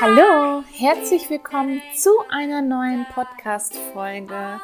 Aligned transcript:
Hallo, 0.00 0.62
herzlich 0.72 1.28
willkommen 1.28 1.82
zu 1.96 2.10
einer 2.30 2.62
neuen 2.62 3.04
Podcast-Folge 3.12 4.60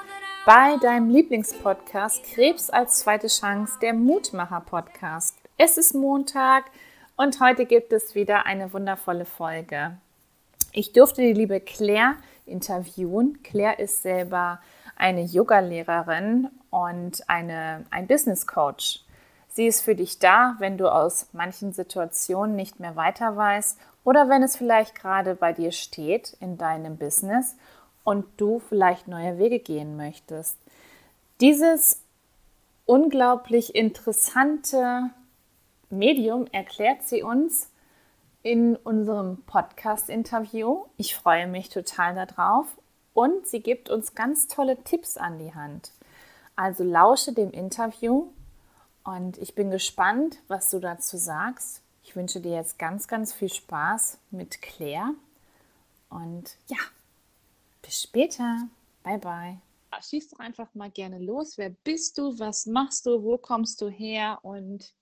bei 0.46 0.76
deinem 0.80 1.10
Lieblingspodcast 1.10 2.22
Krebs 2.22 2.70
als 2.70 3.00
zweite 3.00 3.26
Chance, 3.26 3.80
der 3.82 3.94
Mutmacher-Podcast. 3.94 5.36
Es 5.56 5.76
ist 5.76 5.92
Montag 5.92 6.66
und 7.16 7.40
heute 7.40 7.66
gibt 7.66 7.92
es 7.92 8.14
wieder 8.14 8.46
eine 8.46 8.72
wundervolle 8.72 9.24
Folge. 9.24 9.96
Ich 10.70 10.92
durfte 10.92 11.22
die 11.22 11.32
liebe 11.32 11.58
Claire 11.58 12.14
interviewen. 12.46 13.42
Claire 13.42 13.80
ist 13.80 14.02
selber 14.02 14.60
eine 14.94 15.22
Yogalehrerin 15.22 16.48
und 16.70 17.28
eine, 17.28 17.86
ein 17.90 18.06
Business 18.06 18.46
Coach. 18.46 19.00
Sie 19.48 19.66
ist 19.66 19.82
für 19.82 19.94
dich 19.94 20.18
da, 20.18 20.54
wenn 20.58 20.78
du 20.78 20.92
aus 20.92 21.28
manchen 21.32 21.72
Situationen 21.72 22.54
nicht 22.54 22.80
mehr 22.80 22.96
weiter 22.96 23.36
weißt 23.36 23.78
oder 24.04 24.28
wenn 24.28 24.42
es 24.42 24.56
vielleicht 24.56 24.94
gerade 24.94 25.34
bei 25.34 25.52
dir 25.52 25.72
steht 25.72 26.36
in 26.40 26.58
deinem 26.58 26.96
Business 26.96 27.56
und 28.04 28.26
du 28.36 28.58
vielleicht 28.58 29.08
neue 29.08 29.38
Wege 29.38 29.58
gehen 29.58 29.96
möchtest. 29.96 30.56
Dieses 31.40 32.02
unglaublich 32.86 33.74
interessante 33.74 35.10
Medium 35.90 36.46
erklärt 36.52 37.02
sie 37.02 37.22
uns 37.22 37.70
in 38.42 38.76
unserem 38.76 39.42
Podcast-Interview. 39.42 40.84
Ich 40.96 41.14
freue 41.14 41.46
mich 41.46 41.68
total 41.68 42.14
darauf 42.14 42.66
und 43.14 43.46
sie 43.46 43.60
gibt 43.60 43.90
uns 43.90 44.14
ganz 44.14 44.46
tolle 44.46 44.82
Tipps 44.84 45.16
an 45.16 45.38
die 45.38 45.54
Hand. 45.54 45.92
Also 46.56 46.84
lausche 46.84 47.32
dem 47.32 47.50
Interview 47.50 48.28
und 49.08 49.38
ich 49.38 49.54
bin 49.54 49.70
gespannt, 49.70 50.36
was 50.48 50.68
du 50.70 50.80
dazu 50.80 51.16
sagst. 51.16 51.80
Ich 52.02 52.14
wünsche 52.14 52.42
dir 52.42 52.52
jetzt 52.52 52.78
ganz, 52.78 53.08
ganz 53.08 53.32
viel 53.32 53.48
Spaß 53.48 54.18
mit 54.30 54.60
Claire. 54.60 55.14
Und 56.10 56.58
ja, 56.66 56.76
bis 57.80 58.02
später. 58.02 58.68
Bye, 59.02 59.18
bye. 59.18 59.60
Schieß 60.02 60.28
doch 60.28 60.40
einfach 60.40 60.74
mal 60.74 60.90
gerne 60.90 61.18
los. 61.18 61.56
Wer 61.56 61.70
bist 61.70 62.18
du? 62.18 62.38
Was 62.38 62.66
machst 62.66 63.06
du? 63.06 63.22
Wo 63.22 63.38
kommst 63.38 63.80
du 63.80 63.88
her? 63.88 64.40
Und 64.42 64.92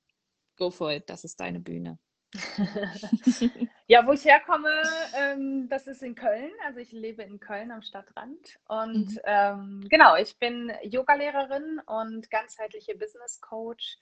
go 0.56 0.70
for 0.70 0.92
it. 0.92 1.10
Das 1.10 1.24
ist 1.24 1.40
deine 1.40 1.58
Bühne. 1.58 1.98
ja, 3.86 4.06
wo 4.06 4.12
ich 4.12 4.24
herkomme, 4.24 4.70
ähm, 5.14 5.68
das 5.68 5.86
ist 5.86 6.02
in 6.02 6.14
Köln. 6.14 6.50
Also 6.64 6.80
ich 6.80 6.92
lebe 6.92 7.22
in 7.22 7.40
Köln 7.40 7.70
am 7.70 7.82
Stadtrand. 7.82 8.58
Und 8.68 9.10
mhm. 9.10 9.20
ähm, 9.24 9.86
genau, 9.88 10.16
ich 10.16 10.38
bin 10.38 10.72
Yogalehrerin 10.82 11.80
und 11.86 12.30
ganzheitliche 12.30 12.96
Business 12.96 13.40
Coach. 13.40 13.98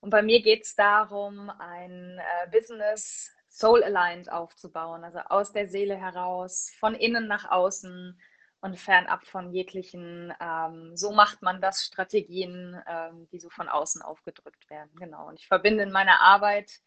Und 0.00 0.10
bei 0.10 0.22
mir 0.22 0.42
geht 0.42 0.64
es 0.64 0.74
darum, 0.74 1.50
ein 1.58 2.18
äh, 2.18 2.50
Business 2.50 3.32
Soul 3.48 3.82
Aligned 3.82 4.30
aufzubauen, 4.30 5.02
also 5.02 5.18
aus 5.18 5.52
der 5.52 5.66
Seele 5.66 5.96
heraus, 5.96 6.70
von 6.78 6.94
innen 6.94 7.26
nach 7.26 7.50
außen 7.50 8.20
und 8.60 8.78
fernab 8.78 9.24
von 9.26 9.52
jeglichen, 9.52 10.32
ähm, 10.40 10.96
so 10.96 11.12
macht 11.12 11.42
man 11.42 11.60
das, 11.60 11.84
Strategien, 11.84 12.80
ähm, 12.86 13.28
die 13.32 13.38
so 13.38 13.48
von 13.48 13.68
außen 13.68 14.02
aufgedrückt 14.02 14.68
werden. 14.68 14.90
Genau. 14.96 15.28
Und 15.28 15.38
ich 15.38 15.46
verbinde 15.46 15.84
in 15.84 15.92
meiner 15.92 16.20
Arbeit 16.20 16.80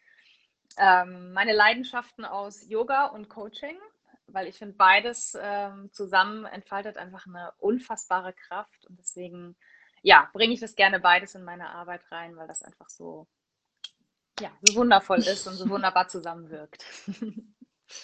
ähm, 0.78 1.34
meine 1.34 1.54
Leidenschaften 1.54 2.26
aus 2.26 2.68
Yoga 2.68 3.08
und 3.08 3.30
Coaching, 3.30 3.78
weil 4.28 4.48
ich 4.48 4.58
finde, 4.58 4.76
beides 4.76 5.38
ähm, 5.40 5.92
zusammen 5.92 6.46
entfaltet 6.46 6.98
einfach 6.98 7.26
eine 7.26 7.52
unfassbare 7.58 8.34
Kraft 8.34 8.86
und 8.86 9.00
deswegen, 9.00 9.56
ja, 10.02 10.30
bringe 10.34 10.54
ich 10.54 10.60
das 10.60 10.76
gerne 10.76 11.00
beides 11.00 11.36
in 11.36 11.44
meine 11.44 11.70
Arbeit 11.70 12.02
rein, 12.12 12.36
weil 12.38 12.48
das 12.48 12.62
einfach 12.62 12.90
so, 12.90 13.28
ja, 14.40 14.52
so 14.62 14.76
wundervoll 14.76 15.20
ist 15.20 15.48
und 15.48 15.56
so 15.56 15.70
wunderbar 15.70 16.08
zusammenwirkt. 16.08 16.86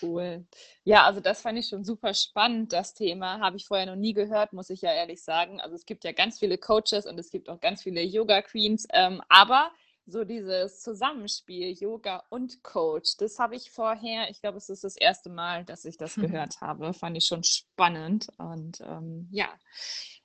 Cool. 0.02 0.45
Ja, 0.83 1.05
also 1.05 1.19
das 1.19 1.41
fand 1.41 1.59
ich 1.59 1.68
schon 1.68 1.84
super 1.84 2.13
spannend, 2.13 2.73
das 2.73 2.94
Thema. 2.94 3.39
Habe 3.39 3.57
ich 3.57 3.66
vorher 3.66 3.85
noch 3.85 3.95
nie 3.95 4.13
gehört, 4.13 4.51
muss 4.51 4.69
ich 4.69 4.81
ja 4.81 4.91
ehrlich 4.91 5.23
sagen. 5.23 5.62
Also 5.62 5.75
es 5.75 5.85
gibt 5.85 6.03
ja 6.03 6.12
ganz 6.12 6.39
viele 6.39 6.57
Coaches 6.57 7.06
und 7.06 7.19
es 7.19 7.29
gibt 7.29 7.50
auch 7.50 7.59
ganz 7.59 7.84
viele 7.84 8.01
Yoga-Queens. 8.01 8.88
Ähm, 8.94 9.22
aber 9.29 9.72
so 10.07 10.23
dieses 10.23 10.81
Zusammenspiel 10.81 11.71
Yoga 11.71 12.23
und 12.29 12.63
Coach, 12.63 13.17
das 13.17 13.39
habe 13.39 13.55
ich 13.55 13.71
vorher, 13.71 14.29
ich 14.29 14.41
glaube, 14.41 14.57
es 14.57 14.69
ist 14.69 14.83
das 14.83 14.97
erste 14.97 15.29
Mal, 15.29 15.66
dass 15.66 15.85
ich 15.85 15.97
das 15.97 16.16
gehört 16.16 16.61
habe. 16.61 16.93
Fand 16.93 17.17
ich 17.17 17.25
schon 17.25 17.43
spannend. 17.43 18.27
Und 18.38 18.81
ähm, 18.81 19.27
ja, 19.31 19.49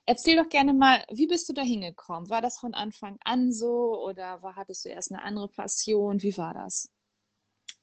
erzähl 0.05 0.37
doch 0.37 0.49
gerne 0.49 0.73
mal, 0.73 1.03
wie 1.11 1.27
bist 1.27 1.49
du 1.49 1.53
da 1.53 1.61
hingekommen? 1.61 2.29
War 2.29 2.41
das 2.41 2.59
von 2.59 2.73
Anfang 2.73 3.17
an 3.23 3.51
so 3.51 4.03
oder 4.05 4.41
war, 4.43 4.55
hattest 4.55 4.85
du 4.85 4.89
erst 4.89 5.11
eine 5.11 5.23
andere 5.23 5.47
Passion? 5.47 6.21
Wie 6.21 6.37
war 6.37 6.53
das? 6.53 6.89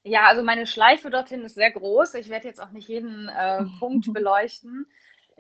Ja, 0.04 0.26
also 0.28 0.42
meine 0.42 0.66
Schleife 0.66 1.10
dorthin 1.10 1.42
ist 1.42 1.54
sehr 1.54 1.72
groß. 1.72 2.14
Ich 2.14 2.28
werde 2.28 2.46
jetzt 2.46 2.60
auch 2.60 2.70
nicht 2.70 2.88
jeden 2.88 3.28
äh, 3.28 3.64
Punkt 3.80 4.12
beleuchten. 4.12 4.86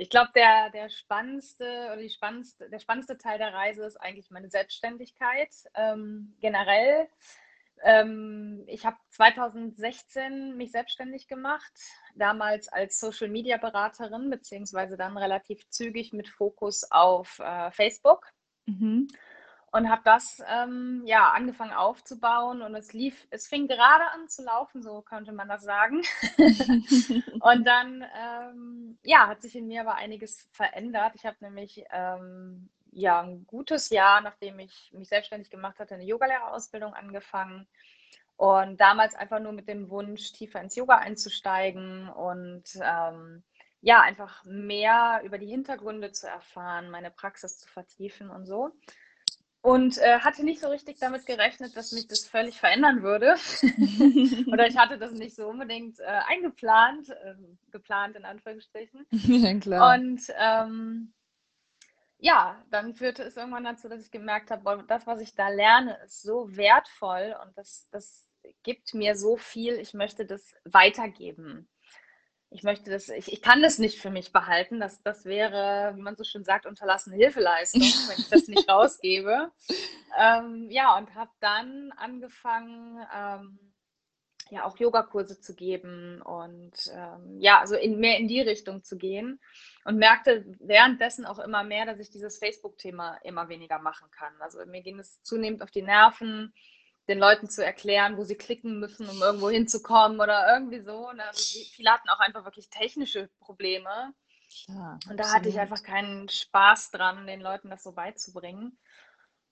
Ich 0.00 0.10
glaube, 0.10 0.30
der, 0.32 0.70
der 0.70 0.90
spannendste 0.90 1.64
oder 1.86 1.96
die 1.96 2.08
spannendste, 2.08 2.70
der 2.70 2.78
spannendste 2.78 3.18
Teil 3.18 3.38
der 3.38 3.52
Reise 3.52 3.84
ist 3.84 3.96
eigentlich 3.96 4.30
meine 4.30 4.48
Selbstständigkeit 4.48 5.52
ähm, 5.74 6.36
generell. 6.40 7.08
Ähm, 7.82 8.62
ich 8.68 8.86
habe 8.86 8.96
2016 9.10 10.56
mich 10.56 10.70
selbstständig 10.70 11.26
gemacht, 11.26 11.72
damals 12.14 12.68
als 12.68 13.00
Social 13.00 13.28
Media 13.28 13.56
Beraterin, 13.56 14.30
beziehungsweise 14.30 14.96
dann 14.96 15.16
relativ 15.16 15.68
zügig 15.68 16.12
mit 16.12 16.28
Fokus 16.28 16.88
auf 16.92 17.40
äh, 17.40 17.72
Facebook. 17.72 18.24
Mhm 18.66 19.08
und 19.70 19.90
habe 19.90 20.02
das 20.04 20.42
ähm, 20.48 21.02
ja 21.04 21.30
angefangen 21.32 21.72
aufzubauen 21.72 22.62
und 22.62 22.74
es 22.74 22.92
lief, 22.92 23.26
es 23.30 23.46
fing 23.46 23.68
gerade 23.68 24.10
an 24.12 24.28
zu 24.28 24.42
laufen, 24.42 24.82
so 24.82 25.02
könnte 25.02 25.32
man 25.32 25.48
das 25.48 25.62
sagen. 25.62 26.02
und 27.40 27.64
dann 27.66 28.04
ähm, 28.16 28.98
ja 29.02 29.26
hat 29.26 29.42
sich 29.42 29.56
in 29.56 29.66
mir 29.66 29.82
aber 29.82 29.96
einiges 29.96 30.48
verändert. 30.52 31.12
Ich 31.14 31.26
habe 31.26 31.36
nämlich 31.40 31.84
ähm, 31.90 32.70
ja 32.92 33.20
ein 33.20 33.46
gutes 33.46 33.90
Jahr, 33.90 34.22
nachdem 34.22 34.58
ich 34.58 34.90
mich 34.92 35.08
selbstständig 35.08 35.50
gemacht 35.50 35.78
hatte, 35.78 35.94
eine 35.94 36.04
Yogalehrerausbildung 36.04 36.94
angefangen 36.94 37.66
und 38.36 38.80
damals 38.80 39.14
einfach 39.14 39.40
nur 39.40 39.52
mit 39.52 39.68
dem 39.68 39.90
Wunsch 39.90 40.32
tiefer 40.32 40.60
ins 40.62 40.76
Yoga 40.76 40.96
einzusteigen 40.96 42.08
und 42.08 42.64
ähm, 42.82 43.42
ja 43.82 44.00
einfach 44.00 44.44
mehr 44.44 45.20
über 45.24 45.36
die 45.36 45.46
Hintergründe 45.46 46.10
zu 46.12 46.26
erfahren, 46.26 46.90
meine 46.90 47.10
Praxis 47.10 47.58
zu 47.58 47.68
vertiefen 47.68 48.30
und 48.30 48.46
so 48.46 48.72
und 49.60 49.98
äh, 49.98 50.20
hatte 50.20 50.44
nicht 50.44 50.60
so 50.60 50.68
richtig 50.68 50.98
damit 50.98 51.26
gerechnet, 51.26 51.76
dass 51.76 51.92
mich 51.92 52.06
das 52.06 52.26
völlig 52.26 52.58
verändern 52.58 53.02
würde. 53.02 53.34
Oder 54.52 54.66
ich 54.66 54.76
hatte 54.76 54.98
das 54.98 55.12
nicht 55.12 55.34
so 55.34 55.48
unbedingt 55.48 55.98
äh, 56.00 56.04
eingeplant, 56.04 57.10
äh, 57.10 57.34
geplant 57.70 58.16
in 58.16 58.24
Anführungsstrichen. 58.24 59.06
Ja, 59.10 59.58
klar. 59.58 59.94
Und 59.94 60.22
ähm, 60.38 61.12
ja, 62.18 62.62
dann 62.70 62.94
führte 62.94 63.22
es 63.22 63.36
irgendwann 63.36 63.64
dazu, 63.64 63.88
dass 63.88 64.02
ich 64.02 64.10
gemerkt 64.10 64.50
habe, 64.50 64.84
das, 64.88 65.06
was 65.06 65.20
ich 65.20 65.34
da 65.34 65.48
lerne, 65.48 65.98
ist 66.04 66.22
so 66.22 66.56
wertvoll 66.56 67.36
und 67.44 67.56
das, 67.56 67.88
das 67.90 68.26
gibt 68.62 68.94
mir 68.94 69.16
so 69.16 69.36
viel, 69.36 69.74
ich 69.74 69.94
möchte 69.94 70.24
das 70.24 70.54
weitergeben 70.64 71.68
ich 72.50 72.62
möchte 72.62 72.90
das, 72.90 73.08
ich, 73.08 73.32
ich 73.32 73.42
kann 73.42 73.62
das 73.62 73.78
nicht 73.78 74.00
für 74.00 74.10
mich 74.10 74.32
behalten. 74.32 74.80
Das, 74.80 75.02
das 75.02 75.24
wäre, 75.24 75.92
wie 75.96 76.00
man 76.00 76.16
so 76.16 76.24
schön 76.24 76.44
sagt, 76.44 76.66
unterlassene 76.66 77.16
Hilfeleistung, 77.16 77.82
wenn 77.82 78.18
ich 78.18 78.28
das 78.28 78.48
nicht 78.48 78.68
rausgebe. 78.70 79.50
Ähm, 80.18 80.68
ja, 80.70 80.96
und 80.96 81.14
habe 81.14 81.30
dann 81.40 81.92
angefangen, 81.96 83.04
ähm, 83.14 83.58
ja, 84.50 84.64
auch 84.64 84.78
Yogakurse 84.78 85.40
zu 85.40 85.54
geben 85.54 86.22
und 86.22 86.72
ähm, 86.94 87.38
ja, 87.38 87.60
also 87.60 87.76
in, 87.76 87.98
mehr 87.98 88.18
in 88.18 88.28
die 88.28 88.40
Richtung 88.40 88.82
zu 88.82 88.96
gehen 88.96 89.40
und 89.84 89.98
merkte 89.98 90.46
währenddessen 90.60 91.26
auch 91.26 91.38
immer 91.38 91.64
mehr, 91.64 91.84
dass 91.84 91.98
ich 91.98 92.10
dieses 92.10 92.38
Facebook-Thema 92.38 93.18
immer 93.24 93.50
weniger 93.50 93.78
machen 93.78 94.10
kann. 94.10 94.32
Also 94.40 94.64
mir 94.64 94.82
ging 94.82 94.98
es 94.98 95.22
zunehmend 95.22 95.62
auf 95.62 95.70
die 95.70 95.82
Nerven 95.82 96.54
den 97.08 97.18
Leuten 97.18 97.48
zu 97.48 97.64
erklären, 97.64 98.16
wo 98.18 98.24
sie 98.24 98.36
klicken 98.36 98.78
müssen, 98.78 99.08
um 99.08 99.20
irgendwo 99.22 99.48
hinzukommen 99.48 100.20
oder 100.20 100.52
irgendwie 100.52 100.80
so. 100.80 101.08
Und 101.08 101.20
also 101.20 101.40
viele 101.72 101.90
hatten 101.90 102.08
auch 102.10 102.20
einfach 102.20 102.44
wirklich 102.44 102.68
technische 102.68 103.28
Probleme. 103.40 104.12
Ja, 104.66 104.98
und 105.08 105.18
da 105.18 105.32
hatte 105.32 105.48
ich 105.48 105.58
einfach 105.58 105.82
keinen 105.82 106.28
Spaß 106.28 106.90
dran, 106.90 107.26
den 107.26 107.40
Leuten 107.40 107.70
das 107.70 107.82
so 107.82 107.92
beizubringen. 107.92 108.78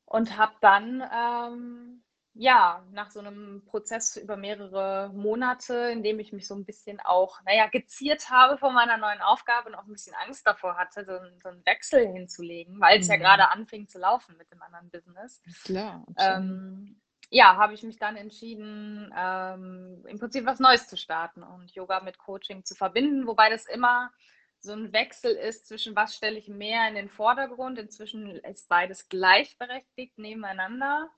Und 0.05 0.37
habe 0.37 0.55
dann, 0.61 1.03
ähm, 1.13 2.05
ja, 2.35 2.85
nach 2.93 3.11
so 3.11 3.19
einem 3.19 3.65
Prozess 3.65 4.17
über 4.17 4.37
mehrere 4.37 5.11
Monate, 5.15 5.75
in 5.91 6.03
dem 6.03 6.21
ich 6.21 6.33
mich 6.33 6.47
so 6.47 6.55
ein 6.55 6.67
bisschen 6.67 7.01
auch, 7.01 7.41
naja, 7.45 7.67
geziert 7.67 8.31
habe 8.31 8.59
vor 8.59 8.71
meiner 8.71 8.99
neuen 8.99 9.21
Aufgabe 9.23 9.71
und 9.71 9.75
auch 9.75 9.85
ein 9.85 9.93
bisschen 9.93 10.15
Angst 10.25 10.47
davor 10.47 10.77
hatte, 10.77 11.05
so, 11.05 11.19
so 11.43 11.49
einen 11.49 11.65
Wechsel 11.65 12.07
hinzulegen, 12.07 12.79
weil 12.81 13.01
es 13.01 13.07
mhm. 13.07 13.15
ja 13.15 13.19
gerade 13.19 13.51
anfing 13.51 13.89
zu 13.89 13.99
laufen 13.99 14.37
mit 14.37 14.51
dem 14.53 14.63
anderen 14.63 14.91
Business. 14.91 15.41
Klar. 15.65 16.05
Ähm, 16.19 17.01
ja, 17.31 17.57
habe 17.57 17.75
ich 17.75 17.83
mich 17.83 17.99
dann 17.99 18.17
entschieden, 18.17 19.13
ähm, 19.17 20.05
im 20.07 20.19
Prinzip 20.19 20.47
was 20.47 20.61
Neues 20.61 20.89
zu 20.89 20.97
starten 20.97 21.43
und 21.43 21.73
Yoga 21.73 22.01
mit 22.01 22.19
Coaching 22.19 22.65
zu 22.65 22.75
verbinden, 22.75 23.27
wobei 23.27 23.51
das 23.51 23.67
immer 23.67 24.13
so 24.61 24.73
ein 24.73 24.93
Wechsel 24.93 25.33
ist 25.33 25.69
zwischen 25.69 25.95
was 25.97 26.17
stelle 26.17 26.39
ich 26.39 26.49
mehr 26.49 26.89
in 26.89 26.95
den 26.95 27.09
Vordergrund. 27.09 27.79
Inzwischen 27.79 28.31
ist 28.31 28.69
beides 28.69 29.09
gleichberechtigt 29.09 30.19
nebeneinander. 30.19 31.11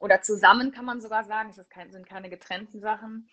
oder 0.00 0.20
zusammen 0.22 0.72
kann 0.72 0.84
man 0.84 1.00
sogar 1.00 1.24
sagen, 1.24 1.50
es 1.50 1.56
sind 1.92 2.08
keine 2.08 2.30
getrennten 2.30 2.80
Sachen. 2.80 3.28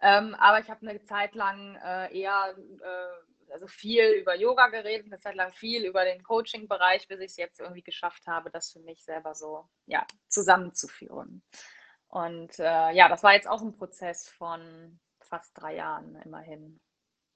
Ähm, 0.00 0.34
aber 0.36 0.60
ich 0.60 0.70
habe 0.70 0.88
eine 0.88 1.02
Zeit 1.02 1.34
lang 1.34 1.76
äh, 1.76 2.18
eher 2.18 2.54
äh, 2.56 3.29
also 3.52 3.66
viel 3.66 4.04
über 4.12 4.34
Yoga 4.34 4.68
geredet, 4.68 5.06
eine 5.06 5.20
Zeit 5.20 5.34
lang 5.34 5.52
viel 5.52 5.84
über 5.84 6.04
den 6.04 6.22
Coaching-Bereich, 6.22 7.08
bis 7.08 7.20
ich 7.20 7.30
es 7.30 7.36
jetzt 7.36 7.60
irgendwie 7.60 7.82
geschafft 7.82 8.26
habe, 8.26 8.50
das 8.50 8.72
für 8.72 8.80
mich 8.80 9.04
selber 9.04 9.34
so 9.34 9.68
ja, 9.86 10.06
zusammenzuführen. 10.28 11.42
Und 12.08 12.58
äh, 12.58 12.90
ja, 12.92 13.08
das 13.08 13.22
war 13.22 13.34
jetzt 13.34 13.48
auch 13.48 13.62
ein 13.62 13.76
Prozess 13.76 14.28
von 14.28 14.98
fast 15.20 15.52
drei 15.54 15.76
Jahren 15.76 16.16
immerhin, 16.24 16.80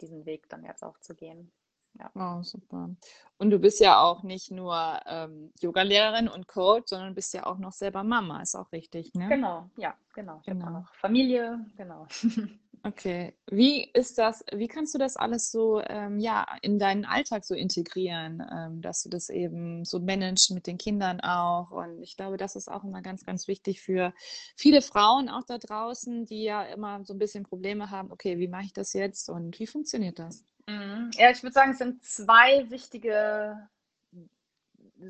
diesen 0.00 0.26
Weg 0.26 0.48
dann 0.48 0.64
jetzt 0.64 0.82
auch 0.82 0.98
zu 0.98 1.14
gehen. 1.14 1.52
Ja. 1.98 2.10
Oh, 2.16 2.42
super. 2.42 2.90
Und 3.38 3.50
du 3.50 3.58
bist 3.60 3.78
ja 3.78 4.00
auch 4.00 4.24
nicht 4.24 4.50
nur 4.50 5.00
ähm, 5.06 5.52
Yogalehrerin 5.60 6.28
und 6.28 6.48
Coach, 6.48 6.88
sondern 6.88 7.14
bist 7.14 7.34
ja 7.34 7.46
auch 7.46 7.58
noch 7.58 7.72
selber 7.72 8.02
Mama, 8.02 8.42
ist 8.42 8.56
auch 8.56 8.72
richtig, 8.72 9.14
ne? 9.14 9.28
Genau, 9.28 9.70
ja, 9.76 9.96
genau. 10.12 10.38
Ich 10.40 10.46
genau. 10.46 10.70
noch 10.70 10.92
Familie, 10.94 11.64
genau. 11.76 12.08
Okay. 12.86 13.32
Wie 13.50 13.90
ist 13.94 14.18
das, 14.18 14.44
wie 14.52 14.68
kannst 14.68 14.94
du 14.94 14.98
das 14.98 15.16
alles 15.16 15.50
so 15.50 15.80
ähm, 15.80 16.18
ja, 16.18 16.46
in 16.60 16.78
deinen 16.78 17.06
Alltag 17.06 17.46
so 17.46 17.54
integrieren, 17.54 18.46
ähm, 18.52 18.82
dass 18.82 19.02
du 19.02 19.08
das 19.08 19.30
eben 19.30 19.86
so 19.86 20.00
managst 20.00 20.50
mit 20.50 20.66
den 20.66 20.76
Kindern 20.76 21.20
auch? 21.20 21.70
Und 21.70 22.02
ich 22.02 22.18
glaube, 22.18 22.36
das 22.36 22.56
ist 22.56 22.70
auch 22.70 22.84
immer 22.84 23.00
ganz, 23.00 23.24
ganz 23.24 23.48
wichtig 23.48 23.80
für 23.80 24.12
viele 24.54 24.82
Frauen 24.82 25.30
auch 25.30 25.44
da 25.46 25.56
draußen, 25.56 26.26
die 26.26 26.42
ja 26.42 26.62
immer 26.62 27.02
so 27.04 27.14
ein 27.14 27.18
bisschen 27.18 27.44
Probleme 27.44 27.90
haben, 27.90 28.12
okay, 28.12 28.38
wie 28.38 28.48
mache 28.48 28.64
ich 28.66 28.74
das 28.74 28.92
jetzt 28.92 29.30
und 29.30 29.58
wie 29.58 29.66
funktioniert 29.66 30.18
das? 30.18 30.44
Mhm. 30.68 31.10
Ja, 31.14 31.30
ich 31.30 31.42
würde 31.42 31.54
sagen, 31.54 31.72
es 31.72 31.78
sind 31.78 32.02
zwei 32.04 32.68
wichtige 32.68 33.56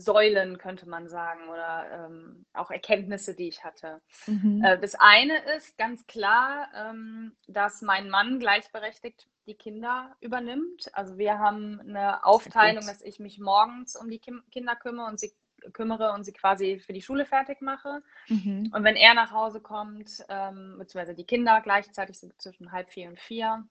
Säulen, 0.00 0.58
könnte 0.58 0.88
man 0.88 1.08
sagen, 1.08 1.48
oder 1.48 2.06
ähm, 2.06 2.46
auch 2.52 2.70
Erkenntnisse, 2.70 3.34
die 3.34 3.48
ich 3.48 3.64
hatte. 3.64 4.00
Mhm. 4.26 4.62
Äh, 4.64 4.78
das 4.78 4.94
eine 4.94 5.38
ist 5.56 5.76
ganz 5.78 6.06
klar, 6.06 6.68
ähm, 6.74 7.36
dass 7.46 7.82
mein 7.82 8.10
Mann 8.10 8.38
gleichberechtigt 8.38 9.28
die 9.46 9.54
Kinder 9.54 10.16
übernimmt. 10.20 10.90
Also 10.92 11.18
wir 11.18 11.38
haben 11.38 11.80
eine 11.80 12.24
Aufteilung, 12.24 12.86
dass 12.86 13.02
ich 13.02 13.18
mich 13.18 13.38
morgens 13.38 13.96
um 13.96 14.08
die 14.10 14.18
Kim 14.18 14.42
Kinder 14.50 14.76
kümmere 14.76 15.06
und 15.06 15.20
sie 15.20 15.32
kümmere 15.72 16.12
und 16.12 16.24
sie 16.24 16.32
quasi 16.32 16.78
für 16.78 16.92
die 16.92 17.02
Schule 17.02 17.24
fertig 17.24 17.60
mache. 17.60 18.02
Mhm. 18.28 18.70
Und 18.72 18.84
wenn 18.84 18.96
er 18.96 19.14
nach 19.14 19.32
Hause 19.32 19.60
kommt, 19.60 20.24
ähm, 20.28 20.76
beziehungsweise 20.78 21.14
die 21.14 21.24
Kinder 21.24 21.60
gleichzeitig 21.62 22.18
so 22.18 22.28
zwischen 22.38 22.72
halb 22.72 22.90
vier 22.90 23.08
und 23.08 23.18
vier, 23.18 23.66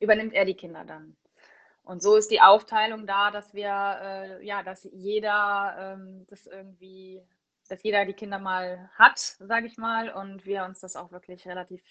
übernimmt 0.00 0.34
er 0.34 0.44
die 0.44 0.54
Kinder 0.54 0.84
dann. 0.84 1.16
Und 1.84 2.02
so 2.02 2.16
ist 2.16 2.30
die 2.30 2.40
Aufteilung 2.40 3.06
da, 3.06 3.30
dass 3.30 3.54
wir, 3.54 3.98
äh, 4.02 4.46
ja, 4.46 4.62
dass 4.62 4.84
jeder 4.92 5.96
ähm, 5.96 6.26
das 6.28 6.46
irgendwie, 6.46 7.22
dass 7.68 7.82
jeder 7.82 8.04
die 8.04 8.12
Kinder 8.12 8.38
mal 8.38 8.90
hat, 8.94 9.18
sage 9.18 9.66
ich 9.66 9.76
mal, 9.78 10.10
und 10.10 10.46
wir 10.46 10.64
uns 10.64 10.80
das 10.80 10.94
auch 10.94 11.10
wirklich 11.10 11.46
relativ 11.46 11.82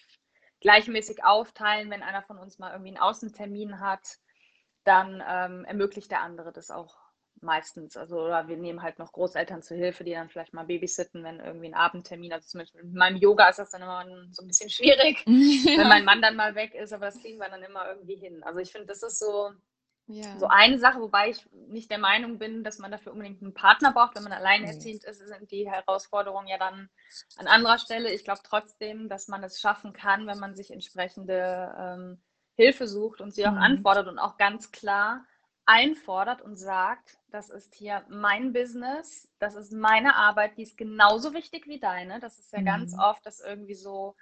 gleichmäßig 0.60 1.24
aufteilen. 1.24 1.90
Wenn 1.90 2.02
einer 2.02 2.22
von 2.22 2.38
uns 2.38 2.58
mal 2.58 2.72
irgendwie 2.72 2.90
einen 2.90 3.02
Außentermin 3.02 3.80
hat, 3.80 4.18
dann 4.84 5.22
ähm, 5.28 5.64
ermöglicht 5.64 6.10
der 6.10 6.22
andere 6.22 6.52
das 6.52 6.70
auch 6.70 6.96
meistens. 7.42 7.96
Also 7.96 8.20
oder 8.20 8.48
wir 8.48 8.56
nehmen 8.56 8.82
halt 8.82 8.98
noch 8.98 9.12
Großeltern 9.12 9.62
zur 9.62 9.76
Hilfe, 9.76 10.04
die 10.04 10.12
dann 10.12 10.28
vielleicht 10.28 10.54
mal 10.54 10.64
babysitten, 10.64 11.24
wenn 11.24 11.40
irgendwie 11.40 11.68
ein 11.68 11.74
Abendtermin, 11.74 12.32
also 12.32 12.46
zumindest 12.46 12.76
mit 12.76 12.94
meinem 12.94 13.16
Yoga 13.16 13.48
ist 13.48 13.58
das 13.58 13.70
dann 13.70 13.82
immer 13.82 14.04
so 14.30 14.42
ein 14.42 14.48
bisschen 14.48 14.70
schwierig, 14.70 15.24
wenn 15.26 15.88
mein 15.88 16.04
Mann 16.04 16.22
dann 16.22 16.36
mal 16.36 16.54
weg 16.54 16.74
ist, 16.74 16.92
aber 16.92 17.06
das 17.06 17.20
kriegen 17.20 17.38
wir 17.38 17.48
dann 17.48 17.62
immer 17.62 17.88
irgendwie 17.88 18.16
hin. 18.16 18.42
Also 18.44 18.60
ich 18.60 18.72
finde, 18.72 18.86
das 18.86 19.02
ist 19.02 19.18
so, 19.18 19.50
ja. 20.06 20.38
So 20.38 20.48
eine 20.48 20.78
Sache, 20.78 21.00
wobei 21.00 21.30
ich 21.30 21.48
nicht 21.68 21.90
der 21.90 21.98
Meinung 21.98 22.38
bin, 22.38 22.64
dass 22.64 22.78
man 22.78 22.90
dafür 22.90 23.12
unbedingt 23.12 23.40
einen 23.40 23.54
Partner 23.54 23.92
braucht. 23.92 24.16
Wenn 24.16 24.24
man 24.24 24.32
alleinerziehend 24.32 25.04
ist, 25.04 25.26
sind 25.26 25.50
die 25.50 25.70
Herausforderungen 25.70 26.48
ja 26.48 26.58
dann 26.58 26.90
an 27.36 27.46
anderer 27.46 27.78
Stelle. 27.78 28.12
Ich 28.12 28.24
glaube 28.24 28.40
trotzdem, 28.44 29.08
dass 29.08 29.28
man 29.28 29.42
es 29.44 29.60
schaffen 29.60 29.92
kann, 29.92 30.26
wenn 30.26 30.38
man 30.38 30.54
sich 30.54 30.70
entsprechende 30.70 31.74
ähm, 31.78 32.22
Hilfe 32.54 32.86
sucht 32.86 33.20
und 33.20 33.32
sie 33.32 33.46
auch 33.46 33.52
mhm. 33.52 33.58
anfordert 33.58 34.08
und 34.08 34.18
auch 34.18 34.36
ganz 34.36 34.72
klar 34.72 35.24
einfordert 35.64 36.42
und 36.42 36.56
sagt, 36.56 37.18
das 37.30 37.48
ist 37.48 37.74
hier 37.74 38.04
mein 38.08 38.52
Business, 38.52 39.28
das 39.38 39.54
ist 39.54 39.72
meine 39.72 40.16
Arbeit, 40.16 40.58
die 40.58 40.62
ist 40.62 40.76
genauso 40.76 41.32
wichtig 41.34 41.66
wie 41.68 41.78
deine. 41.78 42.18
Das 42.20 42.38
ist 42.38 42.52
ja 42.52 42.60
mhm. 42.60 42.66
ganz 42.66 42.98
oft, 42.98 43.24
dass 43.24 43.40
irgendwie 43.40 43.76
so 43.76 44.16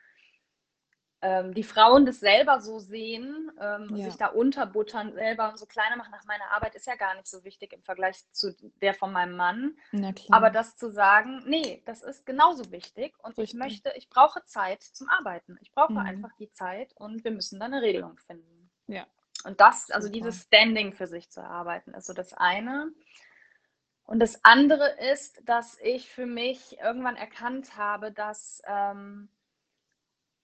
ähm, 1.22 1.52
die 1.52 1.64
Frauen 1.64 2.06
das 2.06 2.20
selber 2.20 2.60
so 2.60 2.78
sehen 2.78 3.52
ähm, 3.60 3.94
ja. 3.94 4.04
sich 4.04 4.16
da 4.16 4.28
unterbuttern 4.28 5.12
selber 5.12 5.50
und 5.50 5.58
so 5.58 5.66
kleiner 5.66 5.96
machen 5.96 6.12
nach 6.12 6.24
meiner 6.24 6.50
Arbeit 6.52 6.74
ist 6.74 6.86
ja 6.86 6.96
gar 6.96 7.14
nicht 7.14 7.26
so 7.26 7.44
wichtig 7.44 7.72
im 7.74 7.82
Vergleich 7.82 8.24
zu 8.32 8.56
der 8.80 8.94
von 8.94 9.12
meinem 9.12 9.36
Mann. 9.36 9.76
Aber 10.30 10.50
das 10.50 10.76
zu 10.76 10.90
sagen, 10.90 11.42
nee, 11.46 11.82
das 11.84 12.02
ist 12.02 12.24
genauso 12.24 12.72
wichtig 12.72 13.14
und 13.18 13.36
Richtig. 13.36 13.50
ich 13.50 13.54
möchte, 13.54 13.92
ich 13.96 14.08
brauche 14.08 14.44
Zeit 14.46 14.82
zum 14.82 15.08
Arbeiten. 15.10 15.58
Ich 15.60 15.72
brauche 15.72 15.92
mhm. 15.92 15.98
einfach 15.98 16.32
die 16.38 16.50
Zeit 16.52 16.94
und 16.94 17.22
wir 17.22 17.32
müssen 17.32 17.60
da 17.60 17.66
eine 17.66 17.82
Regelung 17.82 18.16
finden. 18.16 18.70
Ja. 18.86 19.06
Und 19.44 19.60
das, 19.60 19.90
also 19.90 20.06
Super. 20.06 20.18
dieses 20.18 20.42
Standing 20.42 20.92
für 20.94 21.06
sich 21.06 21.30
zu 21.30 21.40
erarbeiten, 21.40 21.92
ist 21.92 22.06
so 22.06 22.14
das 22.14 22.32
eine. 22.32 22.92
Und 24.04 24.20
das 24.20 24.44
andere 24.44 24.88
ist, 25.12 25.40
dass 25.44 25.78
ich 25.80 26.10
für 26.10 26.26
mich 26.26 26.78
irgendwann 26.80 27.16
erkannt 27.16 27.76
habe, 27.76 28.10
dass 28.10 28.60
ähm, 28.66 29.28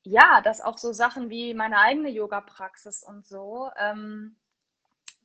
ja, 0.06 0.40
dass 0.40 0.60
auch 0.60 0.78
so 0.78 0.92
Sachen 0.92 1.30
wie 1.30 1.52
meine 1.52 1.78
eigene 1.78 2.08
Yoga-Praxis 2.10 3.02
und 3.02 3.26
so 3.26 3.70
ähm, 3.76 4.36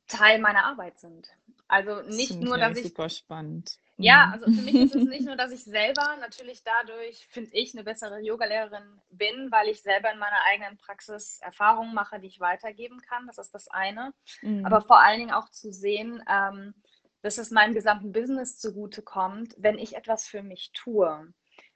Teil 0.08 0.40
meiner 0.40 0.64
Arbeit 0.64 0.98
sind. 0.98 1.28
Also 1.68 2.02
nicht 2.02 2.40
nur, 2.40 2.58
dass 2.58 2.76
ich. 2.76 2.88
Super 2.88 3.08
spannend. 3.08 3.78
Ja, 3.96 4.26
mhm. 4.26 4.32
also 4.32 4.44
für 4.46 4.62
mich 4.62 4.74
ist 4.74 4.94
es 4.96 5.08
nicht 5.08 5.24
nur, 5.24 5.36
dass 5.36 5.52
ich 5.52 5.62
selber 5.64 6.16
natürlich 6.20 6.64
dadurch, 6.64 7.28
finde 7.30 7.50
ich, 7.52 7.74
eine 7.74 7.84
bessere 7.84 8.20
Yogalehrerin 8.20 9.00
bin, 9.10 9.52
weil 9.52 9.68
ich 9.68 9.82
selber 9.82 10.12
in 10.12 10.18
meiner 10.18 10.40
eigenen 10.50 10.76
Praxis 10.78 11.38
Erfahrungen 11.40 11.94
mache, 11.94 12.18
die 12.18 12.26
ich 12.26 12.40
weitergeben 12.40 13.00
kann. 13.00 13.28
Das 13.28 13.38
ist 13.38 13.54
das 13.54 13.68
eine. 13.68 14.12
Mhm. 14.42 14.66
Aber 14.66 14.82
vor 14.82 15.00
allen 15.00 15.20
Dingen 15.20 15.32
auch 15.32 15.48
zu 15.48 15.72
sehen, 15.72 16.22
ähm, 16.28 16.74
dass 17.22 17.38
es 17.38 17.52
meinem 17.52 17.74
gesamten 17.74 18.10
Business 18.10 18.58
zugutekommt, 18.58 19.54
wenn 19.58 19.78
ich 19.78 19.94
etwas 19.94 20.26
für 20.26 20.42
mich 20.42 20.72
tue. 20.72 21.32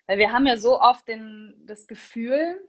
Weil 0.08 0.18
wir 0.18 0.32
haben 0.32 0.46
ja 0.46 0.56
so 0.56 0.80
oft 0.80 1.06
den, 1.06 1.54
das 1.66 1.86
Gefühl, 1.86 2.60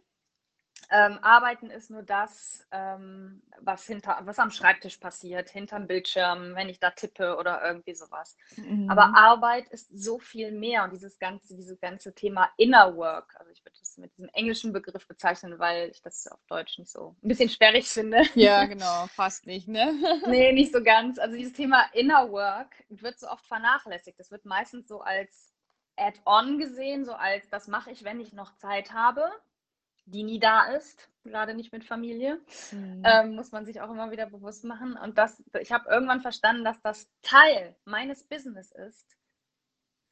ähm, 0.89 1.19
Arbeiten 1.21 1.69
ist 1.69 1.89
nur 1.89 2.03
das, 2.03 2.65
ähm, 2.71 3.41
was, 3.59 3.85
hinter, 3.85 4.19
was 4.23 4.39
am 4.39 4.51
Schreibtisch 4.51 4.97
passiert, 4.97 5.49
hinterm 5.49 5.85
Bildschirm, 5.85 6.55
wenn 6.55 6.69
ich 6.69 6.79
da 6.79 6.91
tippe 6.91 7.35
oder 7.37 7.61
irgendwie 7.63 7.93
sowas. 7.93 8.37
Mhm. 8.55 8.89
Aber 8.89 9.17
Arbeit 9.17 9.67
ist 9.69 9.89
so 9.91 10.17
viel 10.17 10.51
mehr 10.51 10.83
und 10.83 10.93
dieses 10.93 11.19
ganze, 11.19 11.55
dieses 11.55 11.79
ganze 11.81 12.13
Thema 12.13 12.49
Inner 12.57 12.95
Work, 12.95 13.35
also 13.37 13.51
ich 13.51 13.63
würde 13.65 13.77
das 13.79 13.97
mit 13.97 14.13
diesem 14.17 14.29
englischen 14.29 14.71
Begriff 14.71 15.07
bezeichnen, 15.07 15.59
weil 15.59 15.89
ich 15.89 16.01
das 16.01 16.27
auf 16.27 16.39
Deutsch 16.47 16.79
nicht 16.79 16.91
so 16.91 17.15
ein 17.21 17.27
bisschen 17.27 17.49
sperrig 17.49 17.87
finde. 17.87 18.23
Ja, 18.35 18.65
genau, 18.65 19.07
fast 19.07 19.45
nicht, 19.45 19.67
ne? 19.67 19.93
nee, 20.27 20.53
nicht 20.53 20.71
so 20.71 20.81
ganz. 20.81 21.19
Also 21.19 21.35
dieses 21.35 21.53
Thema 21.53 21.85
Inner 21.93 22.31
Work 22.31 22.85
wird 22.89 23.19
so 23.19 23.27
oft 23.27 23.45
vernachlässigt. 23.45 24.19
Das 24.19 24.31
wird 24.31 24.45
meistens 24.45 24.87
so 24.87 25.01
als 25.01 25.53
Add-on 25.97 26.59
gesehen, 26.59 27.03
so 27.03 27.13
als 27.13 27.49
das 27.49 27.67
mache 27.67 27.91
ich, 27.91 28.03
wenn 28.03 28.21
ich 28.21 28.31
noch 28.31 28.55
Zeit 28.55 28.93
habe 28.93 29.31
die 30.07 30.23
nie 30.23 30.39
da 30.39 30.67
ist, 30.67 31.09
gerade 31.23 31.53
nicht 31.53 31.73
mit 31.73 31.83
Familie, 31.83 32.39
mhm. 32.71 33.03
ähm, 33.05 33.35
muss 33.35 33.51
man 33.51 33.65
sich 33.65 33.81
auch 33.81 33.91
immer 33.91 34.09
wieder 34.09 34.25
bewusst 34.27 34.63
machen. 34.63 34.97
Und 34.97 35.17
das, 35.17 35.43
ich 35.59 35.71
habe 35.71 35.89
irgendwann 35.89 36.21
verstanden, 36.21 36.63
dass 36.63 36.81
das 36.81 37.09
Teil 37.21 37.75
meines 37.85 38.23
Business 38.23 38.71
ist, 38.71 39.17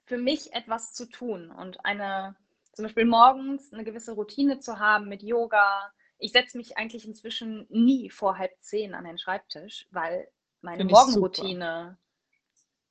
für 0.06 0.18
mich 0.18 0.54
etwas 0.54 0.94
zu 0.94 1.10
tun 1.10 1.50
und 1.50 1.84
eine, 1.86 2.36
zum 2.74 2.84
Beispiel 2.84 3.06
morgens 3.06 3.72
eine 3.74 3.84
gewisse 3.84 4.12
Routine 4.12 4.60
zu 4.60 4.80
haben 4.80 5.08
mit 5.08 5.24
Yoga. 5.24 5.92
Ich 6.18 6.34
setze 6.34 6.58
mich 6.58 6.78
eigentlich 6.78 7.08
inzwischen 7.08 7.66
nie 7.70 8.10
vor 8.10 8.38
halb 8.38 8.52
zehn 8.60 8.94
an 8.94 9.06
den 9.06 9.18
Schreibtisch, 9.18 9.88
weil 9.92 10.28
meine 10.62 10.84
Morgenroutine 10.84 11.98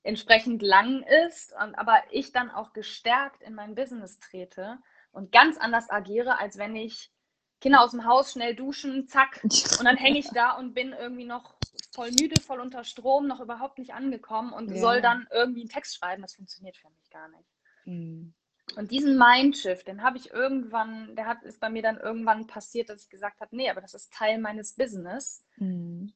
entsprechend 0.03 0.63
lang 0.63 1.03
ist, 1.27 1.53
und, 1.63 1.75
aber 1.75 2.03
ich 2.11 2.33
dann 2.33 2.51
auch 2.51 2.73
gestärkt 2.73 3.43
in 3.43 3.55
mein 3.55 3.75
Business 3.75 4.19
trete 4.19 4.79
und 5.15 5.33
ganz 5.33 5.57
anders 5.57 5.91
agiere, 5.91 6.39
als 6.39 6.59
wenn 6.59 6.77
ich 6.77 7.11
Kinder 7.61 7.81
aus 7.81 7.93
dem 7.93 8.05
Haus 8.05 8.33
schnell 8.33 8.55
duschen, 8.55 9.09
zack, 9.09 9.41
und 9.43 9.85
dann 9.85 9.97
hänge 9.97 10.19
ich 10.19 10.29
da 10.29 10.53
und 10.53 10.75
bin 10.75 10.93
irgendwie 10.93 11.25
noch 11.25 11.55
voll 11.93 12.11
müde, 12.11 12.41
voll 12.41 12.61
unter 12.61 12.85
Strom, 12.85 13.27
noch 13.27 13.41
überhaupt 13.41 13.79
nicht 13.79 13.95
angekommen 13.95 14.53
und 14.53 14.71
ja. 14.71 14.77
soll 14.79 15.01
dann 15.01 15.27
irgendwie 15.31 15.61
einen 15.61 15.71
Text 15.71 15.97
schreiben. 15.97 16.23
Das 16.23 16.35
funktioniert 16.35 16.77
für 16.77 16.91
mich 16.91 17.09
gar 17.11 17.29
nicht. 17.29 17.49
Mhm. 17.85 18.35
Und 18.77 18.91
diesen 18.91 19.19
Mindshift, 19.19 19.87
den 19.87 20.03
habe 20.03 20.17
ich 20.17 20.31
irgendwann, 20.31 21.15
der 21.17 21.27
hat, 21.27 21.43
ist 21.43 21.61
bei 21.61 21.69
mir 21.69 21.83
dann 21.83 21.99
irgendwann 21.99 22.47
passiert, 22.47 22.89
dass 22.89 23.03
ich 23.03 23.11
gesagt 23.11 23.41
habe, 23.41 23.55
nee, 23.55 23.71
aber 23.71 23.81
das 23.81 23.95
ist 23.95 24.13
Teil 24.13 24.39
meines 24.39 24.75
Business. 24.75 25.45
Mhm. 25.57 26.13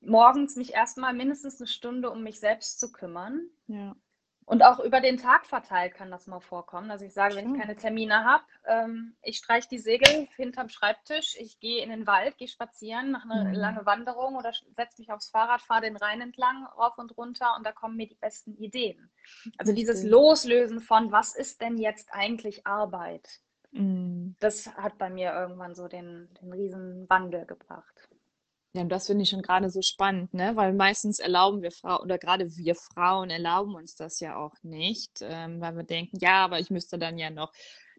Morgens 0.00 0.56
mich 0.56 0.74
erstmal 0.74 1.14
mindestens 1.14 1.60
eine 1.60 1.68
Stunde 1.68 2.10
um 2.10 2.22
mich 2.22 2.40
selbst 2.40 2.78
zu 2.78 2.92
kümmern. 2.92 3.48
Ja 3.68 3.96
Und 4.46 4.62
auch 4.62 4.78
über 4.78 5.00
den 5.00 5.16
Tag 5.16 5.46
verteilt 5.46 5.94
kann 5.94 6.10
das 6.10 6.26
mal 6.26 6.40
vorkommen, 6.40 6.88
dass 6.88 7.00
ich 7.00 7.14
sage, 7.14 7.36
wenn 7.36 7.54
ich 7.54 7.60
keine 7.60 7.76
Termine 7.76 8.24
habe, 8.24 8.44
ähm, 8.66 9.16
ich 9.22 9.38
streiche 9.38 9.68
die 9.68 9.78
Segel 9.78 10.28
hinterm 10.36 10.68
Schreibtisch, 10.68 11.36
ich 11.38 11.60
gehe 11.60 11.82
in 11.82 11.88
den 11.88 12.06
Wald, 12.06 12.36
gehe 12.36 12.48
spazieren, 12.48 13.12
mache 13.12 13.30
eine 13.30 13.48
mhm. 13.50 13.54
lange 13.54 13.86
Wanderung 13.86 14.36
oder 14.36 14.52
setze 14.76 15.00
mich 15.00 15.10
aufs 15.10 15.30
Fahrrad, 15.30 15.62
fahre 15.62 15.82
den 15.82 15.96
Rhein 15.96 16.20
entlang, 16.20 16.66
rauf 16.76 16.98
und 16.98 17.16
runter 17.16 17.54
und 17.56 17.64
da 17.64 17.72
kommen 17.72 17.96
mir 17.96 18.06
die 18.06 18.16
besten 18.16 18.54
Ideen. 18.56 19.10
Also 19.56 19.72
Richtig. 19.72 19.76
dieses 19.76 20.04
Loslösen 20.04 20.80
von, 20.80 21.10
was 21.10 21.34
ist 21.34 21.62
denn 21.62 21.78
jetzt 21.78 22.12
eigentlich 22.12 22.66
Arbeit? 22.66 23.40
Mhm. 23.72 24.36
Das 24.40 24.66
hat 24.76 24.98
bei 24.98 25.08
mir 25.08 25.32
irgendwann 25.32 25.74
so 25.74 25.88
den, 25.88 26.28
den 26.40 26.52
riesen 26.52 27.08
Wandel 27.08 27.46
gebracht. 27.46 28.08
Ja, 28.74 28.82
und 28.82 28.88
das 28.88 29.06
finde 29.06 29.22
ich 29.22 29.30
schon 29.30 29.42
gerade 29.42 29.70
so 29.70 29.82
spannend, 29.82 30.34
ne? 30.34 30.56
Weil 30.56 30.72
meistens 30.74 31.20
erlauben 31.20 31.62
wir 31.62 31.70
Frauen, 31.70 32.02
oder 32.02 32.18
gerade 32.18 32.56
wir 32.56 32.74
Frauen 32.74 33.30
erlauben 33.30 33.76
uns 33.76 33.94
das 33.94 34.18
ja 34.18 34.36
auch 34.36 34.54
nicht, 34.62 35.20
ähm, 35.22 35.60
weil 35.60 35.76
wir 35.76 35.84
denken, 35.84 36.18
ja, 36.20 36.44
aber 36.44 36.58
ich 36.58 36.70
müsste 36.70 36.98
dann 36.98 37.16
ja 37.16 37.30
noch 37.30 37.52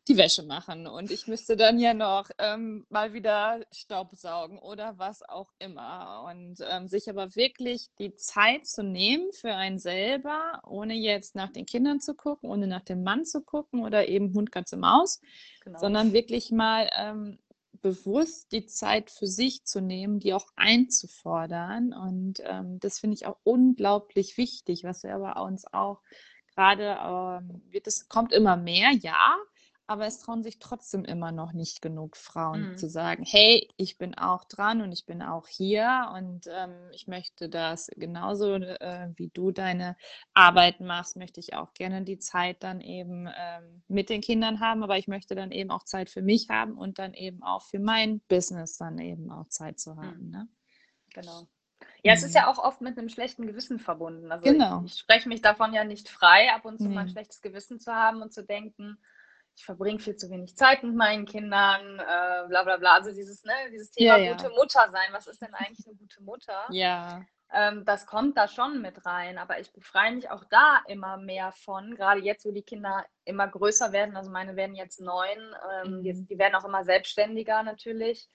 die 0.07 0.17
Wäsche 0.17 0.43
machen 0.43 0.85
und 0.85 1.09
ich 1.09 1.27
müsste 1.27 1.55
dann 1.55 1.79
ja 1.79 1.93
noch 1.93 2.29
ähm, 2.37 2.85
mal 2.89 3.13
wieder 3.13 3.61
Staubsaugen 3.71 4.59
oder 4.59 4.99
was 4.99 5.23
auch 5.23 5.51
immer. 5.59 6.25
Und 6.29 6.57
ähm, 6.69 6.87
sich 6.87 7.09
aber 7.09 7.35
wirklich 7.35 7.89
die 7.97 8.13
Zeit 8.15 8.67
zu 8.67 8.83
nehmen 8.83 9.31
für 9.31 9.55
einen 9.55 9.79
selber, 9.79 10.59
ohne 10.67 10.93
jetzt 10.93 11.35
nach 11.35 11.51
den 11.51 11.65
Kindern 11.65 12.01
zu 12.01 12.13
gucken, 12.13 12.49
ohne 12.49 12.67
nach 12.67 12.83
dem 12.83 13.03
Mann 13.03 13.25
zu 13.25 13.41
gucken 13.41 13.81
oder 13.83 14.07
eben 14.07 14.33
Hund, 14.33 14.51
Katze, 14.51 14.77
Maus, 14.77 15.21
genau. 15.63 15.79
sondern 15.79 16.13
wirklich 16.13 16.51
mal 16.51 16.89
ähm, 16.95 17.39
bewusst 17.81 18.51
die 18.51 18.65
Zeit 18.65 19.11
für 19.11 19.27
sich 19.27 19.65
zu 19.65 19.81
nehmen, 19.81 20.19
die 20.19 20.33
auch 20.33 20.47
einzufordern. 20.55 21.93
Und 21.93 22.41
ähm, 22.43 22.79
das 22.79 22.99
finde 22.99 23.15
ich 23.15 23.25
auch 23.25 23.37
unglaublich 23.43 24.37
wichtig, 24.37 24.83
was 24.83 25.03
wir 25.03 25.15
aber 25.15 25.41
uns 25.43 25.65
auch 25.71 26.01
gerade, 26.55 26.97
ähm, 27.01 27.61
wird 27.69 27.87
es 27.87 28.07
kommt 28.07 28.31
immer 28.33 28.57
mehr, 28.57 28.91
ja, 28.91 29.35
aber 29.87 30.05
es 30.05 30.19
trauen 30.19 30.43
sich 30.43 30.59
trotzdem 30.59 31.05
immer 31.05 31.31
noch 31.31 31.53
nicht 31.53 31.81
genug 31.81 32.17
Frauen 32.17 32.71
mhm. 32.71 32.77
zu 32.77 32.89
sagen, 32.89 33.23
hey, 33.25 33.67
ich 33.77 33.97
bin 33.97 34.17
auch 34.17 34.43
dran 34.45 34.81
und 34.81 34.91
ich 34.91 35.05
bin 35.05 35.21
auch 35.21 35.47
hier 35.47 36.11
und 36.15 36.47
ähm, 36.47 36.73
ich 36.91 37.07
möchte 37.07 37.49
das 37.49 37.89
genauso 37.95 38.55
äh, 38.55 39.09
wie 39.15 39.29
du 39.29 39.51
deine 39.51 39.95
Arbeit 40.33 40.79
machst, 40.79 41.17
möchte 41.17 41.39
ich 41.39 41.53
auch 41.53 41.73
gerne 41.73 42.03
die 42.03 42.17
Zeit 42.17 42.63
dann 42.63 42.81
eben 42.81 43.27
ähm, 43.27 43.83
mit 43.87 44.09
den 44.09 44.21
Kindern 44.21 44.59
haben, 44.59 44.83
aber 44.83 44.97
ich 44.97 45.07
möchte 45.07 45.35
dann 45.35 45.51
eben 45.51 45.69
auch 45.69 45.83
Zeit 45.83 46.09
für 46.09 46.21
mich 46.21 46.49
haben 46.49 46.77
und 46.77 46.97
dann 46.97 47.13
eben 47.13 47.43
auch 47.43 47.61
für 47.61 47.79
mein 47.79 48.21
Business 48.21 48.77
dann 48.77 48.97
eben 48.97 49.31
auch 49.31 49.47
Zeit 49.49 49.79
zu 49.79 49.97
haben. 49.97 50.25
Mhm. 50.25 50.31
Ne? 50.31 50.47
Genau. 51.13 51.47
Ja, 52.01 52.13
es 52.13 52.23
ist 52.23 52.31
mhm. 52.31 52.37
ja 52.37 52.51
auch 52.51 52.57
oft 52.57 52.81
mit 52.81 52.97
einem 52.97 53.09
schlechten 53.09 53.45
Gewissen 53.45 53.79
verbunden. 53.79 54.31
Also 54.31 54.43
genau. 54.43 54.81
ich, 54.85 54.93
ich 54.93 54.99
spreche 54.99 55.29
mich 55.29 55.41
davon 55.41 55.73
ja 55.73 55.83
nicht 55.83 56.09
frei, 56.09 56.51
ab 56.53 56.65
und 56.65 56.77
zu 56.79 56.87
nee. 56.87 56.95
mal 56.95 57.01
ein 57.01 57.09
schlechtes 57.09 57.41
Gewissen 57.41 57.79
zu 57.79 57.93
haben 57.93 58.21
und 58.21 58.33
zu 58.33 58.43
denken, 58.43 58.97
ich 59.55 59.63
verbringe 59.63 59.99
viel 59.99 60.15
zu 60.15 60.29
wenig 60.29 60.55
Zeit 60.57 60.83
mit 60.83 60.95
meinen 60.95 61.25
Kindern, 61.25 61.99
äh, 61.99 62.47
bla 62.47 62.63
bla 62.63 62.77
bla. 62.77 62.95
Also 62.95 63.11
dieses, 63.11 63.43
ne, 63.43 63.53
dieses 63.71 63.91
Thema 63.91 64.17
ja, 64.17 64.33
gute 64.33 64.49
Mutter 64.49 64.89
sein, 64.91 65.07
was 65.11 65.27
ist 65.27 65.41
denn 65.41 65.53
eigentlich 65.53 65.87
eine 65.87 65.95
gute 65.95 66.21
Mutter? 66.23 66.65
Ja. 66.71 67.25
Ähm, 67.53 67.85
das 67.85 68.07
kommt 68.07 68.37
da 68.37 68.47
schon 68.47 68.81
mit 68.81 69.05
rein, 69.05 69.37
aber 69.37 69.59
ich 69.59 69.71
befreie 69.71 70.11
mich 70.11 70.29
auch 70.29 70.43
da 70.49 70.81
immer 70.87 71.17
mehr 71.17 71.51
von, 71.51 71.95
gerade 71.95 72.19
jetzt, 72.19 72.43
wo 72.43 72.51
die 72.51 72.63
Kinder 72.63 73.05
immer 73.23 73.47
größer 73.47 73.91
werden, 73.91 74.17
also 74.17 74.31
meine 74.31 74.55
werden 74.55 74.75
jetzt 74.75 74.99
neun, 74.99 75.37
ähm, 75.83 75.97
mhm. 75.97 76.03
die, 76.03 76.25
die, 76.25 76.39
werden 76.39 76.55
auch 76.55 76.65
immer 76.65 76.83
selbstständiger 76.83 77.61
natürlich 77.61 78.27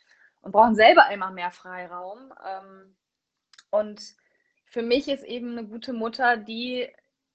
und 0.43 0.53
brauchen 0.53 0.77
selber 0.77 1.11
immer 1.11 1.33
mehr 1.33 1.51
Freiraum. 1.51 2.33
Ähm, 2.47 2.97
und 3.71 4.01
für 4.67 4.83
mich 4.83 5.09
ist 5.09 5.25
eben 5.25 5.59
eine 5.59 5.67
gute 5.67 5.93
Mutter, 5.93 6.37
die 6.37 6.89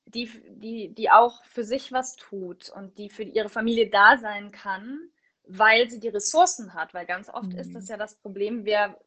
die, 0.06 0.30
die, 0.48 0.94
die 0.94 1.10
auch 1.10 1.44
für 1.46 1.64
sich 1.64 1.92
was 1.92 2.16
tut 2.16 2.70
und 2.70 2.98
die 2.98 3.10
für 3.10 3.24
ihre 3.24 3.50
Familie 3.50 3.90
da 3.90 4.18
sein 4.18 4.52
kann, 4.52 5.10
weil 5.48 5.90
sie 5.90 6.00
die 6.00 6.10
Ressourcen 6.10 6.74
hat. 6.74 6.94
Weil 6.94 7.06
ganz 7.06 7.30
oft 7.30 7.54
mhm. 7.54 7.58
ist 7.58 7.74
das 7.74 7.88
ja 7.90 7.98
das 7.98 8.16
Problem, 8.16 8.66
wir 8.66 8.98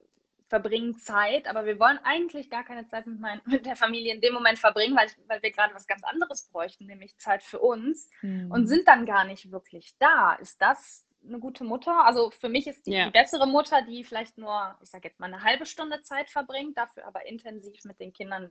verbringen 0.49 0.97
Zeit, 0.97 1.47
aber 1.47 1.67
wir 1.67 1.79
wollen 1.79 1.99
eigentlich 2.05 2.51
gar 2.51 2.65
keine 2.65 2.87
Zeit 2.87 3.07
mit, 3.07 3.21
mein, 3.21 3.41
mit 3.45 3.67
der 3.67 3.77
Familie 3.77 4.15
in 4.15 4.21
dem 4.21 4.35
Moment 4.35 4.59
verbringen, 4.59 4.97
weil, 4.97 5.09
weil 5.27 5.43
wir 5.43 5.53
gerade 5.53 5.75
was 5.75 5.87
ganz 5.87 6.03
anderes 6.05 6.49
bräuchten, 6.49 6.87
nämlich 6.87 7.17
Zeit 7.19 7.43
für 7.43 7.61
uns 7.61 8.09
mhm. 8.23 8.51
und 8.51 8.67
sind 8.67 8.89
dann 8.89 9.07
gar 9.07 9.25
nicht 9.25 9.53
wirklich 9.53 9.95
da. 9.99 10.35
Ist 10.35 10.61
das 10.61 11.05
eine 11.27 11.39
gute 11.39 11.65
Mutter? 11.65 12.05
Also 12.05 12.31
für 12.31 12.49
mich 12.49 12.67
ist 12.67 12.87
die, 12.87 12.93
ja. 12.93 13.07
die 13.07 13.11
bessere 13.11 13.47
Mutter, 13.47 13.83
die 13.83 14.05
vielleicht 14.05 14.39
nur, 14.39 14.77
ich 14.83 14.89
sage 14.89 15.09
jetzt 15.09 15.21
mal, 15.21 15.27
eine 15.27 15.43
halbe 15.43 15.67
Stunde 15.67 16.03
Zeit 16.03 16.31
verbringt, 16.31 16.79
dafür 16.79 17.07
aber 17.07 17.27
intensiv 17.27 17.85
mit 17.85 18.01
den 18.01 18.13
Kindern 18.13 18.51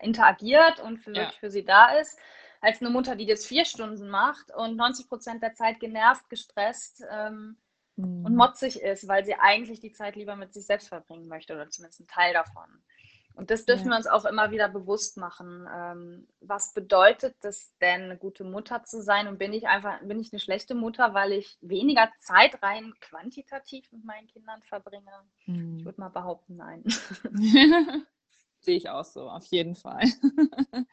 interagiert 0.00 0.80
und 0.80 0.98
für, 0.98 1.14
ja. 1.14 1.30
für 1.38 1.50
sie 1.50 1.64
da 1.64 1.98
ist, 1.98 2.18
als 2.60 2.80
eine 2.80 2.90
Mutter, 2.90 3.16
die 3.16 3.26
das 3.26 3.46
vier 3.46 3.64
Stunden 3.64 4.08
macht 4.08 4.54
und 4.54 4.76
90 4.76 5.08
Prozent 5.08 5.42
der 5.42 5.54
Zeit 5.54 5.80
genervt, 5.80 6.28
gestresst 6.28 7.02
ähm, 7.10 7.56
mhm. 7.96 8.24
und 8.24 8.36
motzig 8.36 8.80
ist, 8.82 9.08
weil 9.08 9.24
sie 9.24 9.34
eigentlich 9.34 9.80
die 9.80 9.92
Zeit 9.92 10.16
lieber 10.16 10.36
mit 10.36 10.52
sich 10.52 10.66
selbst 10.66 10.88
verbringen 10.88 11.28
möchte 11.28 11.54
oder 11.54 11.68
zumindest 11.70 12.00
einen 12.00 12.08
Teil 12.08 12.34
davon. 12.34 12.82
Und 13.34 13.50
das 13.50 13.64
dürfen 13.64 13.86
ja. 13.86 13.92
wir 13.92 13.96
uns 13.96 14.06
auch 14.06 14.24
immer 14.24 14.50
wieder 14.50 14.68
bewusst 14.68 15.16
machen. 15.16 15.66
Ähm, 15.72 16.28
was 16.40 16.74
bedeutet 16.74 17.36
das 17.40 17.72
denn, 17.80 18.02
eine 18.02 18.18
gute 18.18 18.44
Mutter 18.44 18.84
zu 18.84 19.00
sein? 19.00 19.28
Und 19.28 19.38
bin 19.38 19.52
ich 19.52 19.66
einfach, 19.68 20.00
bin 20.02 20.20
ich 20.20 20.32
eine 20.32 20.40
schlechte 20.40 20.74
Mutter, 20.74 21.14
weil 21.14 21.32
ich 21.32 21.56
weniger 21.62 22.10
Zeit 22.18 22.62
rein 22.62 22.92
quantitativ 23.00 23.90
mit 23.92 24.04
meinen 24.04 24.26
Kindern 24.26 24.60
verbringe? 24.64 25.12
Mhm. 25.46 25.78
Ich 25.78 25.84
würde 25.84 26.00
mal 26.00 26.10
behaupten, 26.10 26.56
nein. 26.56 26.84
Sehe 28.62 28.76
ich 28.76 28.90
auch 28.90 29.06
so, 29.06 29.30
auf 29.30 29.46
jeden 29.46 29.74
Fall. 29.74 30.02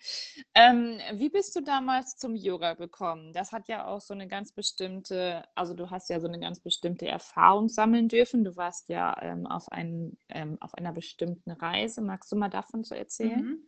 ähm, 0.55 0.99
wie 1.15 1.27
bist 1.27 1.53
du 1.53 1.61
damals 1.61 2.15
zum 2.15 2.33
Yoga 2.33 2.75
gekommen? 2.75 3.33
Das 3.33 3.51
hat 3.51 3.67
ja 3.67 3.85
auch 3.87 3.99
so 3.99 4.13
eine 4.13 4.29
ganz 4.29 4.53
bestimmte, 4.53 5.43
also 5.53 5.73
du 5.73 5.89
hast 5.89 6.09
ja 6.09 6.21
so 6.21 6.27
eine 6.27 6.39
ganz 6.39 6.61
bestimmte 6.61 7.07
Erfahrung 7.07 7.67
sammeln 7.67 8.07
dürfen. 8.07 8.45
Du 8.45 8.55
warst 8.55 8.87
ja 8.87 9.21
ähm, 9.21 9.45
auf, 9.47 9.69
ein, 9.69 10.17
ähm, 10.29 10.57
auf 10.61 10.75
einer 10.75 10.93
bestimmten 10.93 11.51
Reise. 11.51 12.01
Magst 12.01 12.31
du 12.31 12.37
mal 12.37 12.49
davon 12.49 12.85
zu 12.85 12.95
erzählen? 12.95 13.41
Mhm. 13.41 13.63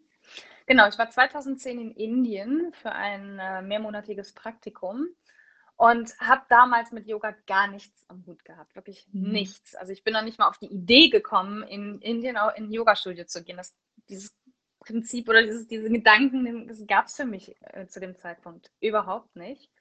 Genau, 0.65 0.87
ich 0.87 0.97
war 0.97 1.09
2010 1.09 1.79
in 1.79 1.91
Indien 1.91 2.71
für 2.71 2.93
ein 2.93 3.37
äh, 3.39 3.61
mehrmonatiges 3.61 4.33
Praktikum 4.33 5.07
und 5.79 6.13
habe 6.19 6.41
damals 6.49 6.91
mit 6.91 7.07
Yoga 7.07 7.33
gar 7.47 7.67
nichts 7.69 8.03
am 8.09 8.25
Hut 8.25 8.43
gehabt, 8.43 8.75
wirklich 8.75 9.07
mhm. 9.13 9.31
nichts. 9.31 9.75
Also 9.75 9.93
ich 9.93 10.03
bin 10.03 10.13
noch 10.13 10.23
nicht 10.23 10.37
mal 10.37 10.49
auf 10.49 10.57
die 10.57 10.69
Idee 10.69 11.07
gekommen, 11.07 11.63
in 11.63 12.01
Indien 12.01 12.35
auch 12.35 12.53
in 12.53 12.65
ein 12.65 12.71
Yoga-Studio 12.73 13.23
zu 13.23 13.45
gehen. 13.45 13.55
Das 13.55 13.73
dieses 14.09 14.35
Prinzip 14.79 15.29
oder 15.29 15.41
dieses, 15.41 15.67
diese 15.67 15.89
Gedanken, 15.89 16.67
das 16.67 16.85
gab 16.85 17.05
es 17.05 17.15
für 17.15 17.23
mich 17.23 17.55
äh, 17.61 17.87
zu 17.87 18.01
dem 18.01 18.17
Zeitpunkt 18.17 18.71
überhaupt 18.81 19.37
nicht. 19.37 19.71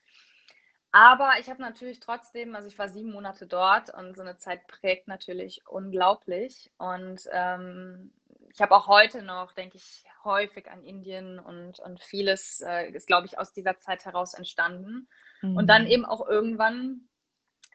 Aber 0.93 1.33
ich 1.40 1.50
habe 1.50 1.61
natürlich 1.61 1.99
trotzdem, 1.99 2.55
also 2.55 2.69
ich 2.69 2.78
war 2.78 2.88
sieben 2.88 3.11
Monate 3.11 3.49
dort 3.49 3.93
und 3.93 4.14
so 4.14 4.23
eine 4.23 4.38
Zeit 4.38 4.69
prägt 4.69 5.09
natürlich 5.09 5.67
unglaublich. 5.67 6.71
Und 6.78 7.28
ähm, 7.33 8.12
ich 8.52 8.61
habe 8.61 8.76
auch 8.76 8.87
heute 8.87 9.23
noch, 9.23 9.50
denke 9.50 9.78
ich, 9.78 10.05
häufig 10.23 10.71
an 10.71 10.85
Indien 10.85 11.40
und, 11.40 11.81
und 11.81 12.00
vieles 12.05 12.61
äh, 12.61 12.88
ist, 12.93 13.09
glaube 13.09 13.26
ich, 13.26 13.37
aus 13.37 13.52
dieser 13.52 13.81
Zeit 13.81 14.05
heraus 14.05 14.35
entstanden. 14.35 15.09
Mhm. 15.42 15.57
Und 15.57 15.66
dann 15.66 15.85
mhm. 15.85 15.88
eben 15.88 16.04
auch 16.04 16.26
irgendwann 16.26 17.09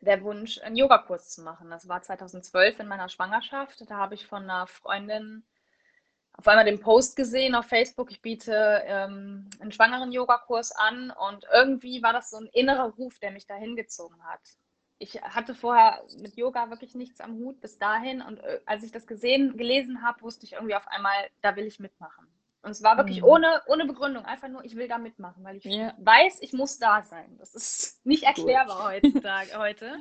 der 0.02 0.22
Wunsch, 0.24 0.60
einen 0.62 0.76
Yogakurs 0.76 1.30
zu 1.30 1.42
machen. 1.42 1.70
Das 1.70 1.88
war 1.88 2.02
2012 2.02 2.80
in 2.80 2.88
meiner 2.88 3.10
Schwangerschaft. 3.10 3.90
Da 3.90 3.98
habe 3.98 4.16
ich 4.16 4.28
von 4.28 4.44
einer 4.44 4.68
Freundin 4.68 5.46
auf 6.34 6.48
einmal 6.48 6.66
den 6.66 6.80
Post 6.80 7.16
gesehen 7.16 7.56
auf 7.56 7.68
Facebook, 7.68 8.12
ich 8.12 8.22
biete 8.22 8.84
ähm, 8.86 9.50
einen 9.60 9.72
schwangeren 9.72 10.12
Yogakurs 10.12 10.72
an 10.72 11.12
und 11.12 11.46
irgendwie 11.54 12.02
war 12.02 12.12
das 12.12 12.32
so 12.32 12.38
ein 12.38 12.50
innerer 12.54 12.90
Ruf, 12.96 13.20
der 13.20 13.32
mich 13.32 13.46
da 13.46 13.56
hingezogen 13.56 14.24
hat. 14.24 14.42
Ich 14.98 15.22
hatte 15.22 15.54
vorher 15.54 16.04
mit 16.18 16.36
Yoga 16.36 16.70
wirklich 16.70 16.96
nichts 16.96 17.20
am 17.20 17.36
Hut 17.36 17.60
bis 17.62 17.78
dahin 17.78 18.22
und 18.22 18.40
äh, 18.40 18.62
als 18.66 18.84
ich 18.84 18.92
das 18.92 19.06
gesehen, 19.06 19.58
gelesen 19.58 20.02
habe, 20.02 20.22
wusste 20.22 20.46
ich 20.46 20.54
irgendwie 20.54 20.76
auf 20.76 20.88
einmal, 20.88 21.14
da 21.42 21.56
will 21.56 21.66
ich 21.66 21.80
mitmachen. 21.80 22.28
Und 22.64 22.72
es 22.72 22.82
war 22.82 22.98
wirklich 22.98 23.20
mhm. 23.22 23.28
ohne, 23.28 23.62
ohne 23.68 23.86
Begründung, 23.86 24.24
einfach 24.24 24.48
nur, 24.48 24.64
ich 24.64 24.76
will 24.78 24.88
da 24.88 24.98
mitmachen, 24.98 25.44
weil 25.44 25.58
ich 25.58 25.66
ja. 25.66 25.94
weiß, 25.98 26.42
ich 26.42 26.54
muss 26.54 26.80
da 26.80 27.04
sein. 27.04 27.38
Das 27.38 27.54
ist 27.54 28.00
nicht 28.06 28.24
erklärbar 28.24 28.86
heutzutage, 28.86 29.50
heute. 29.58 29.98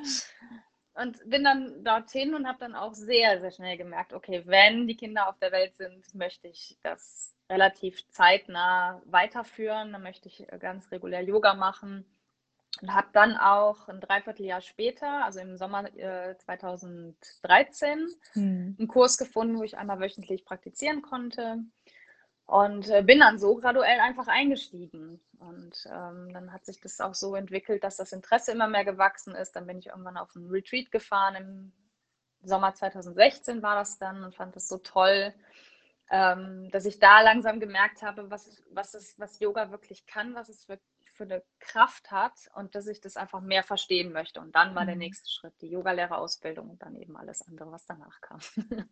Und 0.95 1.19
bin 1.29 1.43
dann 1.43 1.83
dorthin 1.83 2.35
und 2.35 2.47
habe 2.47 2.59
dann 2.61 2.77
auch 2.77 2.95
sehr, 2.95 3.41
sehr 3.41 3.51
schnell 3.51 3.77
gemerkt, 3.77 4.13
okay, 4.13 4.43
wenn 4.47 4.87
die 4.87 4.97
Kinder 4.97 5.29
auf 5.29 5.39
der 5.39 5.51
Welt 5.51 5.77
sind, 5.77 6.15
möchte 6.15 6.49
ich 6.49 6.79
das 6.83 7.35
relativ 7.51 8.07
zeitnah 8.11 9.03
weiterführen. 9.07 9.93
Dann 9.93 10.03
möchte 10.03 10.29
ich 10.29 10.47
ganz 10.61 10.91
regulär 10.93 11.23
Yoga 11.23 11.55
machen. 11.55 12.07
Und 12.81 12.95
habe 12.95 13.09
dann 13.13 13.37
auch 13.37 13.89
ein 13.89 14.01
Dreivierteljahr 14.01 14.61
später, 14.61 15.25
also 15.25 15.41
im 15.41 15.57
Sommer 15.57 15.93
äh, 15.97 16.37
2013, 16.39 18.07
hm. 18.33 18.77
einen 18.79 18.89
Kurs 18.89 19.19
gefunden, 19.19 19.59
wo 19.59 19.63
ich 19.63 19.77
einmal 19.77 20.01
wöchentlich 20.01 20.45
praktizieren 20.45 21.03
konnte. 21.03 21.59
Und 22.47 22.89
äh, 22.91 23.03
bin 23.03 23.21
dann 23.21 23.39
so 23.39 23.57
graduell 23.57 24.01
einfach 24.01 24.27
eingestiegen. 24.29 25.21
Und 25.39 25.87
ähm, 25.87 26.33
dann 26.33 26.53
hat 26.53 26.65
sich 26.67 26.81
das 26.81 27.01
auch 27.01 27.15
so 27.15 27.35
entwickelt, 27.35 27.85
dass 27.85 27.97
das 27.97 28.13
Interesse 28.13 28.53
immer 28.53 28.69
mehr 28.69 28.85
gewachsen 28.85 29.35
ist. 29.35 29.57
Dann 29.57 29.67
bin 29.67 29.79
ich 29.79 29.87
irgendwann 29.89 30.19
auf 30.19 30.35
einen 30.37 30.51
Retreat 30.51 30.91
gefahren. 30.93 31.37
Im 31.37 31.73
Sommer 32.43 32.75
2016 32.75 33.63
war 33.63 33.77
das 33.77 33.99
dann 33.99 34.25
und 34.25 34.35
fand 34.35 34.57
es 34.57 34.69
so 34.69 34.79
toll, 34.79 35.35
ähm, 36.11 36.71
dass 36.73 36.85
ich 36.87 36.99
da 36.99 37.23
langsam 37.23 37.61
gemerkt 37.61 38.03
habe, 38.03 38.31
was, 38.31 38.63
was, 38.73 38.95
ist, 38.95 39.19
was 39.19 39.41
Yoga 39.41 39.71
wirklich 39.71 40.07
kann, 40.07 40.35
was 40.35 40.49
es 40.49 40.65
für, 40.65 40.79
für 41.15 41.25
eine 41.25 41.43
Kraft 41.61 42.11
hat 42.11 42.35
und 42.55 42.75
dass 42.75 42.87
ich 42.89 43.01
das 43.01 43.17
einfach 43.17 43.41
mehr 43.41 43.63
verstehen 43.63 44.13
möchte. 44.13 44.41
Und 44.41 44.55
dann 44.57 44.75
war 44.75 44.85
der 44.87 44.97
Mhm. 44.97 44.99
nächste 44.99 45.31
Schritt 45.31 45.55
die 45.63 45.71
Yogalehrerausbildung 45.71 46.71
und 46.71 46.83
dann 46.83 46.97
eben 46.97 47.17
alles 47.17 47.43
andere, 47.49 47.73
was 47.73 47.87
danach 47.87 48.21
kam. 48.21 48.41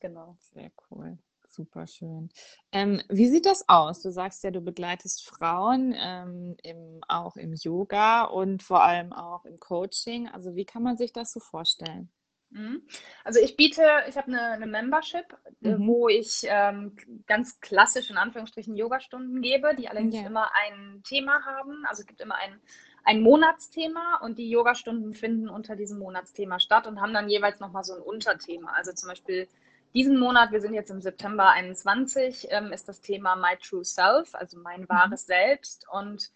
genau. 0.00 0.36
Sehr 0.52 0.70
cool. 0.90 1.18
Super 1.52 1.86
schön. 1.88 2.28
Ähm, 2.72 3.02
wie 3.08 3.28
sieht 3.28 3.44
das 3.44 3.68
aus? 3.68 4.02
Du 4.02 4.10
sagst 4.12 4.44
ja, 4.44 4.50
du 4.52 4.60
begleitest 4.60 5.26
Frauen 5.28 5.92
ähm, 5.98 6.56
im, 6.62 7.00
auch 7.08 7.36
im 7.36 7.54
Yoga 7.54 8.22
und 8.24 8.62
vor 8.62 8.82
allem 8.84 9.12
auch 9.12 9.44
im 9.44 9.58
Coaching. 9.58 10.28
Also 10.28 10.54
wie 10.54 10.64
kann 10.64 10.82
man 10.84 10.96
sich 10.96 11.12
das 11.12 11.32
so 11.32 11.40
vorstellen? 11.40 12.10
Mhm. 12.50 12.82
Also 13.24 13.38
ich 13.40 13.56
biete, 13.56 13.82
ich 14.08 14.16
habe 14.16 14.28
eine, 14.28 14.40
eine 14.42 14.66
Membership, 14.66 15.36
äh, 15.62 15.78
Mhm. 15.78 15.86
wo 15.86 16.08
ich 16.08 16.40
ähm, 16.44 16.96
ganz 17.26 17.60
klassisch 17.60 18.10
in 18.10 18.16
Anführungsstrichen 18.16 18.74
Yogastunden 18.76 19.40
gebe, 19.40 19.74
die 19.76 19.88
allerdings 19.88 20.16
Ja. 20.16 20.26
immer 20.26 20.50
ein 20.54 21.02
Thema 21.04 21.44
haben. 21.44 21.84
Also 21.86 22.00
es 22.02 22.06
gibt 22.06 22.20
immer 22.20 22.34
ein, 22.36 22.60
ein 23.04 23.20
Monatsthema 23.20 24.18
und 24.22 24.38
die 24.38 24.50
Yogastunden 24.50 25.14
finden 25.14 25.48
unter 25.48 25.76
diesem 25.76 25.98
Monatsthema 26.00 26.58
statt 26.58 26.86
und 26.88 27.00
haben 27.00 27.14
dann 27.14 27.28
jeweils 27.28 27.60
nochmal 27.60 27.84
so 27.84 27.94
ein 27.94 28.02
Unterthema. 28.02 28.72
Also 28.72 28.92
zum 28.92 29.08
Beispiel 29.10 29.46
diesen 29.94 30.18
Monat, 30.18 30.52
wir 30.52 30.60
sind 30.60 30.74
jetzt 30.74 30.90
im 30.90 31.00
September 31.00 31.50
21, 31.50 32.48
ähm, 32.50 32.72
ist 32.72 32.88
das 32.88 33.00
Thema 33.00 33.36
My 33.36 33.56
True 33.56 33.84
Self, 33.84 34.34
also 34.34 34.58
mein 34.58 34.88
wahres 34.88 35.26
Selbst. 35.26 35.86
Und 35.90 36.30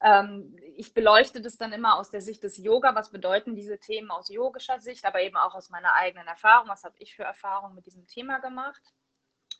ähm, 0.00 0.56
ich 0.76 0.94
beleuchte 0.94 1.40
das 1.40 1.56
dann 1.56 1.72
immer 1.72 1.98
aus 1.98 2.10
der 2.10 2.20
Sicht 2.20 2.42
des 2.42 2.58
Yoga. 2.58 2.94
Was 2.94 3.10
bedeuten 3.10 3.56
diese 3.56 3.78
Themen 3.78 4.10
aus 4.10 4.28
yogischer 4.28 4.80
Sicht, 4.80 5.04
aber 5.04 5.20
eben 5.22 5.36
auch 5.36 5.54
aus 5.54 5.70
meiner 5.70 5.94
eigenen 5.94 6.26
Erfahrung? 6.26 6.68
Was 6.68 6.84
habe 6.84 6.94
ich 6.98 7.14
für 7.14 7.24
Erfahrungen 7.24 7.74
mit 7.74 7.86
diesem 7.86 8.06
Thema 8.06 8.38
gemacht? 8.38 8.82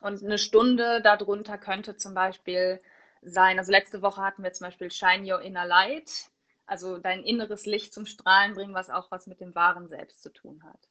Und 0.00 0.22
eine 0.22 0.38
Stunde 0.38 1.00
darunter 1.02 1.58
könnte 1.58 1.96
zum 1.96 2.14
Beispiel 2.14 2.80
sein, 3.22 3.58
also 3.58 3.70
letzte 3.70 4.02
Woche 4.02 4.22
hatten 4.22 4.42
wir 4.42 4.52
zum 4.52 4.66
Beispiel 4.66 4.90
Shine 4.90 5.32
Your 5.32 5.40
Inner 5.42 5.64
Light, 5.66 6.30
also 6.66 6.98
dein 6.98 7.22
inneres 7.22 7.66
Licht 7.66 7.94
zum 7.94 8.06
Strahlen 8.06 8.54
bringen, 8.54 8.74
was 8.74 8.90
auch 8.90 9.10
was 9.10 9.26
mit 9.26 9.40
dem 9.40 9.54
wahren 9.54 9.88
Selbst 9.88 10.22
zu 10.22 10.32
tun 10.32 10.62
hat. 10.64 10.88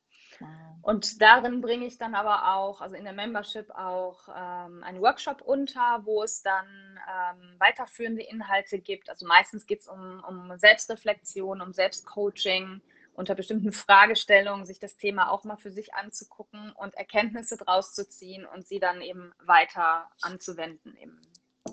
Und 0.81 1.21
darin 1.21 1.61
bringe 1.61 1.85
ich 1.85 1.97
dann 1.97 2.15
aber 2.15 2.55
auch, 2.55 2.81
also 2.81 2.95
in 2.95 3.03
der 3.03 3.13
Membership 3.13 3.69
auch 3.71 4.27
ähm, 4.29 4.83
einen 4.83 4.99
Workshop 4.99 5.41
unter, 5.41 6.01
wo 6.05 6.23
es 6.23 6.41
dann 6.41 6.65
ähm, 7.07 7.55
weiterführende 7.59 8.23
Inhalte 8.23 8.79
gibt. 8.79 9.09
Also 9.09 9.27
meistens 9.27 9.67
geht 9.67 9.81
es 9.81 9.87
um, 9.87 10.23
um 10.27 10.57
Selbstreflexion, 10.57 11.61
um 11.61 11.71
Selbstcoaching, 11.71 12.81
unter 13.13 13.35
bestimmten 13.35 13.71
Fragestellungen 13.71 14.65
sich 14.65 14.79
das 14.79 14.97
Thema 14.97 15.29
auch 15.29 15.43
mal 15.43 15.57
für 15.57 15.71
sich 15.71 15.93
anzugucken 15.93 16.71
und 16.71 16.95
Erkenntnisse 16.95 17.57
draus 17.57 17.93
zu 17.93 18.07
ziehen 18.07 18.45
und 18.45 18.65
sie 18.65 18.79
dann 18.79 19.01
eben 19.01 19.33
weiter 19.43 20.09
anzuwenden 20.21 20.95
im, 20.95 21.21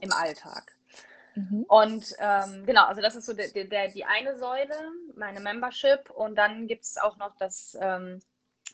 im 0.01 0.13
Alltag. 0.13 0.77
Mhm. 1.35 1.65
Und 1.69 2.15
ähm, 2.19 2.67
genau, 2.67 2.85
also 2.85 3.01
das 3.01 3.17
ist 3.17 3.27
so 3.27 3.33
der, 3.33 3.49
der, 3.49 3.89
die 3.89 4.05
eine 4.05 4.37
Säule, 4.37 4.75
meine 5.15 5.41
Membership. 5.41 6.11
Und 6.11 6.35
dann 6.37 6.67
gibt 6.67 6.85
es 6.85 6.99
auch 6.99 7.17
noch 7.17 7.37
das 7.37 7.79
ähm, 7.81 8.21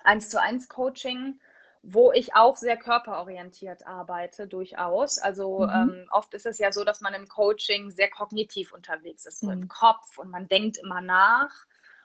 1 0.04 0.30
zu 0.30 0.40
1 0.40 0.68
Coaching, 0.68 1.40
wo 1.82 2.12
ich 2.12 2.34
auch 2.34 2.56
sehr 2.56 2.76
körperorientiert 2.78 3.86
arbeite, 3.86 4.46
durchaus. 4.46 5.18
Also 5.18 5.66
Mhm. 5.66 5.70
ähm, 5.72 6.08
oft 6.10 6.32
ist 6.34 6.46
es 6.46 6.58
ja 6.58 6.72
so, 6.72 6.84
dass 6.84 7.00
man 7.02 7.14
im 7.14 7.28
Coaching 7.28 7.90
sehr 7.90 8.08
kognitiv 8.10 8.72
unterwegs 8.72 9.26
ist, 9.26 9.40
so 9.40 9.50
im 9.50 9.62
Mhm. 9.62 9.68
Kopf 9.68 10.18
und 10.18 10.30
man 10.30 10.48
denkt 10.48 10.78
immer 10.78 11.00
nach. 11.02 11.52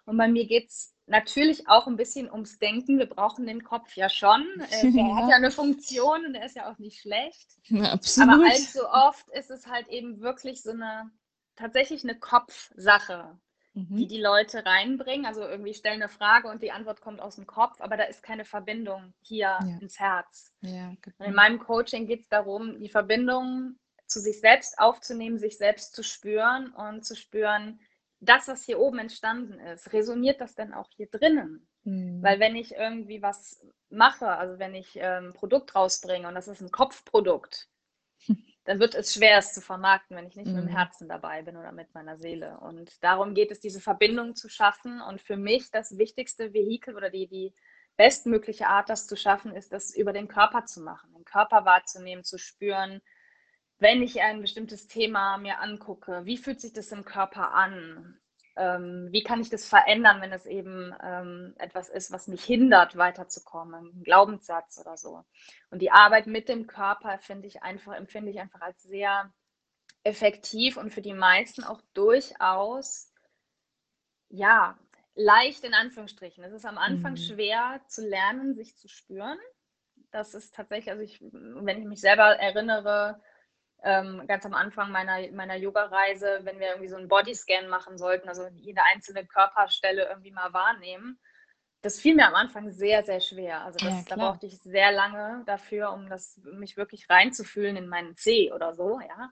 Und 0.06 0.18
bei 0.18 0.28
mir 0.28 0.48
geht 0.48 0.70
es 0.70 0.96
natürlich 1.06 1.68
auch 1.70 1.88
ein 1.88 1.96
bisschen 1.96 2.32
ums 2.32 2.58
Denken. 2.60 2.98
Wir 2.98 3.06
brauchen 3.08 3.46
den 3.48 3.64
Kopf 3.64 3.96
ja 3.96 4.10
schon. 4.10 4.46
Äh, 4.72 4.92
der 4.92 5.16
hat 5.16 5.24
Ja. 5.24 5.30
ja 5.30 5.36
eine 5.36 5.52
Funktion 5.52 6.26
und 6.26 6.34
der 6.34 6.46
ist 6.46 6.56
ja 6.56 6.70
auch 6.72 6.78
nicht 6.80 7.00
schlecht. 7.02 7.48
Ja, 7.68 7.84
Aber 7.84 7.94
absolut. 7.94 8.46
allzu 8.46 8.88
oft 8.90 9.30
ist 9.30 9.50
es 9.52 9.68
halt 9.68 9.88
eben 9.90 10.20
wirklich 10.22 10.62
so 10.62 10.72
eine, 10.72 11.12
tatsächlich 11.56 12.04
eine 12.04 12.18
Kopfsache, 12.20 13.38
Mhm. 13.74 14.08
die 14.08 14.20
Leute 14.20 14.66
reinbringen. 14.66 15.26
Also 15.26 15.42
irgendwie 15.42 15.74
stellen 15.74 16.02
eine 16.02 16.10
Frage 16.10 16.48
und 16.48 16.62
die 16.64 16.72
Antwort 16.72 17.02
kommt 17.02 17.22
aus 17.22 17.36
dem 17.36 17.46
Kopf, 17.48 17.80
aber 17.82 17.98
da 17.98 18.04
ist 18.04 18.24
keine 18.24 18.46
Verbindung 18.46 19.14
hier 19.22 19.58
Ja. 19.62 19.78
ins 19.80 20.00
Herz. 20.00 20.54
Ja, 20.62 20.94
in 21.20 21.34
meinem 21.34 21.60
Coaching 21.60 22.08
geht 22.08 22.22
es 22.22 22.30
darum, 22.30 22.80
die 22.80 22.90
Verbindung 22.90 23.78
zu 24.08 24.20
sich 24.20 24.40
selbst 24.40 24.80
aufzunehmen, 24.80 25.38
sich 25.38 25.58
selbst 25.58 25.94
zu 25.94 26.04
spüren 26.04 26.72
und 26.74 27.06
zu 27.06 27.16
spüren, 27.16 27.80
das, 28.22 28.48
was 28.48 28.66
hier 28.66 28.80
oben 28.80 29.00
entstanden 29.00 29.60
ist, 29.60 29.94
resoniert 29.94 30.42
das 30.42 30.56
denn 30.56 30.74
auch 30.74 30.90
hier 30.96 31.08
drinnen? 31.08 31.68
Mhm. 31.84 32.22
Weil 32.22 32.40
wenn 32.40 32.56
ich 32.56 32.74
irgendwie 32.74 33.22
was 33.22 33.66
mache, 33.90 34.28
also 34.28 34.60
wenn 34.60 34.76
ich 34.76 34.96
ähm, 34.96 35.28
ein 35.28 35.34
Produkt 35.34 35.76
rausbringe 35.76 36.28
und 36.28 36.36
das 36.36 36.48
ist 36.48 36.62
ein 36.62 36.72
Kopfprodukt, 36.72 37.70
dann 38.70 38.80
wird 38.80 38.94
es 38.94 39.16
schwer, 39.16 39.40
es 39.40 39.52
zu 39.52 39.62
vermarkten, 39.62 40.16
wenn 40.16 40.28
ich 40.28 40.36
nicht 40.36 40.54
mit 40.54 40.64
dem 40.64 40.68
Mhm. 40.68 40.76
Herzen 40.78 41.10
dabei 41.10 41.42
bin 41.42 41.58
oder 41.58 41.72
mit 41.72 41.92
meiner 41.96 42.18
Seele. 42.20 42.60
Und 42.60 43.04
darum 43.04 43.34
geht 43.34 43.50
es, 43.50 43.60
diese 43.60 43.82
Verbindung 43.82 44.36
zu 44.36 44.48
schaffen. 44.48 45.02
Und 45.02 45.22
für 45.24 45.38
mich 45.38 45.72
das 45.72 45.98
wichtigste 45.98 46.54
Vehikel 46.54 46.96
oder 46.96 47.10
die, 47.10 47.26
die 47.26 47.56
bestmögliche 47.98 48.68
Art, 48.68 48.88
das 48.90 49.08
zu 49.08 49.16
schaffen, 49.16 49.56
ist, 49.56 49.74
das 49.74 49.96
über 49.96 50.14
den 50.14 50.28
Körper 50.28 50.66
zu 50.66 50.82
machen, 50.82 51.12
den 51.16 51.26
Körper 51.26 51.66
wahrzunehmen, 51.66 52.24
zu 52.24 52.38
spüren, 52.38 53.02
wenn 53.80 54.04
ich 54.04 54.22
ein 54.22 54.40
bestimmtes 54.40 54.88
Thema 54.88 55.40
mir 55.40 55.62
angucke, 55.62 56.26
wie 56.26 56.38
fühlt 56.38 56.62
sich 56.62 56.72
das 56.72 56.92
im 56.92 57.06
Körper 57.06 57.56
an? 57.56 58.20
Ähm, 58.60 59.10
wie 59.12 59.24
kann 59.24 59.42
ich 59.42 59.50
das 59.50 59.68
verändern, 59.68 60.22
wenn 60.22 60.34
es 60.34 60.46
eben 60.48 60.96
ähm, 61.04 61.56
etwas 61.60 61.90
ist, 61.90 62.12
was 62.12 62.28
mich 62.28 62.44
hindert, 62.46 62.98
weiterzukommen, 62.98 63.88
ein 64.00 64.04
Glaubenssatz 64.04 64.80
oder 64.80 64.98
so. 64.98 65.26
Und 65.72 65.82
die 65.82 65.92
Arbeit 65.92 66.28
mit 66.28 66.50
dem 66.50 66.68
Körper 66.68 67.20
finde 67.20 67.48
ich 67.48 67.64
einfach, 67.64 67.96
empfinde 67.96 68.32
ich 68.32 68.40
einfach 68.42 68.62
als 68.62 68.84
sehr 68.84 69.34
effektiv 70.04 70.78
und 70.78 70.94
für 70.94 71.02
die 71.04 71.14
meisten 71.14 71.64
auch 71.64 71.82
durchaus, 71.94 73.14
ja, 74.30 74.78
leicht 75.16 75.64
in 75.64 75.74
Anführungsstrichen. 75.74 76.44
Es 76.44 76.54
ist 76.54 76.66
am 76.66 76.78
Anfang 76.78 77.16
Mhm. 77.16 77.18
schwer 77.18 77.82
zu 77.88 78.08
lernen, 78.08 78.56
sich 78.56 78.78
zu 78.78 78.88
spüren. 78.88 79.38
Das 80.12 80.36
ist 80.36 80.56
tatsächlich, 80.56 80.92
also 80.92 81.04
ich, 81.04 81.20
wenn 81.22 81.80
ich 81.80 81.86
mich 81.86 82.02
selber 82.02 82.38
erinnere, 82.40 83.22
ähm, 83.84 84.24
ganz 84.28 84.46
am 84.46 84.54
Anfang 84.54 84.92
meiner, 84.92 85.32
meiner 85.32 85.56
Yoga-Reise, 85.56 86.42
wenn 86.44 86.60
wir 86.60 86.68
irgendwie 86.70 86.90
so 86.90 86.98
einen 86.98 87.08
Bodyscan 87.08 87.68
machen 87.70 87.98
sollten, 87.98 88.30
also 88.30 88.48
jede 88.56 88.82
einzelne 88.84 89.26
Körperstelle 89.26 90.08
irgendwie 90.10 90.32
mal 90.32 90.54
wahrnehmen, 90.54 91.20
das 91.82 92.00
fiel 92.00 92.16
mir 92.16 92.28
am 92.28 92.36
Anfang 92.36 92.72
sehr, 92.72 93.04
sehr 93.04 93.22
schwer. 93.22 93.62
Also 93.64 93.80
Ja, 93.80 93.86
das, 93.86 94.06
da 94.06 94.16
klar. 94.16 94.32
brauchte 94.32 94.46
ich 94.48 94.60
sehr 94.60 94.92
lange 94.92 95.44
dafür, 95.46 95.94
um 95.94 96.10
das, 96.10 96.38
mich 96.44 96.76
wirklich 96.76 97.10
reinzufühlen 97.10 97.78
in 97.78 97.88
meinen 97.88 98.16
Zeh 98.18 98.52
oder 98.52 98.76
so, 98.76 99.00
ja. 99.00 99.32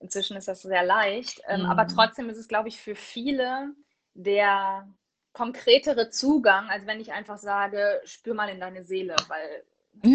Inzwischen 0.00 0.36
ist 0.36 0.46
das 0.46 0.62
sehr 0.62 0.84
leicht. 0.84 1.40
Ähm, 1.48 1.66
aber 1.66 1.86
Mhm. 1.86 1.88
trotzdem 1.88 2.30
ist 2.30 2.36
es, 2.38 2.46
glaube 2.48 2.68
ich, 2.68 2.80
für 2.80 2.94
viele 2.94 3.74
der 4.14 4.88
konkretere 5.32 6.10
Zugang, 6.10 6.68
als 6.70 6.86
wenn 6.86 7.00
ich 7.00 7.12
einfach 7.12 7.38
sage, 7.38 8.00
spür 8.04 8.34
mal 8.34 8.48
in 8.48 8.60
deine 8.60 8.84
Seele, 8.84 9.16
weil 9.28 9.64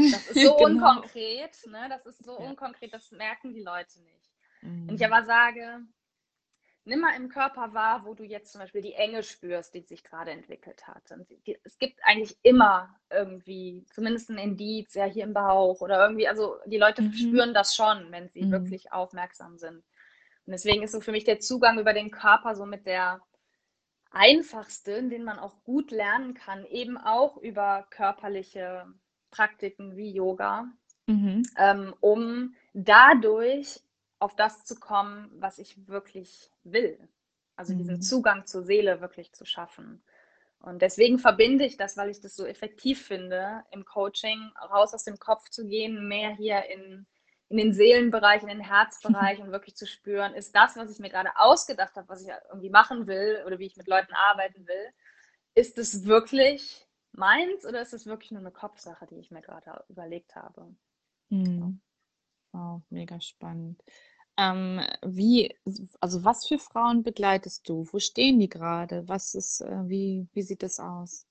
das 0.09 0.27
ist 0.27 0.41
so 0.41 0.53
Genau. 0.57 0.63
unkonkret, 0.63 1.55
ne? 1.67 1.87
Das 1.89 2.05
ist 2.05 2.23
so 2.23 2.39
Ja. 2.39 2.45
unkonkret, 2.45 2.93
das 2.93 3.11
merken 3.11 3.53
die 3.53 3.61
Leute 3.63 4.01
nicht. 4.01 4.31
Wenn 4.85 4.95
Mhm. 4.95 4.97
ich 4.97 5.05
aber 5.05 5.23
sage, 5.25 5.81
nimm 6.85 6.99
mal 6.99 7.15
im 7.15 7.29
Körper 7.29 7.73
wahr, 7.73 8.05
wo 8.05 8.13
du 8.13 8.23
jetzt 8.23 8.51
zum 8.51 8.61
Beispiel 8.61 8.81
die 8.81 8.93
Enge 8.93 9.23
spürst, 9.23 9.73
die 9.73 9.81
sich 9.81 10.03
gerade 10.03 10.31
entwickelt 10.31 10.85
hat. 10.87 11.11
Und 11.11 11.27
es 11.63 11.77
gibt 11.77 11.99
eigentlich 12.03 12.37
immer 12.43 12.95
irgendwie, 13.09 13.85
zumindest 13.93 14.29
ein 14.29 14.37
Indiz, 14.37 14.93
ja, 14.93 15.05
hier 15.05 15.23
im 15.23 15.33
Bauch 15.33 15.81
oder 15.81 16.01
irgendwie, 16.01 16.27
also 16.27 16.57
die 16.65 16.77
Leute 16.77 17.03
Mhm. 17.03 17.11
spüren 17.11 17.53
das 17.53 17.75
schon, 17.75 18.11
wenn 18.11 18.29
sie 18.29 18.41
Mhm. 18.41 18.51
wirklich 18.51 18.91
aufmerksam 18.91 19.57
sind. 19.57 19.77
Und 20.45 20.51
deswegen 20.51 20.83
ist 20.83 20.91
so 20.91 20.99
für 20.99 21.11
mich 21.13 21.23
der 21.23 21.39
Zugang 21.39 21.79
über 21.79 21.93
den 21.93 22.11
Körper 22.11 22.55
so 22.55 22.65
mit 22.65 22.85
der 22.85 23.21
einfachste, 24.11 25.03
den 25.07 25.23
man 25.23 25.39
auch 25.39 25.63
gut 25.63 25.91
lernen 25.91 26.33
kann, 26.33 26.65
eben 26.65 26.97
auch 26.97 27.37
über 27.37 27.87
körperliche 27.89 28.85
Praktiken 29.33 29.97
wie 29.97 30.11
Yoga, 30.11 30.67
Mhm. 31.07 31.43
ähm, 31.57 31.93
um 32.01 32.55
dadurch 32.73 33.81
auf 34.19 34.35
das 34.35 34.65
zu 34.65 34.75
kommen, 34.79 35.29
was 35.35 35.59
ich 35.59 35.87
wirklich 35.87 36.51
will. 36.63 36.97
Also 37.55 37.73
diesen 37.73 37.95
Mhm. 37.95 38.01
Zugang 38.01 38.45
zur 38.45 38.63
Seele 38.63 39.01
wirklich 39.01 39.33
zu 39.33 39.45
schaffen. 39.45 40.03
Und 40.59 40.81
deswegen 40.81 41.19
verbinde 41.19 41.65
ich 41.65 41.77
das, 41.77 41.97
weil 41.97 42.09
ich 42.09 42.21
das 42.21 42.35
so 42.35 42.45
effektiv 42.45 43.05
finde, 43.05 43.63
im 43.71 43.85
Coaching 43.85 44.39
raus 44.71 44.93
aus 44.93 45.03
dem 45.03 45.19
Kopf 45.19 45.49
zu 45.49 45.67
gehen, 45.67 46.07
mehr 46.07 46.31
hier 46.35 46.65
in, 46.69 47.05
in 47.49 47.57
den 47.57 47.73
Seelenbereich, 47.73 48.43
in 48.43 48.49
den 48.49 48.61
Herzbereich 48.61 49.39
und 49.41 49.51
wirklich 49.51 49.75
zu 49.75 49.85
spüren, 49.87 50.33
ist 50.35 50.55
das, 50.55 50.77
was 50.77 50.91
ich 50.91 50.99
mir 50.99 51.09
gerade 51.09 51.31
ausgedacht 51.35 51.95
habe, 51.97 52.07
was 52.09 52.23
ich 52.23 52.29
irgendwie 52.49 52.69
machen 52.69 53.07
will 53.07 53.43
oder 53.45 53.59
wie 53.59 53.67
ich 53.67 53.77
mit 53.77 53.87
Leuten 53.87 54.13
arbeiten 54.13 54.67
will, 54.67 54.93
ist 55.55 55.77
es 55.77 56.05
wirklich 56.05 56.87
meins 57.13 57.65
oder 57.65 57.81
ist 57.81 57.93
es 57.93 58.05
wirklich 58.05 58.31
nur 58.31 58.41
eine 58.41 58.51
Kopfsache, 58.51 59.07
die 59.07 59.15
ich 59.17 59.31
mir 59.31 59.41
gerade 59.41 59.83
überlegt 59.89 60.35
habe? 60.35 60.75
Mhm. 61.29 61.81
Wow, 62.51 62.83
mega 62.89 63.19
spannend. 63.21 63.83
Ähm, 64.37 64.81
wie, 65.03 65.55
also 65.99 66.23
was 66.23 66.47
für 66.47 66.59
Frauen 66.59 67.03
begleitest 67.03 67.67
du? 67.69 67.87
Wo 67.91 67.99
stehen 67.99 68.39
die 68.39 68.49
gerade? 68.49 69.07
Was 69.07 69.35
ist, 69.35 69.61
äh, 69.61 69.87
wie, 69.89 70.27
wie 70.33 70.41
sieht 70.41 70.63
das 70.63 70.79
aus? 70.79 71.27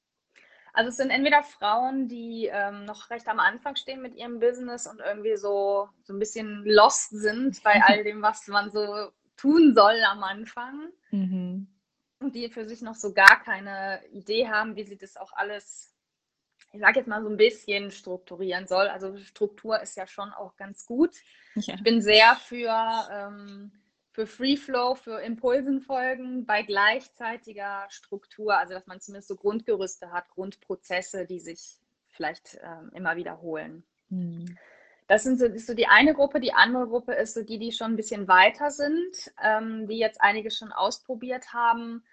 Also 0.73 0.88
es 0.88 0.97
sind 0.97 1.11
entweder 1.11 1.42
Frauen, 1.42 2.09
die 2.09 2.49
ähm, 2.51 2.85
noch 2.85 3.11
recht 3.11 3.29
am 3.29 3.40
Anfang 3.40 3.77
stehen 3.77 4.01
mit 4.01 4.14
ihrem 4.14 4.38
Business 4.40 4.87
und 4.87 5.01
irgendwie 5.01 5.37
so, 5.37 5.88
so 6.05 6.14
ein 6.14 6.18
bisschen 6.18 6.64
lost 6.64 7.11
sind 7.11 7.62
bei 7.62 7.81
all 7.87 8.05
dem, 8.05 8.23
was 8.23 8.47
man 8.49 8.71
so 8.71 9.11
tun 9.37 9.75
soll 9.75 10.01
am 10.05 10.23
Anfang. 10.23 10.88
Mhm. 11.11 11.66
Die 12.31 12.49
für 12.49 12.67
sich 12.67 12.83
noch 12.83 12.95
so 12.95 13.13
gar 13.13 13.43
keine 13.43 14.01
Idee 14.13 14.49
haben, 14.49 14.77
wie 14.77 14.85
sie 14.85 14.97
das 14.97 15.17
auch 15.17 15.33
alles, 15.33 15.95
ich 16.73 16.81
sage 16.81 17.01
jetzt 17.01 17.09
mal 17.09 17.23
so 17.23 17.29
ein 17.29 17.37
bisschen 17.37 17.91
strukturieren 17.91 18.67
soll. 18.67 18.89
Also 18.89 19.17
Struktur 19.17 19.81
ist 19.81 19.97
ja 19.97 20.07
schon 20.07 20.31
auch 20.33 20.57
ganz 20.57 20.87
gut. 20.87 21.17
Ja. 21.55 21.75
Ich 21.75 21.83
bin 21.83 22.01
sehr 22.01 22.37
für, 22.37 23.09
ähm, 23.11 23.73
für 24.13 24.27
Free 24.27 24.57
Flow, 24.57 24.95
für 24.95 25.21
Impulsenfolgen 25.21 26.47
bei 26.47 26.63
gleichzeitiger 26.63 27.87
Struktur, 27.89 28.57
also 28.57 28.75
dass 28.75 28.87
man 28.87 29.01
zumindest 29.01 29.29
so 29.29 29.37
Grundgerüste 29.37 30.13
hat, 30.13 30.29
Grundprozesse, 30.31 31.27
die 31.27 31.41
sich 31.41 31.79
vielleicht 32.09 32.59
ähm, 32.63 32.91
immer 32.95 33.17
wiederholen. 33.17 33.85
Mhm. 34.11 34.57
Das 35.09 35.25
sind 35.25 35.39
so, 35.39 35.47
ist 35.47 35.67
so 35.67 35.75
die 35.75 35.89
eine 35.89 36.15
Gruppe. 36.15 36.41
Die 36.41 36.55
andere 36.55 36.87
Gruppe 36.87 37.13
ist 37.13 37.35
so 37.35 37.43
die, 37.43 37.59
die 37.59 37.73
schon 37.73 37.93
ein 37.93 37.97
bisschen 37.97 38.29
weiter 38.29 38.71
sind, 38.71 39.33
ähm, 39.43 39.87
die 39.89 39.99
jetzt 39.99 40.21
einiges 40.21 40.57
schon 40.57 40.73
ausprobiert 40.73 41.53
haben, 41.53 42.05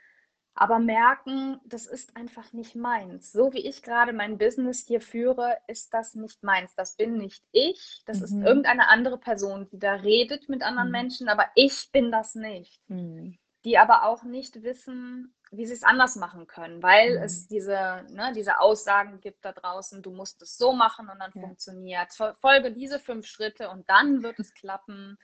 aber 0.59 0.79
merken, 0.79 1.61
das 1.63 1.85
ist 1.85 2.15
einfach 2.17 2.51
nicht 2.51 2.75
meins. 2.75 3.31
So 3.31 3.53
wie 3.53 3.65
ich 3.65 3.81
gerade 3.81 4.11
mein 4.11 4.37
Business 4.37 4.85
hier 4.85 4.99
führe, 4.99 5.57
ist 5.67 5.93
das 5.93 6.15
nicht 6.15 6.43
meins. 6.43 6.75
Das 6.75 6.97
bin 6.97 7.17
nicht 7.17 7.43
ich. 7.53 8.01
Das 8.05 8.21
ist 8.21 8.33
Mhm. 8.33 8.43
irgendeine 8.43 8.89
andere 8.89 9.17
Person, 9.17 9.69
die 9.69 9.79
da 9.79 9.93
redet 9.93 10.49
mit 10.49 10.61
anderen 10.61 10.89
Mhm. 10.89 10.93
Menschen, 10.93 11.29
aber 11.29 11.45
ich 11.55 11.89
bin 11.93 12.11
das 12.11 12.35
nicht. 12.35 12.81
Mhm. 12.89 13.37
Die 13.63 13.77
aber 13.77 14.03
auch 14.03 14.23
nicht 14.23 14.61
wissen, 14.63 15.33
wie 15.51 15.65
sie 15.65 15.73
es 15.73 15.83
anders 15.83 16.17
machen 16.17 16.45
können, 16.45 16.83
weil 16.83 17.17
Mhm. 17.17 17.23
es 17.23 17.47
diese, 17.47 18.05
ne, 18.09 18.33
diese 18.35 18.59
Aussagen 18.59 19.21
gibt 19.21 19.45
da 19.45 19.53
draußen, 19.53 20.01
du 20.01 20.11
musst 20.11 20.41
es 20.41 20.57
so 20.57 20.73
machen 20.73 21.09
und 21.09 21.19
dann 21.19 21.31
Ja. 21.35 21.41
funktioniert. 21.41 22.11
Folge 22.41 22.73
diese 22.73 22.99
fünf 22.99 23.27
Schritte 23.27 23.69
und 23.69 23.89
dann 23.89 24.23
wird 24.23 24.39
es 24.39 24.53
klappen. 24.53 25.17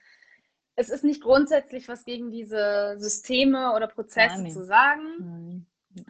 Es 0.76 0.90
ist 0.90 1.04
nicht 1.04 1.22
grundsätzlich 1.22 1.88
was 1.88 2.04
gegen 2.06 2.32
diese 2.32 2.96
Systeme 2.98 3.74
oder 3.74 3.88
Prozesse 3.88 4.42
nicht. 4.42 4.54
zu 4.54 4.66
sagen. 4.66 5.08
Nein. 5.20 5.66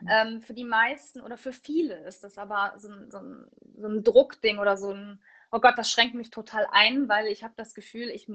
Ähm, 0.10 0.42
für 0.42 0.54
die 0.54 0.64
meisten 0.64 1.22
oder 1.22 1.38
für 1.38 1.54
viele 1.54 1.96
ist 2.08 2.24
das 2.24 2.38
aber 2.38 2.74
so 2.78 2.90
ein, 2.90 3.12
so 3.12 3.20
ein, 3.20 3.48
so 3.78 3.88
ein 3.88 4.04
Druckding 4.04 4.58
oder 4.60 4.78
so 4.78 4.92
ein, 4.92 5.22
oh 5.52 5.60
Gott, 5.60 5.78
das 5.78 5.92
schränkt 5.92 6.16
mich 6.16 6.32
total 6.32 6.68
ein, 6.72 7.08
weil 7.08 7.28
ich 7.28 7.44
habe 7.44 7.54
das 7.56 7.74
Gefühl, 7.76 8.10
ich 8.10 8.28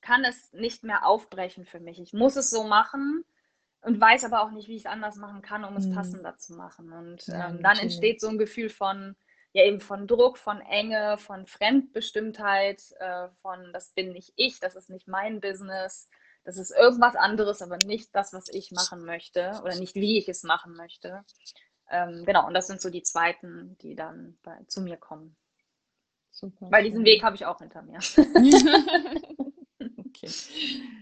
kann 0.00 0.24
es 0.24 0.52
nicht 0.52 0.82
mehr 0.84 1.06
aufbrechen 1.06 1.64
für 1.64 1.80
mich. 1.80 2.00
Ich 2.00 2.12
muss 2.12 2.36
es 2.36 2.50
so 2.50 2.64
machen 2.64 3.24
und 3.82 4.00
weiß 4.00 4.24
aber 4.24 4.42
auch 4.42 4.50
nicht, 4.50 4.68
wie 4.68 4.76
ich 4.76 4.84
es 4.84 4.90
anders 4.90 5.16
machen 5.16 5.42
kann, 5.42 5.64
um 5.64 5.76
es 5.76 5.86
Mhm. 5.86 5.94
passender 5.94 6.36
zu 6.36 6.54
machen. 6.54 6.92
Und 6.92 7.26
Ja, 7.26 7.34
ähm, 7.48 7.52
dann 7.62 7.62
natürlich. 7.62 7.82
entsteht 7.82 8.20
so 8.20 8.28
ein 8.28 8.38
Gefühl 8.38 8.68
von, 8.70 9.16
ja 9.54 9.64
eben 9.64 9.80
von 9.80 10.06
Druck, 10.06 10.36
von 10.36 10.60
Enge, 10.60 11.16
von 11.16 11.46
Fremdbestimmtheit, 11.46 12.82
äh, 12.98 13.28
von 13.40 13.72
das 13.72 13.92
bin 13.92 14.12
nicht 14.12 14.32
ich, 14.36 14.60
das 14.60 14.74
ist 14.74 14.90
nicht 14.90 15.08
mein 15.08 15.40
Business, 15.40 16.08
das 16.44 16.58
ist 16.58 16.72
irgendwas 16.72 17.14
anderes, 17.14 17.62
aber 17.62 17.78
nicht 17.86 18.14
das, 18.14 18.32
was 18.32 18.48
ich 18.48 18.72
machen 18.72 19.04
möchte 19.04 19.52
oder 19.62 19.76
nicht 19.76 19.94
wie 19.94 20.18
ich 20.18 20.28
es 20.28 20.42
machen 20.42 20.74
möchte. 20.76 21.24
Ähm, 21.88 22.24
genau, 22.26 22.46
und 22.46 22.54
das 22.54 22.66
sind 22.66 22.80
so 22.80 22.90
die 22.90 23.02
zweiten, 23.02 23.78
die 23.80 23.94
dann 23.94 24.36
bei, 24.42 24.58
zu 24.66 24.82
mir 24.82 24.96
kommen. 24.96 25.36
Super. 26.32 26.66
Weil 26.70 26.84
diesen. 26.84 27.04
Weg 27.04 27.22
habe 27.22 27.36
ich 27.36 27.46
auch 27.46 27.58
hinter 27.58 27.82
mir. 27.82 28.00
Okay. 30.16 30.30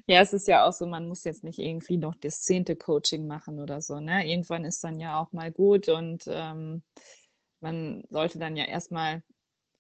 Ja, 0.07 0.21
es 0.21 0.33
ist 0.33 0.49
ja 0.49 0.67
auch 0.67 0.73
so, 0.73 0.87
man 0.87 1.07
muss 1.07 1.25
jetzt 1.25 1.45
nicht 1.45 1.59
irgendwie 1.59 1.99
noch 1.99 2.15
das 2.15 2.41
zehnte 2.41 2.77
Coaching 2.77 3.27
machen 3.27 3.61
oder 3.61 3.81
so, 3.83 4.01
ne? 4.01 4.27
Irgendwann 4.27 4.65
ist 4.65 4.83
dann 4.83 4.99
ja 4.99 5.21
auch 5.21 5.33
mal 5.33 5.53
gut 5.53 5.89
und 5.89 6.25
ähm, 6.27 6.83
man 7.63 8.05
sollte 8.11 8.39
dann 8.39 8.57
ja 8.57 8.65
erstmal 8.67 9.23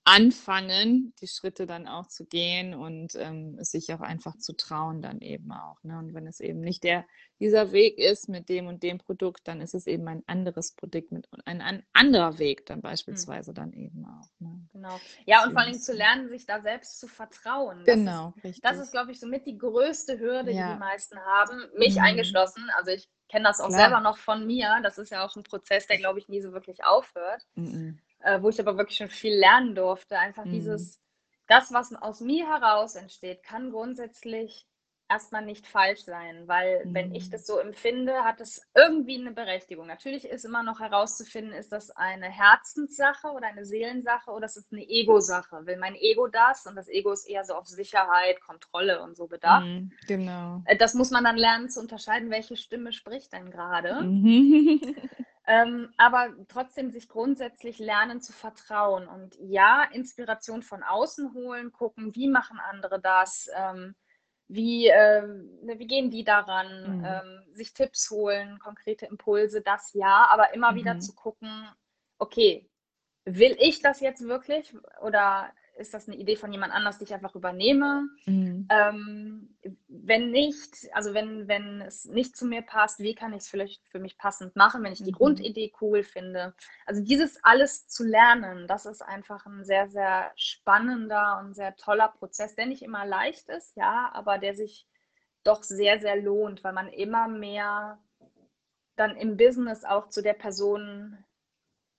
anfangen, 0.04 1.14
die 1.20 1.28
Schritte 1.28 1.66
dann 1.66 1.86
auch 1.86 2.08
zu 2.08 2.26
gehen 2.26 2.74
und 2.74 3.14
ähm, 3.14 3.56
es 3.60 3.70
sich 3.70 3.92
auch 3.94 4.00
einfach 4.00 4.36
zu 4.36 4.52
trauen 4.54 5.00
dann 5.00 5.20
eben 5.20 5.52
auch, 5.52 5.82
ne? 5.84 5.96
Und 5.98 6.12
wenn 6.14 6.26
es 6.26 6.40
eben 6.40 6.60
nicht 6.60 6.82
der, 6.82 7.06
dieser 7.38 7.70
Weg 7.72 7.98
ist 7.98 8.28
mit 8.28 8.48
dem 8.48 8.66
und 8.66 8.82
dem 8.82 8.98
Produkt, 8.98 9.46
dann 9.46 9.60
ist 9.60 9.74
es 9.74 9.86
eben 9.86 10.08
ein 10.08 10.24
anderes 10.26 10.72
Produkt 10.74 11.12
mit 11.12 11.28
ein, 11.44 11.60
ein 11.60 11.84
anderer 11.92 12.38
Weg 12.38 12.66
dann 12.66 12.80
beispielsweise 12.82 13.54
dann 13.54 13.72
eben 13.72 14.04
auch, 14.06 14.28
ne? 14.40 14.68
Genau. 14.72 15.00
Ja, 15.26 15.44
und 15.44 15.52
vor 15.52 15.62
allem 15.62 15.78
zu 15.78 15.92
lernen, 15.92 16.28
sich 16.28 16.46
da 16.46 16.60
selbst 16.60 16.98
zu 16.98 17.06
vertrauen. 17.06 17.86
Das 17.86 17.96
Genau, 17.96 18.28
Ist, 18.28 18.44
richtig. 18.44 18.62
das 18.64 18.78
ist, 18.78 18.90
glaube 18.92 19.12
ich, 19.12 19.20
somit 19.20 19.46
die 19.46 19.58
größte 19.58 20.18
Hürde, 20.18 20.54
die 20.54 20.56
Ja. 20.56 20.74
die 20.74 20.78
meisten 20.78 21.18
haben, 21.20 21.62
mich 21.78 21.94
Mhm. 21.96 22.02
eingeschlossen. 22.02 22.64
Also 22.76 22.90
ich 22.92 23.08
kenne 23.32 23.46
das 23.46 23.60
auch 23.60 23.68
Klar. 23.68 23.80
selber 23.80 24.00
noch 24.00 24.18
von 24.18 24.46
mir. 24.46 24.78
Das 24.82 24.98
ist 24.98 25.10
ja 25.10 25.24
auch 25.26 25.34
ein 25.36 25.42
Prozess, 25.42 25.86
der, 25.88 25.98
glaube 25.98 26.20
ich, 26.20 26.28
nie 26.28 26.42
so 26.42 26.52
wirklich 26.52 26.84
aufhört. 26.84 27.46
Mhm. 27.56 27.98
äh, 28.20 28.40
wo 28.42 28.50
ich 28.50 28.60
aber 28.60 28.78
wirklich 28.78 28.98
schon 28.98 29.10
viel 29.10 29.34
lernen 29.34 29.74
durfte. 29.74 30.18
Einfach 30.18 30.44
Mhm. 30.44 30.52
dieses, 30.52 31.00
das, 31.48 31.72
was 31.72 31.94
aus 31.94 32.20
mir 32.20 32.46
heraus 32.48 32.94
entsteht, 32.94 33.42
kann 33.42 33.72
grundsätzlich 33.72 34.66
erstmal 35.12 35.44
nicht 35.44 35.66
falsch 35.66 36.04
sein, 36.04 36.48
weil 36.48 36.88
wenn 36.92 37.12
ich 37.14 37.26
Mhm. 37.26 37.30
das 37.30 37.46
so 37.46 37.58
empfinde, 37.58 38.24
hat 38.24 38.40
es 38.40 38.62
irgendwie 38.74 39.20
eine 39.20 39.32
Berechtigung. 39.32 39.86
Natürlich 39.86 40.24
ist 40.26 40.44
immer 40.44 40.62
noch 40.62 40.80
herauszufinden, 40.80 41.52
ist 41.54 41.72
das 41.72 41.90
eine 41.90 42.26
Herzenssache 42.28 43.28
oder 43.28 43.48
eine 43.48 43.64
Seelensache 43.64 44.30
oder 44.30 44.46
ist 44.46 44.56
es 44.56 44.72
eine 44.72 44.82
Ego-Sache? 44.88 45.66
Will 45.66 45.76
mein 45.78 45.94
Ego 45.96 46.26
das? 46.28 46.66
Und 46.66 46.76
das 46.76 46.88
Ego 46.88 47.12
ist 47.12 47.28
eher 47.28 47.44
so 47.44 47.54
auf 47.54 47.66
Sicherheit, 47.66 48.40
Kontrolle 48.40 49.02
und 49.02 49.16
so 49.16 49.26
bedacht. 49.26 49.64
Mhm, 49.64 49.92
Genau. 50.06 50.62
Äh, 50.64 50.76
Das 50.76 50.94
muss 50.94 51.10
man 51.10 51.24
dann 51.24 51.36
lernen 51.36 51.68
zu 51.70 51.80
unterscheiden, 51.80 52.30
welche 52.30 52.56
Stimme 52.56 52.92
spricht 52.92 53.32
denn 53.32 53.50
gerade. 53.50 54.02
Mhm. 54.02 54.80
Ähm, 55.46 55.92
aber 55.96 56.28
trotzdem 56.48 56.90
sich 56.92 57.08
grundsätzlich 57.08 57.78
lernen 57.80 58.20
zu 58.20 58.32
vertrauen 58.32 59.08
und 59.08 59.34
ja, 59.40 59.82
Inspiration 59.92 60.62
von 60.62 60.84
außen 60.84 61.34
holen, 61.34 61.72
gucken, 61.72 62.14
wie 62.14 62.28
machen 62.28 62.60
andere 62.60 63.00
das, 63.00 63.50
ähm, 63.56 63.96
wie, 64.48 64.88
ne, 65.62 65.78
wie 65.78 65.86
gehen 65.86 66.10
die 66.10 66.24
daran, 66.24 66.66
Mhm. 66.84 67.04
ähm, 67.04 67.54
sich 67.54 67.72
Tipps 67.74 68.10
holen, 68.10 68.58
konkrete 68.58 69.06
Impulse, 69.06 69.60
das 69.62 69.92
ja, 69.94 70.26
aber 70.30 70.54
immer 70.54 70.74
wieder 70.74 70.94
Mhm. 70.94 71.00
zu 71.00 71.14
gucken, 71.14 71.68
okay, 72.18 72.68
will 73.24 73.56
ich 73.60 73.80
das 73.80 74.00
jetzt 74.00 74.22
wirklich 74.26 74.74
oder 75.00 75.52
ist 75.76 75.94
das 75.94 76.08
eine 76.08 76.16
Idee 76.16 76.36
von 76.36 76.52
jemand 76.52 76.72
anders, 76.72 76.98
die 76.98 77.04
ich 77.04 77.14
einfach 77.14 77.34
übernehme? 77.34 78.08
Mhm. 78.26 78.66
Ähm, 78.68 79.56
wenn 79.88 80.30
nicht, 80.30 80.88
also 80.92 81.14
wenn, 81.14 81.48
wenn 81.48 81.80
es 81.82 82.04
nicht 82.04 82.36
zu 82.36 82.46
mir 82.46 82.62
passt, 82.62 83.00
wie 83.00 83.14
kann 83.14 83.32
ich 83.32 83.40
es 83.40 83.48
vielleicht 83.48 83.86
für 83.88 83.98
mich 83.98 84.16
passend 84.18 84.56
machen, 84.56 84.82
wenn 84.82 84.92
ich 84.92 85.02
die 85.02 85.10
Mhm. 85.10 85.16
Grundidee 85.16 85.72
cool 85.80 86.02
finde? 86.02 86.54
Also 86.86 87.02
dieses 87.02 87.42
alles 87.42 87.86
zu 87.88 88.04
lernen, 88.04 88.66
das 88.68 88.86
ist 88.86 89.02
einfach 89.02 89.46
ein 89.46 89.64
sehr, 89.64 89.88
sehr 89.88 90.32
spannender 90.36 91.40
und 91.40 91.54
sehr 91.54 91.76
toller 91.76 92.08
Prozess, 92.08 92.54
der 92.54 92.66
nicht 92.66 92.82
immer 92.82 93.04
leicht 93.04 93.48
ist, 93.48 93.76
ja, 93.76 94.10
aber 94.12 94.38
der 94.38 94.54
sich 94.54 94.86
doch 95.44 95.62
sehr, 95.62 96.00
sehr 96.00 96.16
lohnt, 96.16 96.62
weil 96.64 96.72
man 96.72 96.88
immer 96.88 97.28
mehr 97.28 97.98
dann 98.96 99.16
im 99.16 99.36
Business 99.36 99.84
auch 99.84 100.08
zu 100.08 100.22
der 100.22 100.34
Person 100.34 101.18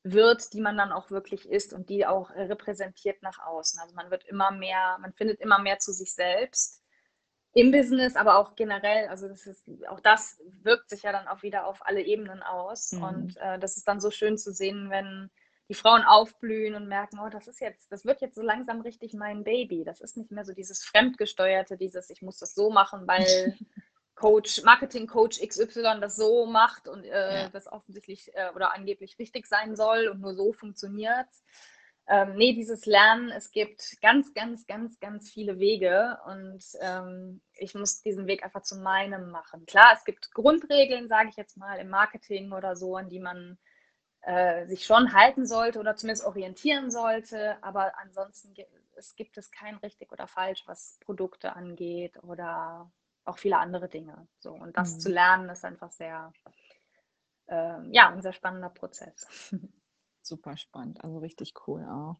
wird, 0.04 0.54
die 0.54 0.62
man 0.62 0.78
dann 0.78 0.92
auch 0.92 1.10
wirklich 1.12 1.50
ist 1.50 1.74
und 1.74 1.90
die 1.90 2.06
auch 2.06 2.30
äh, 2.32 2.44
repräsentiert 2.44 3.22
nach 3.24 3.40
außen. 3.40 3.80
Also 3.80 3.96
man 3.96 4.12
wird 4.12 4.26
immer 4.26 4.52
mehr, 4.52 4.98
man 5.00 5.14
findet 5.14 5.40
immer 5.40 5.60
mehr 5.60 5.80
zu 5.80 5.94
sich 5.94 6.14
selbst 6.14 6.84
im 7.54 7.72
Business, 7.72 8.16
aber 8.16 8.38
auch 8.38 8.56
generell. 8.56 9.08
Also 9.08 9.30
das 9.30 9.46
ist, 9.46 9.64
auch 9.88 10.02
das 10.02 10.42
wirkt 10.62 10.90
sich 10.90 11.04
ja 11.04 11.12
dann 11.12 11.28
auch 11.28 11.44
wieder 11.44 11.68
auf 11.68 11.86
alle 11.86 12.02
Ebenen 12.02 12.44
aus. 12.44 12.92
Mhm. 12.92 13.04
Und 13.04 13.38
äh, 13.38 13.60
das 13.60 13.78
ist 13.78 13.88
dann 13.88 14.02
so 14.02 14.12
schön 14.12 14.38
zu 14.38 14.52
sehen, 14.52 14.90
wenn 14.90 15.30
die 15.70 15.76
Frauen 15.76 16.04
aufblühen 16.04 16.76
und 16.76 16.88
merken, 16.88 17.20
oh, 17.20 17.30
das 17.30 17.48
ist 17.48 17.62
jetzt, 17.62 17.90
das 17.92 18.04
wird 18.04 18.22
jetzt 18.22 18.36
so 18.36 18.42
langsam 18.42 18.82
richtig 18.82 19.14
mein 19.14 19.44
Baby. 19.44 19.84
Das 19.86 20.02
ist 20.02 20.18
nicht 20.18 20.32
mehr 20.32 20.44
so 20.44 20.54
dieses 20.54 20.84
Fremdgesteuerte, 20.84 21.78
dieses, 21.78 22.10
ich 22.10 22.22
muss 22.22 22.38
das 22.38 22.54
so 22.54 22.70
machen, 22.70 23.08
weil 23.08 23.26
Coach, 24.16 24.64
Marketing-Coach 24.64 25.40
XY 25.42 26.00
das 26.00 26.16
so 26.16 26.46
macht 26.46 26.88
und 26.88 27.04
äh, 27.04 27.44
Ja. 27.44 27.50
das 27.50 27.68
offensichtlich 27.72 28.34
äh, 28.36 28.50
oder 28.56 28.74
angeblich 28.74 29.18
richtig 29.20 29.48
sein 29.48 29.76
soll 29.76 30.08
und 30.08 30.22
nur 30.22 30.36
so 30.36 30.54
funktioniert. 30.54 31.28
Ähm, 32.06 32.36
nee, 32.36 32.54
dieses 32.54 32.86
Lernen, 32.86 33.32
es 33.32 33.52
gibt 33.52 33.96
ganz, 34.02 34.34
ganz, 34.34 34.68
ganz, 34.68 35.00
ganz 35.00 35.32
viele 35.32 35.58
Wege 35.58 36.20
und 36.26 36.62
ähm, 36.82 37.42
ich 37.54 37.76
muss 37.76 38.02
diesen 38.02 38.28
Weg 38.28 38.44
einfach 38.44 38.62
zu 38.64 38.76
meinem 38.76 39.32
machen. 39.32 39.66
Klar, 39.66 39.94
es 39.96 40.04
gibt 40.04 40.32
Grundregeln, 40.34 41.08
sage 41.08 41.30
ich 41.30 41.38
jetzt 41.38 41.56
mal, 41.56 41.80
im 41.80 41.90
Marketing 41.90 42.52
oder 42.52 42.76
so, 42.76 42.98
an 42.98 43.08
die 43.10 43.22
man 43.22 43.58
äh, 44.22 44.66
sich 44.68 44.86
schon 44.86 45.14
halten 45.14 45.46
sollte 45.46 45.80
oder 45.80 45.96
zumindest 45.96 46.26
orientieren 46.26 46.92
sollte, 46.92 47.58
aber 47.64 47.98
ansonsten 48.00 48.54
gibt 48.54 48.70
es, 48.96 49.16
gibt 49.16 49.38
es 49.38 49.50
kein 49.52 49.76
richtig 49.78 50.12
oder 50.12 50.28
falsch, 50.28 50.64
was 50.66 50.98
Produkte 51.06 51.56
angeht 51.56 52.22
oder 52.24 52.92
auch 53.26 53.38
viele 53.38 53.58
andere 53.58 53.90
Dinge. 53.90 54.28
So, 54.40 54.52
und 54.54 54.76
das 54.78 54.98
Mhm. 54.98 55.00
zu 55.00 55.10
lernen 55.10 55.50
ist 55.50 55.66
einfach 55.66 55.92
sehr, 55.92 56.34
äh, 57.48 57.82
ja, 57.92 58.10
ein 58.10 58.22
sehr 58.22 58.34
spannender 58.34 58.70
Prozess. 58.70 59.28
Super 60.22 60.56
spannend, 60.58 61.04
also 61.04 61.18
richtig 61.20 61.54
cool 61.68 61.84
auch. 61.84 62.18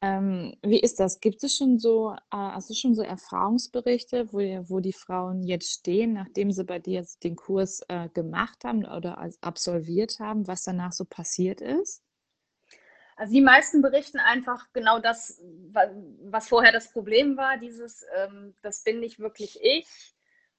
Ähm, 0.00 0.54
wie 0.62 0.80
ist 0.80 1.00
das? 1.00 1.20
Gibt 1.20 1.42
es 1.44 1.56
schon 1.56 1.78
so, 1.78 2.12
äh, 2.12 2.16
hast 2.30 2.70
du 2.70 2.74
schon 2.74 2.94
so 2.94 3.02
Erfahrungsberichte, 3.02 4.32
wo, 4.32 4.38
wo 4.38 4.80
die 4.80 4.92
Frauen 4.92 5.42
jetzt 5.42 5.70
stehen, 5.70 6.12
nachdem 6.14 6.52
sie 6.52 6.64
bei 6.64 6.78
dir 6.78 6.94
jetzt 7.00 7.24
den 7.24 7.36
Kurs 7.36 7.82
äh, 7.88 8.08
gemacht 8.10 8.64
haben 8.64 8.86
oder 8.86 9.18
als 9.18 9.42
absolviert 9.42 10.20
haben, 10.20 10.46
was 10.46 10.62
danach 10.62 10.92
so 10.92 11.04
passiert 11.04 11.60
ist? 11.60 12.02
Also 13.16 13.32
die 13.32 13.40
meisten 13.40 13.82
berichten 13.82 14.20
einfach 14.20 14.66
genau 14.72 15.00
das, 15.00 15.42
was 15.72 16.48
vorher 16.48 16.70
das 16.70 16.92
Problem 16.92 17.36
war, 17.36 17.58
dieses, 17.58 18.06
ähm, 18.16 18.54
das 18.62 18.84
bin 18.84 19.00
nicht 19.00 19.18
wirklich 19.18 19.58
ich, 19.60 20.14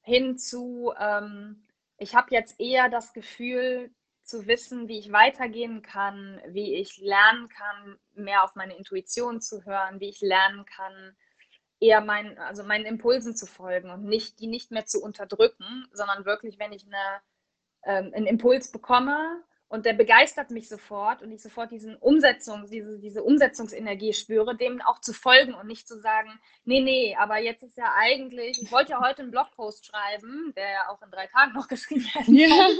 hin 0.10 0.38
zu, 0.38 0.92
ähm, 1.00 1.68
ich 1.98 2.16
habe 2.16 2.28
jetzt 2.32 2.60
eher 2.60 2.90
das 2.90 3.14
Gefühl 3.14 3.94
zu 4.24 4.48
wissen, 4.48 4.88
wie 4.88 5.00
ich 5.00 5.12
weitergehen 5.12 5.82
kann, 5.82 6.42
wie 6.48 6.76
ich 6.76 6.98
lernen 6.98 7.48
kann, 7.50 7.98
mehr 8.14 8.44
auf 8.44 8.56
meine 8.56 8.76
Intuition 8.76 9.40
zu 9.40 9.66
hören, 9.66 10.00
wie 10.00 10.10
ich 10.10 10.22
lernen 10.22 10.66
kann, 10.66 11.16
eher 11.80 12.02
mein, 12.02 12.38
also 12.40 12.64
meinen 12.64 12.86
Impulsen 12.86 13.36
zu 13.36 13.46
folgen 13.46 13.90
und 13.92 14.04
nicht 14.04 14.40
die 14.40 14.48
nicht 14.48 14.72
mehr 14.72 14.86
zu 14.86 15.02
unterdrücken, 15.02 15.88
sondern 15.94 16.26
wirklich, 16.26 16.60
wenn 16.60 16.74
ich 16.74 16.86
eine, 16.86 17.22
ähm, 17.84 18.12
einen 18.14 18.28
Impuls 18.28 18.72
bekomme, 18.72 19.44
und 19.70 19.86
der 19.86 19.94
begeistert 19.94 20.50
mich 20.50 20.68
sofort 20.68 21.22
und 21.22 21.32
ich 21.32 21.44
sofort 21.44 21.72
diesen 21.72 21.96
Umsetzung, 21.96 22.66
diese, 22.70 22.98
diese 22.98 23.24
Umsetzungsenergie 23.24 24.14
spüre, 24.14 24.58
dem 24.58 24.82
auch 24.82 25.00
zu 25.00 25.14
folgen 25.14 25.54
und 25.54 25.68
nicht 25.68 25.88
zu 25.88 26.00
sagen, 26.00 26.40
nee, 26.66 26.82
nee, 26.82 27.16
aber 27.16 27.38
jetzt 27.38 27.62
ist 27.62 27.78
ja 27.78 27.94
eigentlich, 27.96 28.60
ich 28.62 28.72
wollte 28.72 28.92
ja 28.92 29.02
heute 29.02 29.22
einen 29.22 29.32
Blogpost 29.32 29.86
schreiben, 29.86 30.54
der 30.56 30.72
ja 30.72 30.90
auch 30.90 31.02
in 31.04 31.12
drei 31.12 31.28
Tagen 31.28 31.54
noch 31.54 31.68
geschrieben 31.70 32.04
werden 32.16 32.36
kann, 32.36 32.78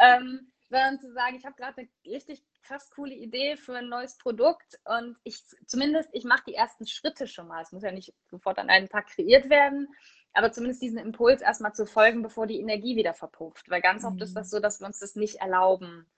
ähm, 0.00 0.52
sondern 0.68 0.98
zu 0.98 1.12
sagen, 1.12 1.36
ich 1.36 1.44
habe 1.44 1.54
gerade 1.54 1.78
eine 1.78 1.88
richtig 2.04 2.44
krass 2.64 2.90
coole 2.90 3.14
Idee 3.14 3.56
für 3.56 3.76
ein 3.76 3.88
neues 3.88 4.18
Produkt 4.18 4.80
und 4.86 5.16
ich 5.22 5.40
zumindest, 5.66 6.08
ich 6.12 6.24
mache 6.24 6.42
die 6.48 6.54
ersten 6.54 6.88
Schritte 6.88 7.28
schon 7.28 7.46
mal. 7.46 7.62
Es 7.62 7.70
muss 7.70 7.84
ja 7.84 7.92
nicht 7.92 8.12
sofort 8.26 8.58
an 8.58 8.70
einem 8.70 8.88
Tag 8.88 9.06
kreiert 9.06 9.50
werden, 9.50 9.86
aber 10.32 10.50
zumindest 10.50 10.82
diesen 10.82 10.98
Impuls 10.98 11.42
erstmal 11.42 11.74
zu 11.74 11.86
folgen, 11.86 12.22
bevor 12.22 12.48
die 12.48 12.58
Energie 12.58 12.96
wieder 12.96 13.14
verpufft. 13.14 13.70
Weil 13.70 13.82
ganz 13.82 14.04
oft 14.04 14.20
ist 14.20 14.30
mhm. 14.30 14.34
das 14.34 14.50
so, 14.50 14.58
dass 14.58 14.80
wir 14.80 14.86
uns 14.88 14.98
das 14.98 15.14
nicht 15.14 15.36
erlauben 15.36 16.10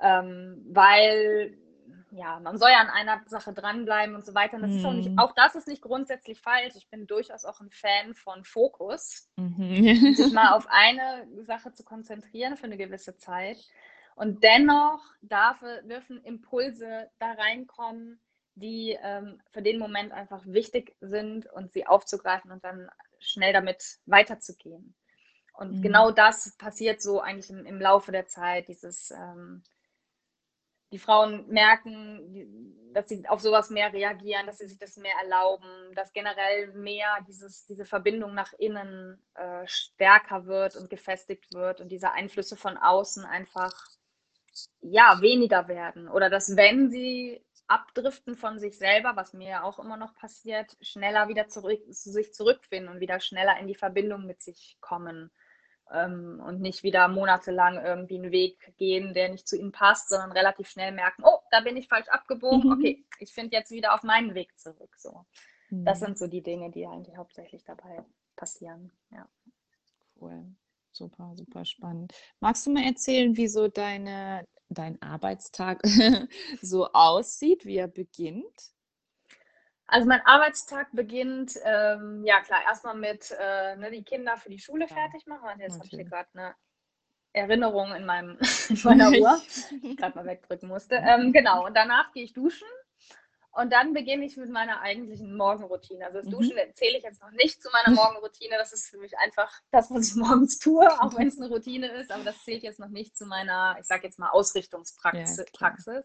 ähm, 0.00 0.64
weil 0.70 1.56
ja, 2.10 2.40
man 2.40 2.58
soll 2.58 2.70
ja 2.70 2.80
an 2.80 2.88
einer 2.88 3.22
Sache 3.26 3.52
dranbleiben 3.52 4.14
und 4.14 4.24
so 4.24 4.34
weiter. 4.34 4.56
Und 4.56 4.62
das 4.62 4.70
mhm. 4.72 4.78
ist 4.78 4.84
auch 4.84 4.92
nicht, 4.92 5.10
mhm. 5.10 5.18
auch 5.18 5.32
das 5.34 5.54
ist 5.54 5.68
nicht 5.68 5.82
grundsätzlich 5.82 6.40
falsch. 6.40 6.74
Ich 6.76 6.88
bin 6.88 7.06
durchaus 7.06 7.44
auch 7.44 7.60
ein 7.60 7.70
Fan 7.70 8.14
von 8.14 8.44
Fokus, 8.44 9.28
mhm. 9.36 10.14
sich 10.14 10.32
mal 10.32 10.52
auf 10.52 10.66
eine 10.70 11.26
Sache 11.44 11.72
zu 11.74 11.84
konzentrieren 11.84 12.56
für 12.56 12.64
eine 12.64 12.76
gewisse 12.76 13.16
Zeit. 13.16 13.58
Und 14.14 14.42
dennoch 14.42 15.00
darf, 15.22 15.60
dürfen 15.84 16.22
Impulse 16.24 17.10
da 17.18 17.32
reinkommen, 17.32 18.20
die 18.54 18.98
ähm, 19.00 19.40
für 19.50 19.62
den 19.62 19.78
Moment 19.78 20.12
einfach 20.12 20.44
wichtig 20.44 20.96
sind 21.00 21.46
und 21.52 21.72
sie 21.72 21.86
aufzugreifen 21.86 22.50
und 22.50 22.64
dann 22.64 22.90
schnell 23.20 23.52
damit 23.52 23.98
weiterzugehen. 24.06 24.94
Und 25.52 25.76
mhm. 25.76 25.82
genau 25.82 26.10
das 26.10 26.56
passiert 26.56 27.00
so 27.00 27.20
eigentlich 27.20 27.50
im, 27.50 27.64
im 27.66 27.80
Laufe 27.80 28.10
der 28.10 28.26
Zeit, 28.26 28.68
dieses 28.68 29.12
ähm, 29.12 29.62
die 30.92 30.98
Frauen 30.98 31.46
merken, 31.48 32.92
dass 32.94 33.08
sie 33.08 33.28
auf 33.28 33.40
sowas 33.40 33.70
mehr 33.70 33.92
reagieren, 33.92 34.46
dass 34.46 34.58
sie 34.58 34.66
sich 34.66 34.78
das 34.78 34.96
mehr 34.96 35.14
erlauben, 35.22 35.94
dass 35.94 36.12
generell 36.12 36.72
mehr 36.72 37.18
dieses, 37.26 37.66
diese 37.66 37.84
Verbindung 37.84 38.34
nach 38.34 38.52
innen 38.54 39.22
äh, 39.34 39.66
stärker 39.66 40.46
wird 40.46 40.76
und 40.76 40.88
gefestigt 40.88 41.52
wird 41.52 41.80
und 41.80 41.90
diese 41.90 42.12
Einflüsse 42.12 42.56
von 42.56 42.76
außen 42.76 43.24
einfach 43.24 43.72
ja 44.80 45.20
weniger 45.20 45.68
werden. 45.68 46.08
Oder 46.08 46.30
dass 46.30 46.56
wenn 46.56 46.90
sie 46.90 47.44
abdriften 47.66 48.34
von 48.34 48.58
sich 48.58 48.78
selber, 48.78 49.14
was 49.14 49.34
mir 49.34 49.48
ja 49.48 49.62
auch 49.62 49.78
immer 49.78 49.98
noch 49.98 50.14
passiert, 50.14 50.74
schneller 50.80 51.28
wieder 51.28 51.48
zurück, 51.48 51.80
zu 51.92 52.10
sich 52.10 52.32
zurückfinden 52.32 52.92
und 52.92 53.00
wieder 53.00 53.20
schneller 53.20 53.58
in 53.58 53.68
die 53.68 53.74
Verbindung 53.74 54.26
mit 54.26 54.40
sich 54.40 54.78
kommen 54.80 55.30
ähm, 55.92 56.42
und 56.44 56.60
nicht 56.60 56.82
wieder 56.82 57.08
monatelang 57.08 57.82
irgendwie 57.84 58.18
einen 58.18 58.30
Weg 58.30 58.74
gehen, 58.76 59.14
der 59.14 59.28
nicht 59.30 59.48
zu 59.48 59.56
ihnen 59.56 59.72
passt, 59.72 60.08
sondern 60.08 60.32
relativ 60.32 60.68
schnell 60.68 60.92
merken, 60.92 61.22
oh, 61.24 61.38
da 61.50 61.60
bin 61.60 61.76
ich 61.76 61.88
falsch 61.88 62.08
abgebogen, 62.08 62.70
mhm. 62.70 62.72
okay, 62.72 63.04
ich 63.18 63.32
finde 63.32 63.56
jetzt 63.56 63.70
wieder 63.70 63.94
auf 63.94 64.02
meinen 64.02 64.34
Weg 64.34 64.58
zurück. 64.58 64.94
So. 64.98 65.24
Mhm. 65.70 65.84
Das 65.84 66.00
sind 66.00 66.18
so 66.18 66.26
die 66.26 66.42
Dinge, 66.42 66.70
die 66.70 66.86
eigentlich 66.86 67.16
hauptsächlich 67.16 67.64
dabei 67.64 68.04
passieren. 68.36 68.92
Ja. 69.10 69.28
Cool. 70.20 70.44
Super, 70.92 71.32
super 71.36 71.64
spannend. 71.64 72.12
Magst 72.40 72.66
du 72.66 72.70
mal 72.70 72.84
erzählen, 72.84 73.36
wie 73.36 73.48
so 73.48 73.68
deine, 73.68 74.44
dein 74.68 75.00
Arbeitstag 75.00 75.80
so 76.62 76.88
aussieht, 76.92 77.64
wie 77.64 77.76
er 77.76 77.88
beginnt? 77.88 78.72
Also 79.90 80.06
mein 80.06 80.20
Arbeitstag 80.26 80.88
beginnt, 80.92 81.58
ähm, 81.64 82.22
ja 82.22 82.40
klar, 82.42 82.60
erstmal 82.66 82.94
mit 82.94 83.34
äh, 83.40 83.74
ne, 83.76 83.90
die 83.90 84.04
Kinder 84.04 84.36
für 84.36 84.50
die 84.50 84.58
Schule 84.58 84.86
fertig 84.86 85.26
machen. 85.26 85.48
Und 85.50 85.60
jetzt 85.60 85.76
habe 85.76 85.86
ich 85.86 85.90
hier 85.90 86.04
gerade 86.04 86.28
eine 86.34 86.54
Erinnerung 87.32 87.94
in, 87.94 88.04
meinem, 88.04 88.38
in 88.68 88.80
meiner 88.84 89.10
Uhr, 89.10 89.40
die 89.82 89.92
ich 89.92 89.96
gerade 89.96 90.14
mal 90.14 90.26
wegdrücken 90.26 90.68
musste. 90.68 90.96
Ähm, 90.96 91.32
genau, 91.32 91.64
und 91.64 91.74
danach 91.74 92.12
gehe 92.12 92.22
ich 92.22 92.34
duschen. 92.34 92.68
Und 93.50 93.72
dann 93.72 93.94
beginne 93.94 94.26
ich 94.26 94.36
mit 94.36 94.50
meiner 94.50 94.82
eigentlichen 94.82 95.34
Morgenroutine. 95.34 96.04
Also 96.04 96.18
das 96.18 96.26
mhm. 96.26 96.32
Duschen 96.32 96.56
zähle 96.74 96.98
ich 96.98 97.02
jetzt 97.02 97.22
noch 97.22 97.30
nicht 97.30 97.62
zu 97.62 97.70
meiner 97.70 97.96
Morgenroutine. 97.96 98.56
Das 98.58 98.74
ist 98.74 98.90
für 98.90 98.98
mich 98.98 99.16
einfach 99.18 99.50
das, 99.70 99.90
was 99.90 100.08
ich 100.08 100.16
morgens 100.16 100.58
tue, 100.58 100.86
auch 101.00 101.16
wenn 101.16 101.28
es 101.28 101.40
eine 101.40 101.48
Routine 101.48 101.88
ist. 101.92 102.12
Aber 102.12 102.24
das 102.24 102.44
zählt 102.44 102.62
jetzt 102.62 102.78
noch 102.78 102.88
nicht 102.88 103.16
zu 103.16 103.24
meiner, 103.24 103.76
ich 103.80 103.86
sage 103.86 104.06
jetzt 104.06 104.18
mal, 104.18 104.28
Ausrichtungspraxis. 104.28 105.46
Ja, 105.58 106.02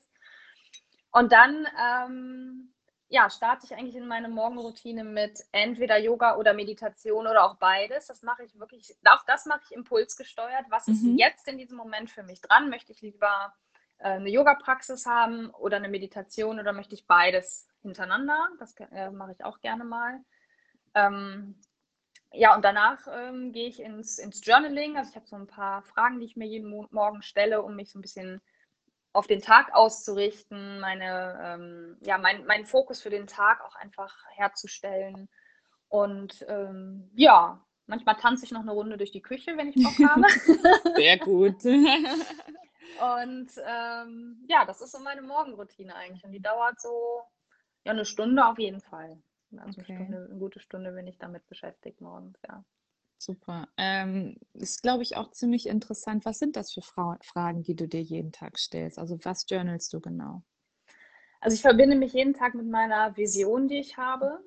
und 1.12 1.32
dann 1.32 1.68
ähm, 1.80 2.73
ja, 3.14 3.30
starte 3.30 3.68
ich 3.68 3.76
eigentlich 3.76 3.96
in 3.96 4.08
meine 4.08 4.28
Morgenroutine 4.28 5.04
mit 5.04 5.40
entweder 5.52 6.00
Yoga 6.00 6.36
oder 6.36 6.56
Meditation 6.56 7.28
oder 7.28 7.44
auch 7.44 7.58
beides. 7.58 8.08
Das 8.08 8.24
mache 8.24 8.44
ich 8.44 8.58
wirklich, 8.58 8.98
auch 9.06 9.24
das 9.28 9.46
mache 9.46 9.62
ich 9.70 9.76
impulsgesteuert. 9.76 10.66
Was 10.70 10.88
ist 10.88 11.04
mhm. 11.04 11.20
jetzt 11.20 11.48
in 11.48 11.60
diesem 11.60 11.78
Moment 11.78 12.10
für 12.10 12.24
mich 12.24 12.42
dran? 12.42 12.72
Möchte 12.72 12.92
ich 12.92 13.02
lieber 13.02 13.54
äh, 14.00 14.14
eine 14.14 14.32
Yoga-Praxis 14.32 15.06
haben 15.06 15.52
oder 15.52 15.78
eine 15.78 15.90
Meditation 15.90 16.60
oder 16.60 16.74
möchte 16.74 16.96
ich 16.96 17.06
beides 17.06 17.68
hintereinander? 17.84 18.50
Das 18.58 18.74
äh, 18.80 19.12
mache 19.12 19.34
ich 19.34 19.46
auch 19.46 19.62
gerne 19.62 19.84
mal. 19.84 20.20
Ähm, 20.96 21.62
ja, 22.32 22.56
und 22.56 22.66
danach 22.66 23.06
ähm, 23.12 23.52
gehe 23.52 23.68
ich 23.68 23.80
ins, 23.80 24.18
ins 24.18 24.44
Journaling. 24.44 24.98
Also 24.98 25.12
ich 25.12 25.16
habe 25.16 25.28
so 25.28 25.36
ein 25.36 25.46
paar 25.46 25.84
Fragen, 25.84 26.20
die 26.20 26.26
ich 26.26 26.36
mir 26.36 26.48
jeden 26.48 26.68
Mo 26.68 26.88
Morgen 26.90 27.22
stelle, 27.22 27.62
um 27.62 27.76
mich 27.76 27.92
so 27.92 28.00
ein 28.00 28.02
bisschen 28.02 28.42
auf 29.14 29.28
den 29.28 29.42
Tag 29.42 29.74
auszurichten, 29.74 30.80
meine, 30.80 31.40
ähm, 31.42 31.98
ja, 32.02 32.18
mein, 32.18 32.46
meinen 32.46 32.66
Fokus 32.66 33.02
für 33.02 33.12
den 33.12 33.28
Tag 33.28 33.62
auch 33.62 33.76
einfach 33.76 34.16
herzustellen. 34.32 35.30
Und 35.88 36.44
ähm, 36.50 37.12
ja, 37.16 37.64
manchmal 37.86 38.16
tanze 38.16 38.46
ich 38.46 38.52
noch 38.52 38.62
eine 38.62 38.72
Runde 38.72 38.98
durch 38.98 39.12
die 39.12 39.22
Küche, 39.22 39.56
wenn 39.56 39.70
ich 39.70 39.76
Bock 39.76 40.10
habe. 40.10 40.28
Sehr 40.96 41.20
gut. 41.20 41.64
Und 41.64 43.52
ähm, 43.66 44.46
ja, 44.50 44.66
das 44.66 44.82
ist 44.82 44.92
so 44.92 45.00
meine 45.00 45.22
Morgenroutine 45.22 45.96
eigentlich. 45.96 46.24
Und 46.24 46.32
die 46.32 46.42
dauert 46.42 46.82
so 46.82 47.22
ja, 47.84 47.92
eine 47.92 48.06
Stunde 48.06 48.46
auf 48.46 48.58
jeden 48.58 48.82
Fall. 48.82 49.22
Also 49.58 49.82
okay. 49.82 49.94
eine, 49.94 50.06
Stunde, 50.06 50.28
eine 50.30 50.40
gute 50.40 50.60
Stunde 50.60 50.92
bin 50.92 51.08
ich 51.08 51.20
damit 51.20 51.48
beschäftigt 51.48 52.02
morgens, 52.02 52.40
ja. 52.48 52.64
Super. 53.24 53.70
Ähm, 53.78 54.36
ist, 54.54 54.82
glaube 54.82 55.02
ich, 55.02 55.16
auch 55.16 55.32
ziemlich 55.32 55.68
interessant. 55.68 56.26
Was 56.26 56.40
sind 56.40 56.58
das 56.58 56.74
für 56.74 56.82
Fra 56.82 57.18
Fragen, 57.24 57.64
die 57.64 57.76
du 57.76 57.88
dir 57.88 58.02
jeden 58.02 58.34
Tag 58.34 58.60
stellst? 58.60 59.00
Also 59.00 59.18
was 59.24 59.46
journalst 59.48 59.94
du 59.94 60.02
genau? 60.02 60.44
Also 61.40 61.56
ich 61.56 61.62
verbinde 61.62 61.96
mich 61.96 62.12
jeden 62.12 62.34
Tag 62.34 62.54
mit 62.54 62.68
meiner 62.68 63.16
Vision, 63.16 63.70
die 63.70 63.80
ich 63.80 63.96
habe, 63.96 64.40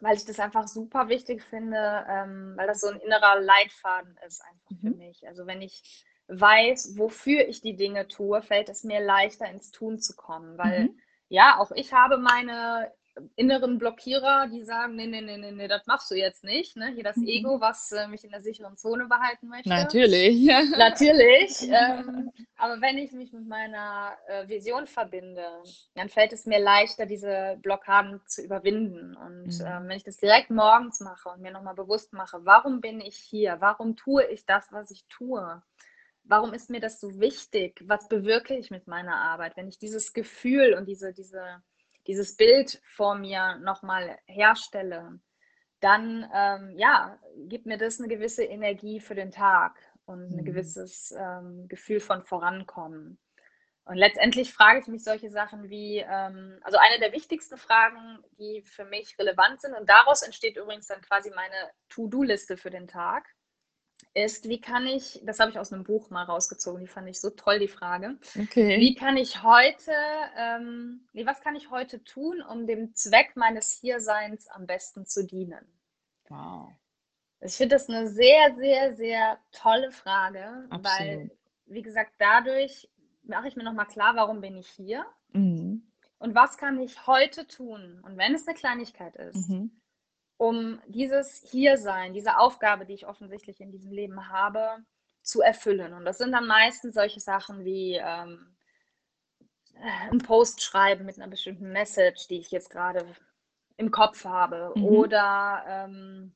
weil 0.00 0.16
ich 0.16 0.24
das 0.24 0.38
einfach 0.38 0.68
super 0.68 1.08
wichtig 1.08 1.42
finde, 1.42 2.04
ähm, 2.08 2.54
weil 2.56 2.68
das 2.68 2.80
so 2.80 2.88
ein 2.88 3.00
innerer 3.00 3.40
Leitfaden 3.40 4.16
ist 4.24 4.40
einfach 4.44 4.70
mhm. 4.70 4.78
für 4.80 4.96
mich. 4.96 5.26
Also 5.26 5.46
wenn 5.46 5.60
ich 5.60 6.04
weiß, 6.28 6.96
wofür 6.96 7.48
ich 7.48 7.60
die 7.60 7.74
Dinge 7.74 8.06
tue, 8.06 8.40
fällt 8.40 8.68
es 8.68 8.84
mir 8.84 9.00
leichter 9.00 9.50
ins 9.50 9.72
Tun 9.72 9.98
zu 9.98 10.14
kommen, 10.14 10.56
weil 10.58 10.84
mhm. 10.84 11.00
ja, 11.28 11.58
auch 11.58 11.72
ich 11.72 11.92
habe 11.92 12.18
meine 12.18 12.92
inneren 13.36 13.78
Blockierer, 13.78 14.48
die 14.48 14.62
sagen, 14.62 14.96
nee, 14.96 15.06
nee, 15.06 15.20
nee, 15.20 15.36
nee, 15.36 15.52
nee, 15.52 15.68
das 15.68 15.86
machst 15.86 16.10
du 16.10 16.14
jetzt 16.14 16.42
nicht. 16.42 16.76
Ne? 16.76 16.92
Hier 16.94 17.04
das 17.04 17.16
mhm. 17.16 17.26
Ego, 17.26 17.60
was 17.60 17.92
äh, 17.92 18.08
mich 18.08 18.24
in 18.24 18.30
der 18.30 18.42
sicheren 18.42 18.76
Zone 18.76 19.06
behalten 19.06 19.48
möchte. 19.48 19.68
Natürlich. 19.68 20.44
Natürlich. 20.76 21.62
ähm, 21.62 22.30
aber 22.56 22.80
wenn 22.80 22.98
ich 22.98 23.12
mich 23.12 23.32
mit 23.32 23.46
meiner 23.46 24.16
äh, 24.26 24.48
Vision 24.48 24.86
verbinde, 24.86 25.46
dann 25.94 26.08
fällt 26.08 26.32
es 26.32 26.46
mir 26.46 26.58
leichter, 26.58 27.06
diese 27.06 27.58
Blockaden 27.62 28.20
zu 28.26 28.42
überwinden. 28.42 29.16
Und 29.16 29.46
mhm. 29.46 29.66
äh, 29.66 29.88
wenn 29.88 29.96
ich 29.96 30.04
das 30.04 30.16
direkt 30.16 30.50
morgens 30.50 31.00
mache 31.00 31.28
und 31.28 31.40
mir 31.40 31.52
nochmal 31.52 31.74
bewusst 31.74 32.12
mache, 32.12 32.44
warum 32.44 32.80
bin 32.80 33.00
ich 33.00 33.16
hier? 33.16 33.56
Warum 33.60 33.96
tue 33.96 34.24
ich 34.26 34.44
das, 34.44 34.72
was 34.72 34.90
ich 34.90 35.06
tue? 35.08 35.62
Warum 36.24 36.54
ist 36.54 36.70
mir 36.70 36.80
das 36.80 37.00
so 37.00 37.20
wichtig? 37.20 37.84
Was 37.86 38.08
bewirke 38.08 38.56
ich 38.56 38.70
mit 38.70 38.88
meiner 38.88 39.16
Arbeit? 39.16 39.56
Wenn 39.56 39.68
ich 39.68 39.78
dieses 39.78 40.14
Gefühl 40.14 40.74
und 40.74 40.86
diese, 40.88 41.12
diese 41.12 41.62
dieses 42.06 42.36
Bild 42.36 42.80
vor 42.84 43.14
mir 43.14 43.56
nochmal 43.56 44.18
herstelle, 44.26 45.20
dann 45.80 46.28
ähm, 46.34 46.78
ja, 46.78 47.18
gibt 47.48 47.66
mir 47.66 47.78
das 47.78 47.98
eine 47.98 48.08
gewisse 48.08 48.44
Energie 48.44 49.00
für 49.00 49.14
den 49.14 49.30
Tag 49.30 49.78
und 50.06 50.30
ein 50.30 50.40
mhm. 50.40 50.44
gewisses 50.44 51.14
ähm, 51.16 51.66
Gefühl 51.68 52.00
von 52.00 52.22
Vorankommen. 52.22 53.18
Und 53.86 53.96
letztendlich 53.96 54.52
frage 54.52 54.80
ich 54.80 54.86
mich 54.86 55.04
solche 55.04 55.30
Sachen 55.30 55.68
wie, 55.68 55.98
ähm, 55.98 56.58
also 56.62 56.78
eine 56.78 57.00
der 57.00 57.12
wichtigsten 57.12 57.58
Fragen, 57.58 58.18
die 58.38 58.62
für 58.62 58.86
mich 58.86 59.18
relevant 59.18 59.60
sind, 59.60 59.74
und 59.74 59.88
daraus 59.88 60.22
entsteht 60.22 60.56
übrigens 60.56 60.86
dann 60.86 61.02
quasi 61.02 61.30
meine 61.30 61.70
To-Do-Liste 61.90 62.56
für 62.56 62.70
den 62.70 62.88
Tag, 62.88 63.26
ist, 64.12 64.48
wie 64.48 64.60
kann 64.60 64.86
ich, 64.86 65.20
das 65.24 65.40
habe 65.40 65.50
ich 65.50 65.58
aus 65.58 65.72
einem 65.72 65.84
Buch 65.84 66.10
mal 66.10 66.24
rausgezogen, 66.24 66.80
die 66.80 66.86
fand 66.86 67.08
ich 67.08 67.20
so 67.20 67.30
toll, 67.30 67.58
die 67.58 67.68
Frage. 67.68 68.18
Okay. 68.38 68.78
Wie 68.80 68.94
kann 68.94 69.16
ich 69.16 69.42
heute, 69.42 69.92
ähm, 70.36 71.06
nee, 71.12 71.26
was 71.26 71.40
kann 71.40 71.56
ich 71.56 71.70
heute 71.70 72.02
tun, 72.04 72.42
um 72.42 72.66
dem 72.66 72.94
Zweck 72.94 73.36
meines 73.36 73.72
Hierseins 73.72 74.48
am 74.48 74.66
besten 74.66 75.06
zu 75.06 75.24
dienen? 75.24 75.66
Wow. 76.28 76.72
Ich 77.40 77.54
finde 77.54 77.76
das 77.76 77.88
eine 77.88 78.08
sehr, 78.08 78.54
sehr, 78.56 78.94
sehr 78.94 79.38
tolle 79.52 79.90
Frage, 79.92 80.66
Absolut. 80.70 80.84
weil, 80.84 81.30
wie 81.66 81.82
gesagt, 81.82 82.12
dadurch 82.18 82.88
mache 83.22 83.48
ich 83.48 83.56
mir 83.56 83.64
nochmal 83.64 83.86
klar, 83.86 84.14
warum 84.16 84.40
bin 84.40 84.56
ich 84.56 84.68
hier 84.68 85.04
Mhm. 85.32 85.90
und 86.18 86.34
was 86.34 86.56
kann 86.56 86.80
ich 86.80 87.06
heute 87.06 87.46
tun? 87.46 88.00
Und 88.04 88.16
wenn 88.16 88.34
es 88.34 88.46
eine 88.46 88.56
Kleinigkeit 88.56 89.16
ist, 89.16 89.48
Mhm. 89.48 89.70
Um 90.36 90.80
dieses 90.86 91.42
Hiersein, 91.50 92.12
diese 92.12 92.38
Aufgabe, 92.38 92.84
die 92.86 92.94
ich 92.94 93.06
offensichtlich 93.06 93.60
in 93.60 93.70
diesem 93.70 93.92
Leben 93.92 94.28
habe, 94.28 94.78
zu 95.22 95.40
erfüllen. 95.40 95.94
Und 95.94 96.04
das 96.04 96.18
sind 96.18 96.32
dann 96.32 96.46
meistens 96.46 96.94
solche 96.94 97.20
Sachen 97.20 97.64
wie 97.64 97.94
ähm, 97.94 98.56
äh, 99.74 100.10
einen 100.10 100.18
Post 100.18 100.62
schreiben 100.62 101.04
mit 101.06 101.16
einer 101.16 101.28
bestimmten 101.28 101.72
Message, 101.72 102.28
die 102.28 102.38
ich 102.38 102.50
jetzt 102.50 102.70
gerade 102.70 103.06
im 103.76 103.90
Kopf 103.90 104.24
habe, 104.24 104.72
Mhm. 104.74 104.84
oder 104.84 105.64
ähm, 105.66 106.34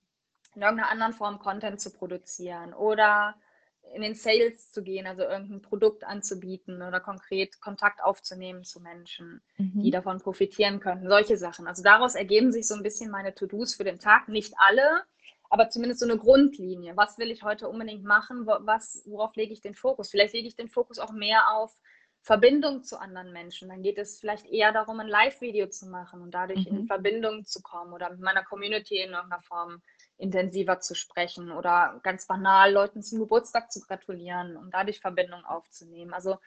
in 0.55 0.63
irgendeiner 0.63 0.91
anderen 0.91 1.13
Form 1.13 1.39
Content 1.39 1.81
zu 1.81 1.91
produzieren 1.93 2.75
oder 2.75 3.37
in 3.95 4.03
den 4.03 4.15
Sales 4.15 4.71
zu 4.73 4.83
gehen, 4.83 5.07
also 5.07 5.23
irgendein 5.23 5.63
Produkt 5.63 6.05
anzubieten 6.05 6.83
oder 6.83 7.01
konkret 7.01 7.61
Kontakt 7.61 8.03
aufzunehmen 8.03 8.65
zu 8.65 8.81
Menschen 8.81 9.43
die 9.59 9.89
Mhm. 9.89 9.93
davon 9.93 10.19
profitieren 10.19 10.81
könnten. 10.81 11.09
Solche 11.09 11.37
Sachen. 11.37 11.67
Also 11.67 11.83
daraus 11.83 12.15
ergeben 12.15 12.53
sich 12.53 12.67
so 12.67 12.75
ein 12.75 12.83
bisschen 12.83 13.11
meine 13.11 13.35
To-Dos 13.35 13.75
für 13.75 13.85
den 13.85 13.99
Tag. 13.99 14.29
Nicht 14.29 14.55
alle, 14.59 15.03
aber 15.51 15.69
zumindest 15.71 16.01
so 16.01 16.07
eine 16.07 16.17
Grundlinie. 16.19 16.97
Was 16.97 17.19
will 17.19 17.31
ich 17.31 17.43
heute 17.43 17.69
unbedingt 17.69 18.05
machen? 18.05 18.47
Was, 18.47 19.03
worauf 19.07 19.35
lege 19.37 19.53
ich 19.53 19.61
den 19.61 19.75
Fokus? 19.75 20.11
Vielleicht 20.11 20.35
lege 20.35 20.49
ich 20.49 20.57
den 20.57 20.69
Fokus 20.69 20.99
auch 20.99 21.13
mehr 21.13 21.51
auf 21.53 21.77
Verbindung 22.23 22.83
zu 22.83 22.99
anderen 22.99 23.33
Menschen. 23.33 23.69
Dann 23.69 23.83
geht 23.83 23.99
es 23.99 24.19
vielleicht 24.19 24.47
eher 24.47 24.73
darum, 24.73 25.01
ein 25.01 25.09
Live-Video 25.09 25.69
zu 25.69 25.87
machen 25.87 26.21
und 26.21 26.33
dadurch 26.33 26.67
in 26.67 26.83
Mhm. 26.83 26.87
Verbindung 26.87 27.45
zu 27.45 27.63
kommen 27.63 27.93
oder 27.93 28.11
mit 28.11 28.21
meiner 28.21 28.45
Community 28.45 28.97
in 28.99 29.13
irgendeiner 29.13 29.43
Form 29.43 29.81
intensiver 30.19 30.81
zu 30.81 30.95
sprechen 30.95 31.53
oder 31.53 32.01
ganz 32.03 32.27
banal 32.27 32.73
Leuten 32.73 33.03
zum 33.03 33.21
Geburtstag 33.21 33.73
zu 33.73 33.81
gratulieren 33.81 34.57
und 34.57 34.73
dadurch 34.75 35.01
Verbindung 35.01 35.45
aufzunehmen. 35.45 36.13
Also 36.15 36.39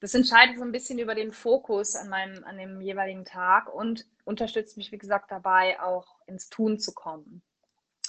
das 0.00 0.14
entscheidet 0.14 0.58
so 0.58 0.64
ein 0.64 0.72
bisschen 0.72 0.98
über 0.98 1.14
den 1.14 1.32
Fokus 1.32 1.96
an 1.96 2.08
meinem, 2.08 2.44
an 2.44 2.58
dem 2.58 2.80
jeweiligen 2.80 3.24
Tag 3.24 3.72
und 3.72 4.06
unterstützt 4.24 4.76
mich, 4.76 4.92
wie 4.92 4.98
gesagt, 4.98 5.30
dabei 5.30 5.80
auch 5.82 6.20
ins 6.26 6.48
Tun 6.50 6.78
zu 6.78 6.94
kommen. 6.94 7.42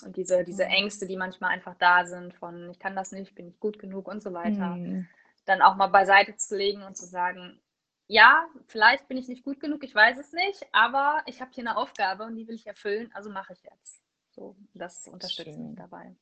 Und 0.03 0.17
diese, 0.17 0.43
diese 0.43 0.65
Mhm. 0.65 0.67
Ängste, 0.67 1.07
die 1.07 1.17
manchmal 1.17 1.51
einfach 1.51 1.75
da 1.75 2.05
sind, 2.05 2.33
von 2.35 2.69
ich 2.71 2.79
kann 2.79 2.95
das 2.95 3.11
nicht, 3.11 3.35
bin 3.35 3.47
ich 3.47 3.59
gut 3.59 3.79
genug 3.79 4.07
und 4.07 4.21
so 4.23 4.33
weiter, 4.33 4.79
Mhm. 4.83 5.07
dann 5.45 5.61
auch 5.61 5.75
mal 5.75 5.87
beiseite 5.87 6.35
zu 6.37 6.57
legen 6.57 6.83
und 6.83 6.97
zu 6.97 7.05
sagen, 7.05 7.61
ja, 8.07 8.47
vielleicht 8.67 9.07
bin 9.07 9.17
ich 9.17 9.27
nicht 9.29 9.43
gut 9.43 9.59
genug, 9.59 9.83
ich 9.83 9.95
weiß 9.95 10.17
es 10.17 10.33
nicht, 10.33 10.65
aber 10.73 11.21
ich 11.27 11.41
habe 11.41 11.51
hier 11.53 11.67
eine 11.67 11.77
Aufgabe 11.77 12.23
und 12.25 12.35
die 12.35 12.47
will 12.47 12.55
ich 12.55 12.67
erfüllen, 12.67 13.11
also 13.13 13.29
mache 13.29 13.53
ich 13.53 13.63
jetzt. 13.63 14.00
So, 14.41 14.56
das 14.73 15.08
unterstützt 15.08 15.60
Schön. 15.60 15.67
mich 15.67 15.75
dabei. 15.75 16.15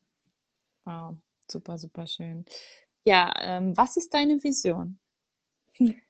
Wow, 0.83 1.15
super, 1.49 1.77
super 1.77 2.05
schön. 2.05 2.43
Ja, 3.05 3.31
ähm, 3.39 3.77
was 3.77 3.95
ist 3.95 4.13
deine 4.13 4.43
Vision? 4.43 4.99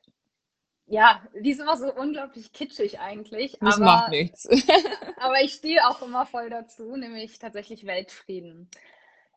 Ja, 0.88 1.22
die 1.39 1.52
ist 1.52 1.60
immer 1.60 1.78
so 1.78 1.93
unglaublich 1.93 2.52
kitschig 2.52 3.00
eigentlich, 3.00 3.62
Das 3.62 3.78
aber 3.78 3.86
macht 3.86 4.08
nichts. 4.08 4.48
Aber 5.17 5.39
ich 5.43 5.54
stehe 5.54 5.88
auch 5.88 6.02
immer 6.02 6.26
voll 6.26 6.50
dazu, 6.50 6.95
nämlich 6.95 7.38
tatsächlich 7.38 7.86
Weltfrieden. 7.86 8.67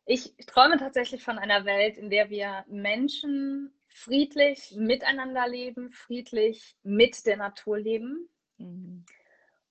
Ich 0.07 0.33
träume 0.47 0.77
tatsächlich 0.77 1.23
von 1.23 1.37
einer 1.37 1.65
Welt, 1.65 1.97
in 1.97 2.09
der 2.09 2.31
wir 2.31 2.65
Menschen 2.67 3.71
friedlich 3.87 4.73
miteinander 4.75 5.47
leben, 5.47 5.91
friedlich 5.91 6.75
mit 6.81 7.23
der 7.27 7.37
Natur 7.37 7.77
leben 7.77 8.27
Mhm. 8.57 9.05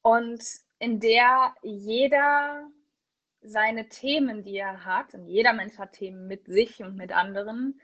und 0.02 0.42
in 0.78 1.00
der 1.00 1.54
jeder 1.62 2.70
seine 3.42 3.88
Themen, 3.88 4.42
die 4.42 4.56
er 4.56 4.84
hat, 4.84 5.14
und 5.14 5.26
jeder 5.26 5.52
Mensch 5.52 5.78
hat 5.78 5.92
Themen 5.92 6.26
mit 6.26 6.46
sich 6.46 6.82
und 6.82 6.96
mit 6.96 7.12
anderen, 7.12 7.80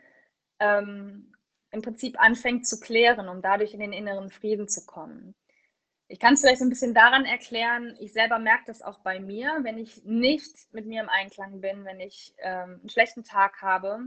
ähm, 0.61 1.33
im 1.71 1.83
Prinzip 1.83 2.21
anfängt 2.21 2.67
zu 2.67 2.81
klären, 2.81 3.29
um 3.29 3.43
dadurch 3.43 3.75
in 3.75 3.81
den 3.81 3.93
inneren 3.93 4.31
Frieden 4.31 4.69
zu 4.69 4.87
kommen. 4.87 5.35
Ich 6.07 6.19
kann 6.19 6.35
es 6.35 6.41
vielleicht 6.41 6.61
so 6.61 6.65
ein 6.65 6.71
bisschen 6.71 6.95
daran 6.95 7.27
erklären, 7.27 7.95
ich 8.01 8.15
selber 8.15 8.39
merke 8.39 8.65
das 8.67 8.81
auch 8.81 9.01
bei 9.01 9.21
mir, 9.21 9.59
wenn 9.63 9.77
ich 9.77 10.05
nicht 10.05 10.73
mit 10.73 10.87
mir 10.87 11.03
im 11.03 11.11
Einklang 11.11 11.61
bin, 11.61 11.85
wenn 11.85 12.01
ich 12.01 12.35
ähm, 12.39 12.79
einen 12.81 12.89
schlechten 12.89 13.25
Tag 13.25 13.61
habe, 13.61 14.01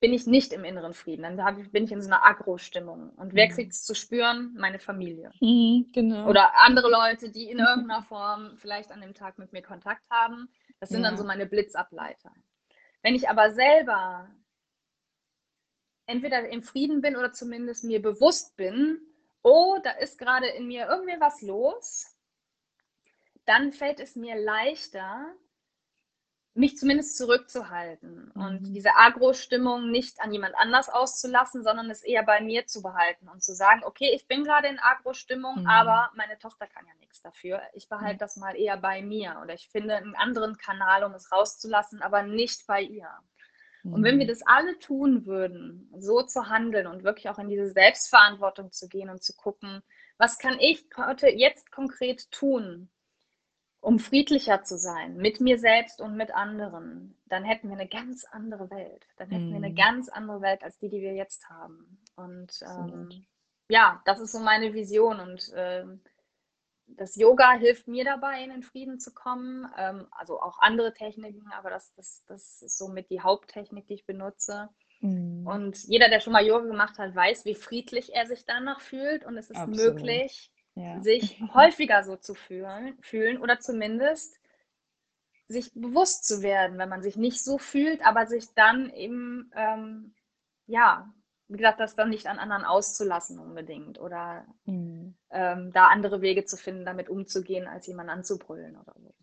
bin 0.00 0.12
ich 0.12 0.26
nicht 0.26 0.52
im 0.52 0.64
inneren 0.64 0.94
Frieden. 0.94 1.22
Dann 1.22 1.58
ich, 1.60 1.70
bin 1.70 1.84
ich 1.84 1.92
in 1.92 2.02
so 2.02 2.08
einer 2.08 2.24
Agro-Stimmung. 2.24 3.10
Und 3.10 3.34
wer 3.34 3.48
Mhm. 3.48 3.52
kriegt 3.52 3.72
es 3.72 3.84
zu 3.84 3.94
spüren? 3.94 4.54
Meine 4.58 4.78
Familie. 4.78 5.30
Mhm, 5.40 5.90
genau. 5.92 6.28
Oder 6.28 6.54
andere 6.58 6.90
Leute, 6.90 7.30
die 7.30 7.50
in 7.50 7.58
irgendeiner 7.58 8.02
Form 8.02 8.56
vielleicht 8.58 8.92
an 8.92 9.00
dem 9.00 9.14
Tag 9.14 9.38
mit 9.38 9.52
mir 9.52 9.62
Kontakt 9.62 10.02
haben. 10.10 10.48
Das 10.80 10.90
sind 10.90 11.02
dann 11.02 11.14
Ja. 11.14 11.18
so 11.18 11.24
meine 11.24 11.46
Blitzableiter. 11.46 12.32
Wenn 13.02 13.14
ich 13.14 13.28
aber 13.28 13.52
selber 13.52 14.28
entweder 16.06 16.48
im 16.48 16.62
Frieden 16.62 17.00
bin 17.00 17.16
oder 17.16 17.32
zumindest 17.32 17.84
mir 17.84 18.00
bewusst 18.02 18.56
bin, 18.56 19.00
oh, 19.42 19.78
da 19.82 19.90
ist 19.92 20.18
gerade 20.18 20.46
in 20.48 20.66
mir 20.66 20.86
irgendwie 20.88 21.18
was 21.20 21.40
los, 21.42 22.16
dann 23.44 23.72
fällt 23.72 24.00
es 24.00 24.16
mir 24.16 24.36
leichter, 24.36 25.32
mich 26.56 26.76
zumindest 26.78 27.16
zurückzuhalten 27.16 28.30
und 28.32 28.60
Mhm. 28.60 28.74
diese 28.74 28.96
Agro-Stimmung 28.96 29.90
nicht 29.90 30.20
an 30.20 30.32
jemand 30.32 30.54
anders 30.56 30.88
auszulassen, 30.88 31.62
sondern 31.64 31.90
es 31.90 32.02
eher 32.02 32.22
bei 32.24 32.40
mir 32.40 32.66
zu 32.66 32.82
behalten 32.82 33.28
und 33.28 33.42
zu 33.42 33.54
sagen, 33.54 33.82
okay, 33.84 34.10
ich 34.14 34.26
bin 34.26 34.44
gerade 34.44 34.68
in 34.68 34.78
Agro-Stimmung, 34.78 35.60
Mhm. 35.60 35.64
aber 35.64 36.10
meine 36.16 36.38
Tochter 36.38 36.66
kann 36.66 36.86
ja 36.86 36.94
nichts 37.00 37.20
dafür. 37.22 37.60
Ich 37.74 37.88
behalte 37.88 38.18
Mhm. 38.18 38.20
das 38.20 38.36
mal 38.36 38.56
eher 38.56 38.76
bei 38.76 39.02
mir 39.02 39.40
oder 39.42 39.54
ich 39.54 39.68
finde 39.68 39.96
einen 39.96 40.16
anderen 40.16 40.56
Kanal, 40.56 41.04
um 41.04 41.14
es 41.14 41.30
rauszulassen, 41.32 42.02
aber 42.02 42.22
nicht 42.22 42.66
bei 42.66 42.82
ihr. 42.82 43.10
Und 43.90 44.02
wenn 44.04 44.18
wir 44.18 44.26
Mhm. 44.26 44.28
das 44.28 44.42
alle 44.46 44.78
tun 44.78 45.26
würden, 45.26 45.90
so 45.96 46.22
zu 46.22 46.48
handeln 46.48 46.86
und 46.86 47.04
wirklich 47.04 47.28
auch 47.28 47.38
in 47.38 47.48
diese 47.48 47.70
Selbstverantwortung 47.70 48.72
zu 48.72 48.88
gehen 48.88 49.10
und 49.10 49.22
zu 49.22 49.34
gucken, 49.34 49.82
was 50.18 50.38
kann 50.38 50.58
ich 50.60 50.86
heute 50.96 51.28
jetzt 51.28 51.70
konkret 51.70 52.30
tun, 52.30 52.90
um 53.80 53.98
friedlicher 53.98 54.62
zu 54.64 54.78
sein 54.78 55.16
mit 55.16 55.40
mir 55.40 55.58
selbst 55.58 56.00
und 56.00 56.16
mit 56.16 56.32
anderen, 56.32 57.18
dann 57.26 57.44
hätten 57.44 57.68
wir 57.68 57.76
eine 57.76 57.88
ganz 57.88 58.24
andere 58.24 58.70
Welt. 58.70 59.06
Dann 59.16 59.30
hätten 59.30 59.50
wir 59.50 59.56
eine 59.58 59.70
Mhm. 59.70 59.76
ganz 59.76 60.08
andere 60.08 60.40
Welt 60.40 60.62
als 60.64 60.78
die, 60.78 60.88
die 60.88 61.00
wir 61.00 61.14
jetzt 61.14 61.48
haben. 61.48 62.00
Und 62.16 62.60
ähm, 62.62 63.26
ja, 63.68 64.02
das 64.04 64.20
ist 64.20 64.32
so 64.32 64.40
meine 64.40 64.74
Vision 64.74 65.20
und 65.20 65.52
ähm, 65.54 66.02
das 66.88 67.16
Yoga 67.16 67.52
hilft 67.54 67.88
mir 67.88 68.04
dabei, 68.04 68.42
in 68.44 68.50
den 68.50 68.62
Frieden 68.62 69.00
zu 69.00 69.12
kommen. 69.12 69.66
Ähm, 69.76 70.06
also 70.12 70.40
auch 70.40 70.58
andere 70.60 70.94
Techniken, 70.94 71.50
aber 71.52 71.70
das, 71.70 71.92
das, 71.94 72.24
das 72.26 72.62
ist 72.62 72.78
somit 72.78 73.10
die 73.10 73.20
Haupttechnik, 73.20 73.86
die 73.88 73.94
ich 73.94 74.06
benutze. 74.06 74.68
Mhm. 75.00 75.46
Und 75.46 75.82
jeder, 75.84 76.08
der 76.08 76.20
schon 76.20 76.32
mal 76.32 76.46
Yoga 76.46 76.66
gemacht 76.66 76.98
hat, 76.98 77.14
weiß, 77.14 77.44
wie 77.44 77.54
friedlich 77.54 78.14
er 78.14 78.26
sich 78.26 78.44
danach 78.46 78.80
fühlt. 78.80 79.24
Und 79.24 79.36
es 79.36 79.50
ist 79.50 79.58
Absolut. 79.58 79.94
möglich, 79.94 80.50
Ja. 80.76 81.02
sich 81.02 81.40
häufiger 81.54 82.04
so 82.04 82.16
zu 82.16 82.34
fühlen, 82.34 82.96
fühlen 83.02 83.38
oder 83.40 83.60
zumindest 83.60 84.38
sich 85.48 85.72
bewusst 85.74 86.24
zu 86.26 86.42
werden, 86.42 86.78
wenn 86.78 86.88
man 86.88 87.02
sich 87.02 87.16
nicht 87.16 87.42
so 87.42 87.58
fühlt, 87.58 88.04
aber 88.06 88.26
sich 88.26 88.46
dann 88.54 88.90
eben, 88.90 89.50
ähm, 89.56 90.14
ja, 90.66 91.12
wie 91.48 91.58
gesagt, 91.58 91.80
das 91.80 91.94
dann 91.96 92.10
nicht 92.10 92.26
an 92.26 92.38
anderen 92.38 92.64
auszulassen 92.64 93.38
unbedingt 93.38 94.00
oder 94.00 94.46
Mhm. 94.66 95.14
ähm, 95.30 95.72
da 95.72 95.88
andere 95.88 96.22
Wege 96.22 96.44
zu 96.46 96.56
finden, 96.56 96.84
damit 96.86 97.08
umzugehen, 97.10 97.68
als 97.68 97.86
jemanden 97.88 98.12
anzubrüllen 98.12 98.76
oder 98.76 98.94
so. 99.00 99.14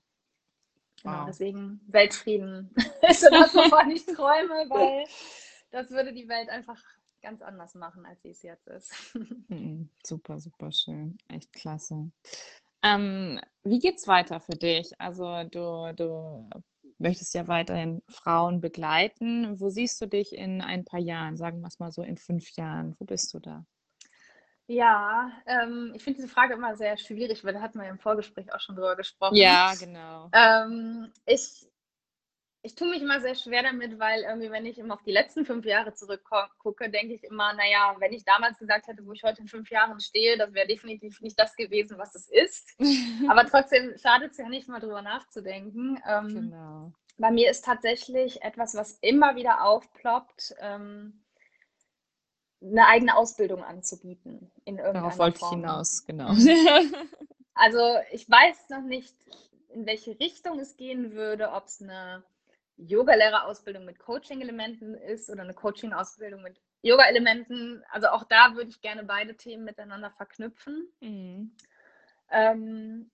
Genau, 1.03 1.23
Wow. 1.23 1.25
deswegen 1.25 1.81
Weltfrieden 1.87 2.73
ist 3.07 3.21
so 3.21 3.29
das, 3.29 3.53
wovon 3.55 3.91
ich 3.91 4.05
träume, 4.05 4.69
weil 4.69 5.05
das 5.71 5.89
würde 5.91 6.13
die 6.13 6.29
Welt 6.29 6.49
einfach 6.49 6.81
ganz 7.23 7.41
anders 7.41 7.73
machen, 7.73 8.05
als 8.05 8.21
sie 8.21 8.29
es 8.29 8.43
jetzt 8.43 8.67
ist. 8.67 8.93
Super, 10.05 10.39
super 10.39 10.71
schön. 10.71 11.17
Echt 11.29 11.51
klasse. 11.53 12.11
Ähm, 12.83 13.39
wie 13.63 13.79
geht's 13.79 14.07
weiter 14.07 14.39
für 14.39 14.55
dich? 14.55 14.91
Also 14.99 15.43
du, 15.45 15.93
du 15.95 16.49
möchtest 16.99 17.33
ja 17.33 17.47
weiterhin 17.47 18.03
Frauen 18.09 18.59
begleiten. 18.61 19.59
Wo 19.59 19.69
siehst 19.69 20.01
du 20.01 20.05
dich 20.05 20.35
in 20.35 20.61
ein 20.61 20.83
paar 20.83 20.99
Jahren? 20.99 21.37
Sagen 21.37 21.61
wir 21.61 21.67
es 21.67 21.79
mal 21.79 21.91
so 21.91 22.03
in 22.03 22.17
fünf 22.17 22.51
Jahren. 22.51 22.95
Wo 22.99 23.05
bist 23.05 23.33
du 23.33 23.39
da? 23.39 23.65
Ja, 24.67 25.31
ähm, 25.45 25.91
ich 25.95 26.03
finde 26.03 26.21
diese 26.21 26.33
Frage 26.33 26.53
immer 26.53 26.75
sehr 26.75 26.97
schwierig, 26.97 27.43
weil 27.43 27.53
da 27.53 27.61
hatten 27.61 27.79
wir 27.79 27.85
ja 27.85 27.91
im 27.91 27.99
Vorgespräch 27.99 28.53
auch 28.53 28.61
schon 28.61 28.75
drüber 28.75 28.95
gesprochen. 28.95 29.35
Ja, 29.35 29.73
genau. 29.77 30.29
Ähm, 30.33 31.11
ich, 31.25 31.67
ich 32.65 32.75
tue 32.75 32.87
mich 32.89 33.01
immer 33.01 33.19
sehr 33.19 33.35
schwer 33.35 33.61
damit, 33.61 33.99
weil 33.99 34.21
irgendwie, 34.21 34.49
wenn 34.49 34.65
ich 34.65 34.79
immer 34.79 34.93
auf 34.93 35.03
die 35.03 35.11
letzten 35.11 35.45
fünf 35.45 35.65
Jahre 35.65 35.93
zurückgucke, 35.93 36.89
denke 36.89 37.13
ich 37.13 37.23
immer, 37.25 37.53
naja, 37.53 37.95
wenn 37.99 38.13
ich 38.13 38.23
damals 38.23 38.57
gesagt 38.57 38.87
hätte, 38.87 39.05
wo 39.05 39.11
ich 39.11 39.23
heute 39.23 39.41
in 39.41 39.49
fünf 39.49 39.69
Jahren 39.69 39.99
stehe, 39.99 40.37
das 40.37 40.53
wäre 40.53 40.65
definitiv 40.65 41.19
nicht 41.19 41.37
das 41.37 41.57
gewesen, 41.57 41.97
was 41.97 42.15
es 42.15 42.29
ist. 42.29 42.69
Aber 43.29 43.45
trotzdem 43.45 43.93
schadet 43.97 44.31
es 44.31 44.37
ja 44.37 44.47
nicht 44.47 44.69
mal 44.69 44.79
drüber 44.79 45.01
nachzudenken. 45.01 46.01
Ähm, 46.07 46.33
Genau. 46.33 46.91
bei 47.17 47.31
mir 47.31 47.51
ist 47.51 47.65
tatsächlich 47.65 48.41
etwas, 48.43 48.75
was 48.75 48.97
immer 49.01 49.35
wieder 49.35 49.65
aufploppt, 49.65 50.55
ähm, 50.61 51.21
eine 52.61 52.87
eigene 52.87 53.17
Ausbildung 53.17 53.61
anzubieten 53.61 54.49
in 54.63 54.77
irgendeiner 54.77 55.07
Darauf 55.07 55.19
wollte 55.19 55.39
ich 55.41 55.49
hinaus, 55.49 56.05
genau. 56.05 56.29
Also 57.55 57.97
ich 58.11 58.27
weiß 58.27 58.69
noch 58.69 58.81
nicht, 58.81 59.13
in 59.69 59.85
welche 59.85 60.19
Richtung 60.19 60.59
es 60.59 60.75
gehen 60.75 61.11
würde, 61.11 61.51
ob 61.51 61.65
es 61.65 61.81
eine 61.81 62.23
Yogalehrerausbildung 62.77 63.85
mit 63.85 63.99
Coaching-Elementen 63.99 64.95
ist 64.95 65.29
oder 65.29 65.43
eine 65.43 65.53
Coaching-Ausbildung 65.53 66.41
mit 66.41 66.59
Yoga-Elementen. 66.81 67.83
Also 67.91 68.07
auch 68.07 68.23
da 68.23 68.55
würde 68.55 68.69
ich 68.69 68.81
gerne 68.81 69.03
beide 69.03 69.35
Themen 69.35 69.63
miteinander 69.63 70.11
verknüpfen. 70.11 70.87
Mhm. 70.99 71.55
Ähm, 72.31 73.11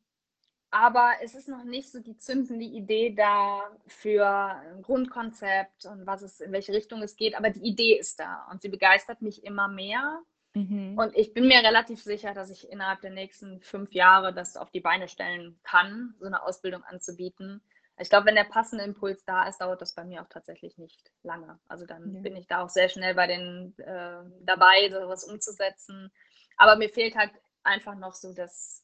aber 0.71 1.13
es 1.23 1.33
ist 1.33 1.47
noch 1.47 1.63
nicht 1.63 1.91
so 1.91 1.99
die 1.99 2.17
zündende 2.17 2.65
Idee 2.65 3.13
da 3.15 3.71
für 3.87 4.27
ein 4.27 4.81
Grundkonzept 4.83 5.85
und 5.85 6.05
was 6.05 6.21
es, 6.21 6.41
in 6.41 6.51
welche 6.51 6.73
Richtung 6.73 7.01
es 7.01 7.15
geht. 7.15 7.35
Aber 7.35 7.49
die 7.49 7.67
Idee 7.67 7.97
ist 7.97 8.19
da 8.19 8.47
und 8.51 8.61
sie 8.61 8.69
begeistert 8.69 9.21
mich 9.21 9.43
immer 9.43 9.67
mehr. 9.67 10.21
Mhm. 10.53 10.97
Und 10.97 11.15
ich 11.15 11.33
bin 11.33 11.47
mir 11.47 11.59
relativ 11.59 12.03
sicher, 12.03 12.33
dass 12.33 12.51
ich 12.51 12.69
innerhalb 12.69 13.01
der 13.01 13.11
nächsten 13.11 13.61
fünf 13.61 13.93
Jahre 13.93 14.33
das 14.33 14.57
auf 14.57 14.69
die 14.69 14.79
Beine 14.79 15.07
stellen 15.07 15.59
kann, 15.63 16.15
so 16.19 16.25
eine 16.25 16.43
Ausbildung 16.43 16.83
anzubieten. 16.83 17.61
Ich 17.99 18.09
glaube, 18.09 18.27
wenn 18.27 18.35
der 18.35 18.45
passende 18.45 18.83
Impuls 18.85 19.23
da 19.25 19.47
ist, 19.47 19.59
dauert 19.61 19.81
das 19.81 19.93
bei 19.93 20.03
mir 20.05 20.21
auch 20.21 20.29
tatsächlich 20.29 20.77
nicht 20.77 21.11
lange. 21.23 21.59
Also 21.67 21.85
dann 21.85 22.13
Ja. 22.13 22.21
bin 22.21 22.35
ich 22.35 22.47
da 22.47 22.63
auch 22.63 22.69
sehr 22.69 22.89
schnell 22.89 23.13
bei 23.13 23.27
den 23.27 23.77
äh, 23.79 24.23
dabei, 24.41 24.89
sowas 24.89 25.23
umzusetzen. 25.25 26.11
Aber 26.57 26.77
mir 26.77 26.89
fehlt 26.89 27.15
halt 27.15 27.31
einfach 27.63 27.95
noch 27.95 28.13
so 28.15 28.33
das, 28.33 28.83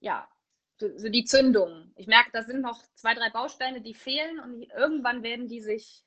ja, 0.00 0.28
so, 0.78 0.96
so 0.98 1.08
die 1.08 1.24
Zündung. 1.24 1.92
Ich 1.96 2.06
merke, 2.06 2.30
da 2.32 2.42
sind 2.42 2.60
noch 2.62 2.82
zwei, 2.94 3.14
drei 3.14 3.30
Bausteine, 3.30 3.80
die 3.80 3.94
fehlen 3.94 4.40
und 4.40 4.62
irgendwann 4.72 5.22
werden 5.22 5.48
die 5.48 5.60
sich 5.60 6.04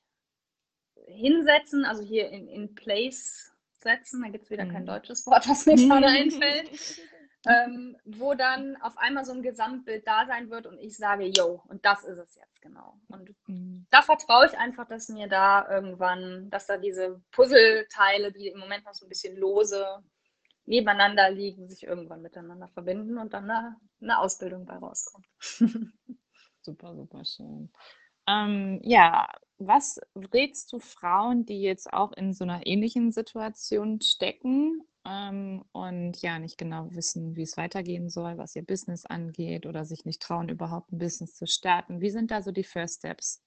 hinsetzen, 1.07 1.85
also 1.85 2.03
hier 2.03 2.29
in, 2.29 2.47
in 2.47 2.75
place 2.75 3.51
setzen. 3.79 4.21
Da 4.21 4.29
gibt 4.29 4.45
es 4.45 4.49
wieder 4.49 4.65
kein 4.65 4.83
Mhm. 4.83 4.87
deutsches 4.87 5.25
Wort, 5.25 5.47
was 5.49 5.65
mir 5.65 5.75
gerade 5.87 6.07
einfällt. 6.07 6.69
Ähm, 7.45 7.97
wo 8.05 8.35
dann 8.35 8.77
auf 8.81 8.97
einmal 8.97 9.25
so 9.25 9.31
ein 9.33 9.41
Gesamtbild 9.41 10.05
da 10.05 10.27
sein 10.27 10.49
wird 10.51 10.67
und 10.67 10.77
ich 10.79 10.95
sage, 10.95 11.25
yo, 11.25 11.63
und 11.67 11.83
das 11.85 12.03
ist 12.03 12.17
es 12.19 12.35
jetzt 12.35 12.61
genau. 12.61 12.99
Und 13.07 13.35
Mhm. 13.47 13.85
da 13.89 14.01
vertraue 14.03 14.45
ich 14.45 14.57
einfach, 14.57 14.87
dass 14.87 15.09
mir 15.09 15.27
da 15.27 15.67
irgendwann, 15.69 16.49
dass 16.51 16.67
da 16.67 16.77
diese 16.77 17.21
Puzzleteile, 17.31 18.31
die 18.31 18.47
im 18.49 18.59
Moment 18.59 18.85
noch 18.85 18.93
so 18.93 19.05
ein 19.05 19.09
bisschen 19.09 19.37
lose 19.37 20.03
nebeneinander 20.65 21.31
liegen, 21.31 21.67
sich 21.67 21.83
irgendwann 21.83 22.21
miteinander 22.21 22.69
verbinden 22.69 23.17
und 23.17 23.33
dann 23.33 23.49
eine, 23.49 23.75
eine 24.01 24.19
Ausbildung 24.19 24.65
bei 24.65 24.75
rauskommt. 24.77 25.25
Super, 26.61 26.95
super 26.95 27.25
schön. 27.25 27.71
Ähm, 28.27 28.79
ja, 28.83 29.27
was 29.57 29.99
rätst 30.33 30.71
du 30.73 30.79
Frauen, 30.79 31.45
die 31.45 31.61
jetzt 31.61 31.91
auch 31.91 32.11
in 32.13 32.33
so 32.33 32.43
einer 32.43 32.65
ähnlichen 32.67 33.11
Situation 33.11 33.99
stecken 34.01 34.83
ähm, 35.05 35.63
und 35.71 36.21
ja 36.21 36.39
nicht 36.39 36.57
genau 36.57 36.87
wissen, 36.91 37.35
wie 37.35 37.43
es 37.43 37.57
weitergehen 37.57 38.09
soll, 38.09 38.37
was 38.37 38.55
ihr 38.55 38.65
Business 38.65 39.05
angeht 39.05 39.65
oder 39.65 39.85
sich 39.85 40.05
nicht 40.05 40.21
trauen, 40.21 40.49
überhaupt 40.49 40.91
ein 40.91 40.99
Business 40.99 41.35
zu 41.35 41.47
starten? 41.47 42.01
Wie 42.01 42.09
sind 42.09 42.31
da 42.31 42.41
so 42.41 42.51
die 42.51 42.63
First 42.63 42.99
Steps? 42.99 43.43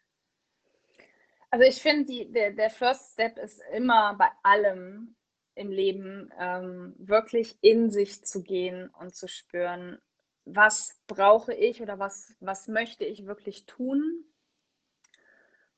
Also 1.51 1.67
ich 1.67 1.81
finde, 1.81 2.27
der, 2.27 2.53
der 2.53 2.71
First 2.71 3.13
Step 3.13 3.39
ist 3.39 3.63
immer 3.73 4.15
bei 4.15 4.29
allem 4.43 5.15
im 5.55 5.71
Leben 5.71 6.33
ähm, 6.37 6.95
wirklich 6.99 7.57
in 7.61 7.91
sich 7.91 8.25
zu 8.25 8.43
gehen 8.43 8.89
und 8.99 9.15
zu 9.15 9.29
spüren, 9.29 9.99
was 10.45 11.01
brauche 11.07 11.55
ich 11.55 11.81
oder 11.81 11.99
was, 11.99 12.35
was 12.41 12.67
möchte 12.69 13.05
ich 13.05 13.27
wirklich 13.27 13.67
tun. 13.67 14.25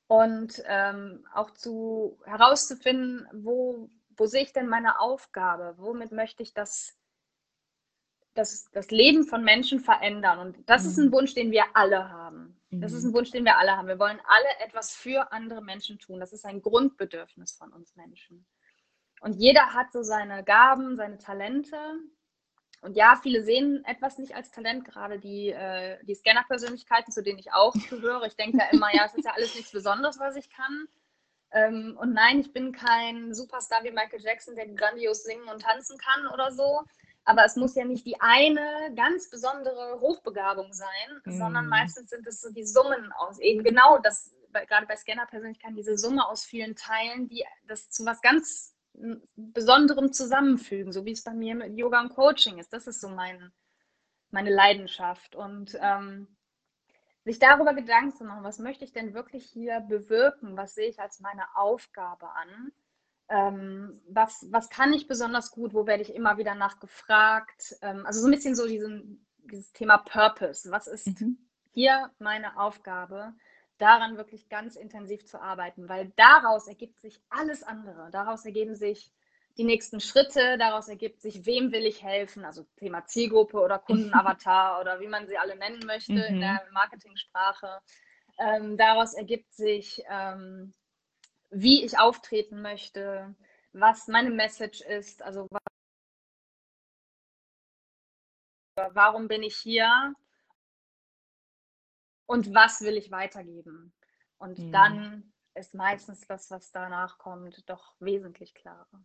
Und 0.09 0.63
ähm, 0.67 1.27
auch 1.35 1.51
zu 1.51 2.19
herauszufinden, 2.25 3.27
wo, 3.33 3.91
wo 4.17 4.27
sehe 4.27 4.43
ich 4.43 4.53
denn 4.53 4.69
meine 4.69 5.01
Aufgabe? 5.01 5.75
Womit 5.79 6.13
möchte 6.13 6.43
ich 6.43 6.55
das, 6.55 6.97
das, 8.35 8.71
das 8.73 8.91
Leben 8.91 9.25
von 9.25 9.43
Menschen 9.45 9.81
verändern? 9.81 10.39
Und 10.39 10.69
das 10.69 10.85
ist 10.85 10.99
ein 10.99 11.07
Mhm. 11.07 11.13
Wunsch, 11.13 11.35
den 11.35 11.51
wir 11.51 11.65
alle 11.75 12.09
haben. 12.11 12.61
Das 12.71 12.93
ist 12.93 13.05
Mhm. 13.05 13.11
ein 13.11 13.15
Wunsch, 13.15 13.31
den 13.31 13.45
wir 13.45 13.57
alle 13.59 13.77
haben. 13.77 13.89
Wir 13.89 13.99
wollen 13.99 14.21
alle 14.27 14.67
etwas 14.67 14.95
für 14.95 15.33
andere 15.33 15.63
Menschen 15.63 15.99
tun. 15.99 16.21
Das 16.21 16.33
ist 16.33 16.45
ein 16.45 16.61
Grundbedürfnis 16.63 17.53
von 17.57 17.73
uns 17.73 17.95
Menschen. 17.97 18.47
Und 19.21 19.33
jeder 19.35 19.73
hat 19.73 19.93
so 19.93 20.03
seine 20.03 20.45
Gaben, 20.45 20.97
seine 20.97 21.19
Talente. 21.19 21.77
Und 22.83 22.95
ja, 22.97 23.19
viele 23.23 23.43
sehen 23.43 23.83
etwas 23.87 24.19
nicht 24.19 24.35
als 24.35 24.51
Talent, 24.51 24.85
gerade 24.85 25.19
die, 25.19 25.49
äh, 25.51 25.99
die 26.05 26.15
Scanner-Persönlichkeiten, 26.15 27.11
zu 27.11 27.23
denen 27.23 27.39
ich 27.39 27.53
auch 27.53 27.73
gehöre. 27.89 28.25
Ich 28.27 28.37
denke 28.37 28.59
ja 28.59 28.69
immer, 28.71 28.95
ja, 28.95 29.07
es 29.07 29.15
ist 29.15 29.25
ja 29.25 29.33
alles 29.33 29.55
nichts 29.55 29.73
Besonderes, 29.73 30.19
was 30.21 30.37
ich 30.37 30.51
kann. 30.51 30.87
Ähm, 31.53 31.97
und 32.01 32.13
nein, 32.13 32.41
ich 32.41 32.53
bin 32.53 32.73
kein 32.73 33.33
Superstar 33.35 33.85
wie 33.85 33.91
Michael 33.91 34.21
Jackson, 34.21 34.57
der 34.57 34.69
grandios 34.69 35.25
singen 35.25 35.49
und 35.49 35.63
tanzen 35.63 35.97
kann 35.99 36.27
oder 36.29 36.53
so. 36.53 36.83
Aber 37.25 37.45
es 37.45 37.57
muss 37.57 37.75
ja 37.75 37.85
nicht 37.85 38.07
die 38.07 38.21
eine 38.21 38.93
ganz 38.95 39.31
besondere 39.31 40.01
Hochbegabung 40.01 40.73
sein, 40.73 41.21
sondern 41.25 41.65
Mhm. 41.65 41.71
meistens 41.71 42.11
sind 42.11 42.27
es 42.27 42.41
so 42.41 42.51
die 42.51 42.65
Summen 42.65 43.13
aus 43.13 43.39
eben 43.41 43.65
genau 43.65 43.99
das, 43.99 44.33
bei, 44.53 44.65
gerade 44.67 44.87
bei 44.87 44.97
Scanner-Persönlichkeiten, 44.97 45.77
diese 45.77 45.99
Summe 45.99 46.27
aus 46.29 46.45
vielen 46.45 46.77
Teilen, 46.77 47.29
die 47.29 47.45
das 47.67 47.91
zu 47.91 48.05
was 48.05 48.21
ganz 48.21 48.75
Besonderem 49.37 50.13
zusammenfügen, 50.13 50.93
so 50.93 51.05
wie 51.05 51.13
es 51.13 51.23
bei 51.23 51.35
mir 51.35 51.55
mit 51.55 51.77
Yoga 51.77 52.01
und 52.01 52.15
Coaching 52.15 52.59
ist. 52.59 52.73
Das 52.73 52.87
ist 52.87 53.01
so 53.01 53.09
mein, 53.09 53.53
meine 54.31 54.51
Leidenschaft. 54.51 55.37
Und 55.37 55.77
ähm, 55.81 56.36
sich 57.27 57.41
darüber 57.41 57.75
Gedanken 57.75 58.17
zu 58.17 58.25
machen, 58.25 58.45
was 58.45 58.61
möchte 58.61 58.85
ich 58.85 58.93
denn 58.93 59.13
wirklich 59.13 59.45
hier 59.51 59.81
bewirken, 59.81 60.57
was 60.57 60.77
sehe 60.77 60.89
ich 60.89 61.01
als 61.01 61.19
meine 61.19 61.43
Aufgabe 61.57 62.29
an, 62.31 62.73
ähm, 63.29 64.01
was, 64.09 64.47
was 64.53 64.71
kann 64.71 64.93
ich 64.93 65.09
besonders 65.09 65.51
gut, 65.51 65.75
wo 65.75 65.89
werde 65.89 66.05
ich 66.05 66.15
immer 66.15 66.39
wieder 66.39 66.55
nachgefragt. 66.55 67.75
Ähm, 67.83 68.07
also 68.07 68.21
so 68.21 68.29
ein 68.29 68.31
bisschen 68.31 68.55
so 68.55 68.69
diesen, 68.69 69.27
dieses 69.39 69.73
Thema 69.73 69.99
Purpose. 69.99 70.71
Was 70.71 70.87
ist 70.87 71.21
Mhm. 71.21 71.37
hier 71.73 72.13
meine 72.21 72.57
Aufgabe, 72.61 73.35
daran 73.79 74.17
wirklich 74.17 74.49
ganz 74.49 74.77
intensiv 74.77 75.27
zu 75.27 75.41
arbeiten, 75.43 75.89
weil 75.89 76.13
daraus 76.15 76.69
ergibt 76.69 77.01
sich 77.01 77.21
alles 77.29 77.65
andere. 77.65 78.09
Daraus 78.13 78.45
ergeben 78.45 78.77
sich 78.77 79.13
die 79.59 79.65
nächsten 79.65 80.01
Schritte, 80.01 80.59
daraus 80.59 80.89
ergibt 80.89 81.21
sich, 81.21 81.47
wem 81.47 81.73
will 81.73 81.87
ich 81.87 82.03
helfen, 82.03 82.45
also 82.45 82.65
Thema 82.77 83.05
Zielgruppe 83.07 83.59
oder 83.61 83.79
Kundenavatar 83.79 84.81
oder 84.81 85.01
wie 85.01 85.09
man 85.09 85.27
sie 85.27 85.39
alle 85.39 85.57
nennen 85.57 85.81
möchte 85.87 86.21
in 86.21 86.37
Mhm. 86.37 86.41
der 86.41 86.63
Marketingsprache. 86.73 87.81
Ähm, 88.39 88.77
daraus 88.77 89.15
ergibt 89.15 89.53
sich, 89.55 90.03
ähm, 90.11 90.75
wie 91.51 91.85
ich 91.85 91.99
auftreten 91.99 92.61
möchte, 92.63 93.35
was 93.73 94.09
meine 94.09 94.31
Message 94.31 94.81
ist, 94.83 95.23
also 95.23 95.47
wa- 95.51 95.59
warum 98.93 99.29
bin 99.29 99.43
ich 99.43 99.57
hier 99.57 100.15
und 102.27 102.55
was 102.55 102.81
will 102.83 102.97
ich 102.97 103.11
weitergeben. 103.11 103.93
Und 104.39 104.59
Mhm. 104.59 104.73
dann 104.75 105.33
ist 105.55 105.75
meistens 105.75 106.27
das, 106.27 106.51
was 106.51 106.73
danach 106.73 107.19
kommt, 107.19 107.69
doch 107.71 107.95
wesentlich 108.01 108.55
klarer. 108.55 109.05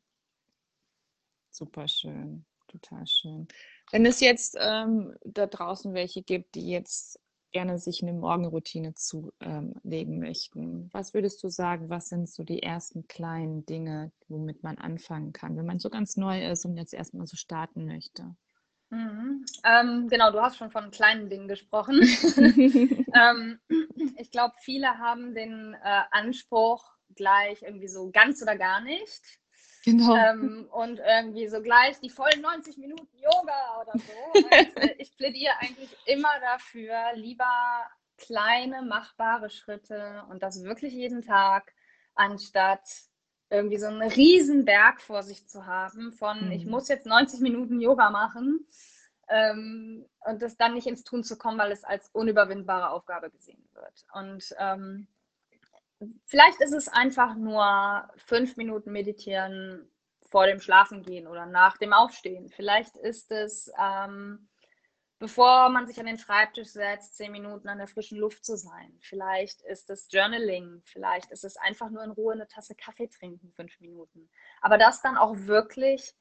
Super 1.52 1.88
schön, 1.88 2.46
total 2.68 3.06
schön. 3.06 3.48
Wenn 3.92 4.06
es 4.06 4.22
jetzt 4.22 4.58
ähm, 4.60 5.14
da 5.26 5.48
draußen 5.48 5.94
welche 5.94 6.24
gibt, 6.24 6.56
die 6.56 6.70
jetzt 6.70 7.20
gerne 7.52 7.78
sich 7.78 8.02
eine 8.02 8.14
Morgenroutine 8.14 8.94
zulegen 8.96 10.20
möchten, 10.20 10.90
was 10.94 11.14
würdest 11.14 11.44
du 11.44 11.50
sagen, 11.50 11.90
was 11.90 12.08
sind 12.08 12.30
so 12.30 12.44
die 12.44 12.64
ersten 12.64 13.08
kleinen 13.08 13.66
Dinge, 13.66 14.14
womit 14.30 14.64
man 14.64 14.78
anfangen 14.78 15.34
kann, 15.34 15.58
wenn 15.58 15.66
man 15.66 15.80
so 15.80 15.90
ganz 15.90 16.16
neu 16.16 16.50
ist 16.50 16.66
und 16.66 16.78
jetzt 16.78 16.94
erstmal 16.94 17.28
so 17.28 17.36
starten 17.36 17.86
möchte? 17.86 18.34
Mhm. 18.90 19.46
Ähm, 19.64 20.08
genau, 20.10 20.32
du 20.32 20.42
hast 20.42 20.58
schon 20.58 20.72
von 20.72 20.92
kleinen 20.92 21.30
Dingen 21.30 21.48
gesprochen. 21.48 22.02
ähm, 23.14 23.60
ich 24.18 24.32
glaube, 24.32 24.54
viele 24.62 24.98
haben 24.98 25.34
den 25.34 25.74
äh, 25.74 26.02
Anspruch, 26.12 26.86
gleich 27.16 27.62
irgendwie 27.62 27.88
so 27.88 28.10
ganz 28.12 28.42
oder 28.42 28.58
gar 28.58 28.82
nicht. 28.82 29.41
Genau. 29.84 30.16
Ähm, 30.16 30.68
und 30.72 31.00
irgendwie 31.00 31.48
so 31.48 31.62
gleich 31.62 32.00
die 32.00 32.10
vollen 32.10 32.42
90 32.42 32.78
Minuten 32.78 33.16
Yoga 33.18 33.82
oder 33.82 34.00
so. 34.00 34.12
Äh, 34.76 34.96
ich 34.98 35.16
plädiere 35.18 35.54
eigentlich 35.60 35.98
immer 36.06 36.40
dafür, 36.42 36.96
lieber 37.16 37.46
kleine, 38.18 38.84
machbare 38.84 39.50
Schritte 39.50 40.24
und 40.30 40.44
das 40.44 40.64
wirklich 40.64 40.94
jeden 40.94 41.22
Tag, 41.24 41.74
anstatt 42.14 42.88
irgendwie 43.50 43.78
so 43.80 43.88
einen 43.88 44.02
riesen 44.04 44.66
Berg 44.66 45.02
vor 45.02 45.24
sich 45.24 45.48
zu 45.48 45.66
haben 45.66 46.14
von, 46.14 46.52
ich 46.52 46.66
Mhm. 46.66 46.72
muss 46.72 46.88
jetzt 46.88 47.06
90 47.06 47.42
Minuten 47.42 47.82
Yoga 47.82 48.10
machen 48.12 48.66
ähm, 49.28 50.06
und 50.22 50.42
das 50.42 50.58
dann 50.58 50.74
nicht 50.74 50.88
ins 50.88 51.04
Tun 51.04 51.24
zu 51.24 51.38
kommen, 51.38 51.58
weil 51.58 51.72
es 51.72 51.84
als 51.84 52.10
unüberwindbare 52.14 52.90
Aufgabe 52.92 53.30
gesehen 53.30 53.68
wird. 53.74 54.06
Und 54.14 54.56
ähm, 54.60 55.08
vielleicht 56.26 56.62
ist 56.62 56.74
es 56.74 56.88
einfach 56.88 57.36
nur 57.36 58.10
fünf 58.18 58.58
Minuten 58.58 58.92
meditieren 58.92 59.90
vor 60.30 60.48
dem 60.48 60.62
Schlafengehen 60.62 61.28
oder 61.28 61.46
nach 61.46 61.78
dem 61.78 61.94
Aufstehen. 61.94 62.50
Vielleicht 62.50 62.96
ist 62.98 63.32
es 63.32 63.72
ähm, 63.78 64.50
bevor 65.22 65.70
man 65.70 65.86
sich 65.86 66.00
an 66.00 66.08
den 66.08 66.18
Schreibtisch 66.18 66.70
setzt, 66.70 67.16
zehn 67.16 67.32
Minuten 67.32 67.70
an 67.70 67.78
der 67.78 67.88
frischen 67.88 68.18
Luft 68.18 68.44
zu 68.44 68.58
sein. 68.58 68.98
Vielleicht 69.02 69.62
ist 69.62 69.88
es 69.92 70.08
Journaling, 70.12 70.82
vielleicht 70.84 71.30
ist 71.30 71.44
es 71.44 71.58
einfach 71.58 71.92
nur 71.92 72.04
in 72.04 72.10
Ruhe 72.10 72.34
eine 72.34 72.48
Tasse 72.48 72.74
Kaffee 72.74 73.08
trinken, 73.08 73.52
fünf 73.52 73.80
Minuten. 73.80 74.32
Aber 74.62 74.80
das 74.80 75.04
dann 75.04 75.18
auch 75.18 75.36
wirklich 75.38 76.16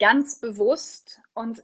ganz 0.00 0.40
bewusst 0.40 1.20
und 1.32 1.62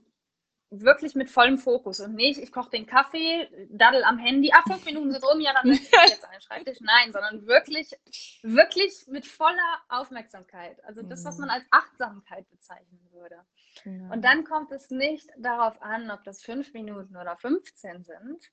wirklich 0.71 1.14
mit 1.14 1.31
vollem 1.31 1.59
Fokus 1.59 2.01
und 2.01 2.14
nicht, 2.14 2.39
ich 2.39 2.51
koche 2.51 2.71
den 2.71 2.87
Kaffee, 2.87 3.49
daddel 3.71 4.03
am 4.05 4.19
Handy, 4.19 4.51
ah, 4.53 4.62
fünf 4.67 4.85
Minuten 4.85 5.12
sind 5.12 5.25
um, 5.25 5.41
ja, 5.41 5.53
dann 5.53 5.73
setze 5.73 5.91
ich 6.05 6.11
jetzt 6.11 6.23
den 6.23 6.41
Schreibtisch. 6.41 6.79
Nein, 6.81 7.12
sondern 7.12 7.47
wirklich, 7.47 7.97
wirklich 8.43 9.07
mit 9.07 9.27
voller 9.27 9.81
Aufmerksamkeit. 9.89 10.83
Also 10.85 11.03
das, 11.03 11.25
was 11.25 11.39
man 11.39 11.49
mhm. 11.49 11.55
als 11.55 11.64
Achtsamkeit 11.71 12.49
bezeichnen 12.51 13.01
würde. 13.12 13.37
Ja. 13.85 14.11
Und 14.12 14.25
dann 14.25 14.45
kommt 14.45 14.73
es 14.73 14.91
nicht 14.91 15.29
darauf 15.39 15.81
an, 15.83 16.11
ob 16.11 16.25
das 16.25 16.43
fünf 16.43 16.73
Minuten 16.73 17.17
oder 17.17 17.37
15 17.37 18.05
sind, 18.05 18.51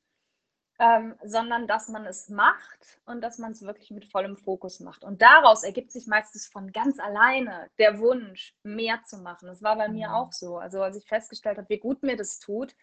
ähm, 0.80 1.16
sondern 1.24 1.68
dass 1.68 1.88
man 1.88 2.06
es 2.06 2.30
macht 2.30 3.00
und 3.06 3.22
dass 3.22 3.38
man 3.38 3.52
es 3.52 3.62
wirklich 3.62 3.92
mit 3.92 4.06
vollem 4.06 4.38
Fokus 4.38 4.80
macht. 4.80 5.04
Und 5.04 5.22
daraus 5.22 5.64
ergibt 5.64 5.92
sich 5.92 6.08
meistens 6.08 6.48
von 6.48 6.72
ganz 6.72 7.00
alleine 7.00 7.70
der 7.78 8.00
Wunsch, 8.00 8.56
mehr 8.64 9.02
zu 9.06 9.18
machen. 9.18 9.48
Das 9.48 9.62
war 9.62 9.76
bei 9.76 9.88
mhm. 9.88 9.96
mir 9.96 10.14
auch 10.14 10.32
so. 10.32 10.58
Also 10.58 10.82
als 10.82 10.98
ich 10.98 11.06
festgestellt 11.06 11.58
habe, 11.58 11.70
wie 11.70 11.80
gut 11.80 12.02
mir 12.04 12.18
das 12.18 12.40
tut, 12.40 12.76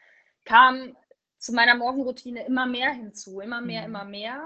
kam 0.45 0.97
zu 1.39 1.53
meiner 1.53 1.75
Morgenroutine 1.75 2.47
immer 2.47 2.67
mehr 2.67 2.93
hinzu, 2.93 3.41
immer 3.41 3.61
mehr, 3.61 3.83
mhm. 3.83 3.87
immer 3.89 4.05
mehr. 4.05 4.43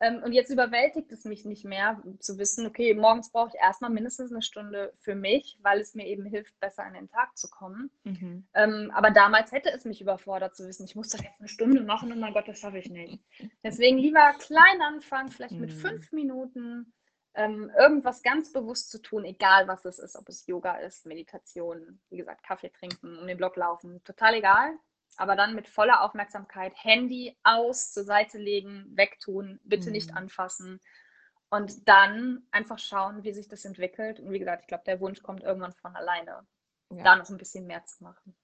Ähm, 0.00 0.22
und 0.22 0.32
jetzt 0.32 0.50
überwältigt 0.50 1.10
es 1.12 1.24
mich 1.24 1.44
nicht 1.44 1.64
mehr 1.64 2.02
zu 2.18 2.38
wissen, 2.38 2.66
okay, 2.66 2.92
morgens 2.94 3.30
brauche 3.30 3.48
ich 3.48 3.54
erstmal 3.54 3.90
mindestens 3.90 4.30
eine 4.30 4.42
Stunde 4.42 4.92
für 4.98 5.14
mich, 5.14 5.58
weil 5.62 5.80
es 5.80 5.94
mir 5.94 6.06
eben 6.06 6.26
hilft, 6.26 6.58
besser 6.60 6.86
in 6.86 6.94
den 6.94 7.08
Tag 7.08 7.36
zu 7.36 7.48
kommen. 7.48 7.90
Mhm. 8.04 8.46
Ähm, 8.54 8.92
aber 8.94 9.10
damals 9.10 9.52
hätte 9.52 9.70
es 9.70 9.84
mich 9.84 10.02
überfordert 10.02 10.54
zu 10.54 10.66
wissen, 10.66 10.84
ich 10.84 10.96
muss 10.96 11.08
das 11.08 11.22
jetzt 11.22 11.40
eine 11.40 11.48
Stunde 11.48 11.82
machen 11.82 12.12
und 12.12 12.20
mein 12.20 12.34
Gott, 12.34 12.46
das 12.46 12.58
schaffe 12.58 12.78
ich 12.78 12.90
nicht. 12.90 13.22
Deswegen 13.62 13.98
lieber 13.98 14.34
klein 14.38 14.82
anfangen, 14.82 15.30
vielleicht 15.30 15.54
mhm. 15.54 15.60
mit 15.60 15.72
fünf 15.72 16.12
Minuten 16.12 16.92
ähm, 17.34 17.70
irgendwas 17.78 18.22
ganz 18.22 18.52
bewusst 18.52 18.90
zu 18.90 19.00
tun, 19.00 19.24
egal 19.24 19.66
was 19.66 19.84
es 19.86 19.98
ist, 19.98 20.16
ob 20.16 20.28
es 20.28 20.46
Yoga 20.46 20.76
ist, 20.78 21.06
Meditation, 21.06 22.00
wie 22.10 22.18
gesagt, 22.18 22.42
Kaffee 22.42 22.70
trinken, 22.70 23.18
um 23.18 23.26
den 23.26 23.36
Block 23.36 23.56
laufen, 23.56 24.02
total 24.04 24.34
egal 24.34 24.78
aber 25.16 25.36
dann 25.36 25.54
mit 25.54 25.68
voller 25.68 26.02
Aufmerksamkeit 26.02 26.72
Handy 26.76 27.36
aus, 27.42 27.92
zur 27.92 28.04
Seite 28.04 28.38
legen, 28.38 28.86
wegtun, 28.94 29.60
bitte 29.64 29.86
mhm. 29.86 29.92
nicht 29.92 30.14
anfassen 30.14 30.80
und 31.48 31.88
dann 31.88 32.46
einfach 32.50 32.78
schauen, 32.78 33.22
wie 33.22 33.32
sich 33.32 33.48
das 33.48 33.64
entwickelt. 33.64 34.20
Und 34.20 34.30
wie 34.30 34.38
gesagt, 34.38 34.62
ich 34.62 34.68
glaube, 34.68 34.84
der 34.84 35.00
Wunsch 35.00 35.22
kommt 35.22 35.42
irgendwann 35.42 35.72
von 35.72 35.94
alleine, 35.94 36.46
ja. 36.90 37.02
da 37.04 37.16
noch 37.16 37.28
ein 37.28 37.36
bisschen 37.36 37.66
mehr 37.66 37.84
zu 37.84 38.02
machen. 38.02 38.36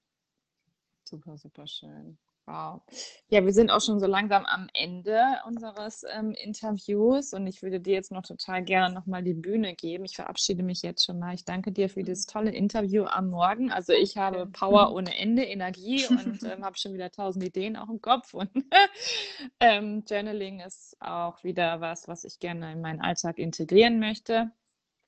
Super, 1.05 1.37
super 1.37 1.67
schön. 1.67 2.19
Wow. 2.53 2.83
Ja, 3.29 3.43
wir 3.47 3.53
sind 3.55 3.71
auch 3.71 3.81
schon 3.81 3.99
so 3.99 4.07
langsam 4.07 4.45
am 4.45 4.69
Ende 4.75 5.23
unseres 5.47 6.05
ähm, 6.13 6.33
Interviews 6.33 7.33
und 7.33 7.47
ich 7.47 7.63
würde 7.63 7.81
dir 7.81 7.95
jetzt 7.95 8.13
noch 8.13 8.23
total 8.23 8.63
gerne 8.63 8.95
nochmal 8.95 9.23
die 9.23 9.33
Bühne 9.33 9.75
geben. 9.75 10.05
Ich 10.05 10.17
verabschiede 10.17 10.63
mich 10.63 10.83
jetzt 10.83 11.03
schon 11.07 11.19
mal. 11.19 11.33
Ich 11.33 11.47
danke 11.47 11.73
dir 11.73 11.89
für 11.89 12.03
das 12.03 12.27
tolle 12.27 12.51
Interview 12.51 13.05
am 13.05 13.31
Morgen. 13.31 13.73
Also 13.73 13.95
ich 13.95 14.19
habe 14.19 14.47
Power 14.47 14.93
ohne 14.95 15.17
Ende, 15.17 15.45
Energie 15.45 16.05
und 16.11 16.43
ähm, 16.43 16.63
habe 16.63 16.77
schon 16.77 16.93
wieder 16.93 17.11
tausend 17.11 17.43
Ideen 17.43 17.75
auch 17.75 17.89
im 17.89 18.03
Kopf. 18.03 18.35
Und 18.35 18.51
ähm, 19.61 20.05
Journaling 20.07 20.61
ist 20.61 20.99
auch 21.01 21.43
wieder 21.45 21.81
was, 21.81 22.07
was 22.07 22.25
ich 22.25 22.39
gerne 22.39 22.73
in 22.73 22.83
meinen 22.83 23.01
Alltag 23.01 23.39
integrieren 23.39 23.99
möchte. 23.99 24.51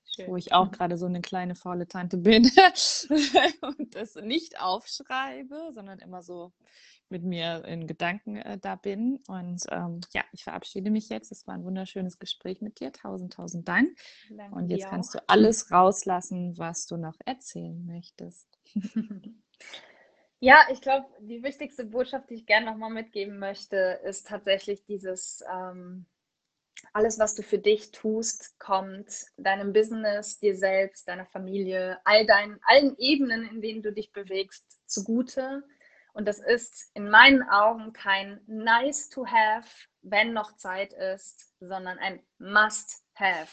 Schön. 0.07 0.29
wo 0.29 0.37
ich 0.37 0.53
auch 0.53 0.71
gerade 0.71 0.97
so 0.97 1.07
eine 1.07 1.21
kleine 1.21 1.55
faule 1.55 1.89
Tante 1.89 2.17
bin 2.17 2.45
und 3.63 3.95
das 3.95 4.15
nicht 4.17 4.61
aufschreibe, 4.61 5.73
sondern 5.75 5.99
immer 5.99 6.23
so 6.23 6.53
mit 7.09 7.23
mir 7.25 7.65
in 7.65 7.87
Gedanken 7.87 8.37
äh, 8.37 8.59
da 8.59 8.77
bin. 8.77 9.21
Und 9.29 9.63
ähm, 9.71 10.01
ja, 10.13 10.23
ich 10.33 10.45
verabschiede 10.45 10.91
mich 10.91 11.09
jetzt. 11.09 11.33
Es 11.33 11.47
war 11.47 11.55
ein 11.55 11.65
wunderschönes 11.65 12.19
Gespräch 12.19 12.61
mit 12.61 12.81
dir. 12.81 12.93
Tausend, 12.93 13.35
tausend 13.35 13.69
Dank. 13.69 13.97
Danke 14.31 14.55
und 14.55 14.71
jetzt 14.71 14.89
kannst 14.89 15.15
du 15.15 15.19
alles 15.27 15.71
rauslassen, 15.71 16.57
was 16.59 16.87
du 16.87 16.97
noch 16.97 17.17
erzählen 17.25 17.85
möchtest. 17.85 18.49
Ja, 20.41 20.59
ich 20.71 20.83
glaube, 20.83 21.07
die 21.21 21.43
wichtigste 21.43 21.87
Botschaft, 21.87 22.29
die 22.29 22.35
ich 22.35 22.45
gerne 22.45 22.67
nochmal 22.67 22.91
mitgeben 22.91 23.39
möchte, 23.39 23.99
ist 24.05 24.27
tatsächlich 24.27 24.85
dieses, 24.85 25.43
ähm, 25.51 26.05
alles, 26.93 27.19
was 27.19 27.35
du 27.35 27.43
für 27.43 27.59
dich 27.59 27.91
tust, 27.93 28.59
kommt 28.59 29.27
deinem 29.37 29.73
Business, 29.73 30.39
dir 30.39 30.57
selbst, 30.57 31.09
deiner 31.09 31.27
Familie, 31.27 31.99
all 32.05 32.27
deinen, 32.27 32.61
allen 32.65 32.97
Ebenen, 32.99 33.49
in 33.49 33.61
denen 33.61 33.83
du 33.83 33.93
dich 33.93 34.13
bewegst, 34.13 34.65
zugute. 34.87 35.65
Und 36.13 36.29
das 36.29 36.39
ist 36.39 36.91
in 36.95 37.11
meinen 37.11 37.43
Augen 37.43 37.93
kein 37.93 38.41
nice 38.47 39.09
to 39.09 39.27
have, 39.27 39.69
wenn 40.03 40.33
noch 40.33 40.57
Zeit 40.57 40.93
ist, 40.93 41.53
sondern 41.61 41.99
ein 41.99 42.21
must 42.39 43.03
have 43.15 43.53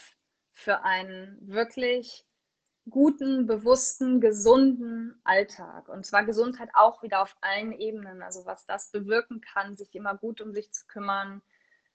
für 0.54 0.82
einen 0.84 1.38
wirklich 1.40 2.24
guten, 2.88 3.46
bewussten, 3.46 4.20
gesunden 4.20 5.20
Alltag. 5.24 5.88
Und 5.88 6.04
zwar 6.04 6.24
Gesundheit 6.24 6.70
auch 6.74 7.02
wieder 7.02 7.22
auf 7.22 7.36
allen 7.40 7.72
Ebenen. 7.72 8.22
Also 8.22 8.44
was 8.44 8.66
das 8.66 8.90
bewirken 8.90 9.40
kann, 9.40 9.76
sich 9.76 9.94
immer 9.94 10.16
gut 10.16 10.40
um 10.40 10.52
sich 10.52 10.72
zu 10.72 10.86
kümmern, 10.86 11.42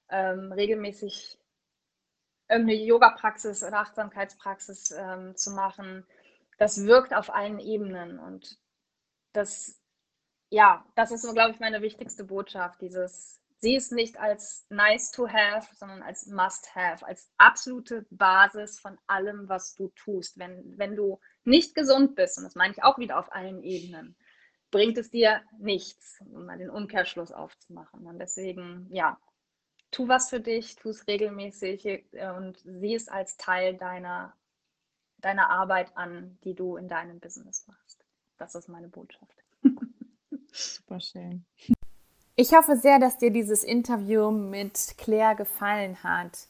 ähm, 0.10 0.52
regelmäßig 0.52 1.38
irgendeine 2.50 2.84
Yoga-Praxis 2.84 3.64
oder 3.64 3.80
Achtsamkeitspraxis 3.80 4.92
ähm, 4.92 5.36
zu 5.36 5.52
machen. 5.52 6.06
Das 6.58 6.86
wirkt 6.86 7.14
auf 7.14 7.34
allen 7.34 7.60
Ebenen. 7.60 8.20
Und 8.20 8.58
das 9.34 9.80
ja, 10.50 10.86
das 10.96 11.12
ist 11.12 11.24
so, 11.24 11.34
glaube 11.34 11.52
ich, 11.52 11.60
meine 11.60 11.82
wichtigste 11.82 12.24
Botschaft. 12.24 12.82
Dieses, 12.82 13.40
sieh 13.60 13.76
es 13.76 13.92
nicht 13.92 14.18
als 14.18 14.66
nice 14.70 15.12
to 15.12 15.28
have, 15.28 15.68
sondern 15.76 16.02
als 16.02 16.28
must 16.28 16.74
have, 16.76 17.06
als 17.06 17.30
absolute 17.38 18.06
Basis 18.10 18.80
von 18.80 18.98
allem, 19.08 19.50
was 19.50 19.76
du 19.76 19.90
tust. 19.90 20.38
Wenn, 20.38 20.78
wenn 20.78 20.96
du 20.96 21.20
nicht 21.44 21.76
gesund 21.76 22.16
bist, 22.16 22.38
und 22.38 22.46
das 22.46 22.56
meine 22.56 22.74
ich 22.74 22.84
auch 22.84 22.98
wieder 22.98 23.20
auf 23.20 23.34
allen 23.34 23.64
Ebenen, 23.64 24.16
bringt 24.72 24.98
es 24.98 25.10
dir 25.10 25.42
nichts, 25.60 26.22
um 26.32 26.46
mal 26.46 26.58
den 26.58 26.70
Umkehrschluss 26.70 27.32
aufzumachen. 27.32 28.06
Und 28.06 28.20
deswegen, 28.20 28.88
ja, 28.92 29.20
tu 29.98 30.08
was 30.08 30.30
für 30.30 30.40
dich, 30.40 30.76
tu 30.76 30.90
es 30.90 31.08
regelmäßig 31.08 31.86
äh, 31.86 32.30
und 32.38 32.60
sieh 32.60 32.94
es 32.94 33.08
als 33.08 33.36
Teil 33.38 33.76
deiner, 33.76 34.32
deiner 35.18 35.50
Arbeit 35.50 35.98
an, 35.98 36.38
die 36.44 36.54
du 36.54 36.78
in 36.78 36.88
deinem 36.88 37.20
Business 37.20 37.66
machst. 37.68 38.06
Das 38.38 38.54
ist 38.54 38.70
meine 38.70 38.90
Botschaft. 38.90 39.44
Super 40.52 41.00
schön. 41.00 41.46
Ich 42.36 42.54
hoffe 42.54 42.76
sehr, 42.76 43.00
dass 43.00 43.18
dir 43.18 43.32
dieses 43.32 43.64
Interview 43.64 44.30
mit 44.30 44.94
Claire 45.00 45.36
gefallen 45.36 46.04
hat. 46.04 46.48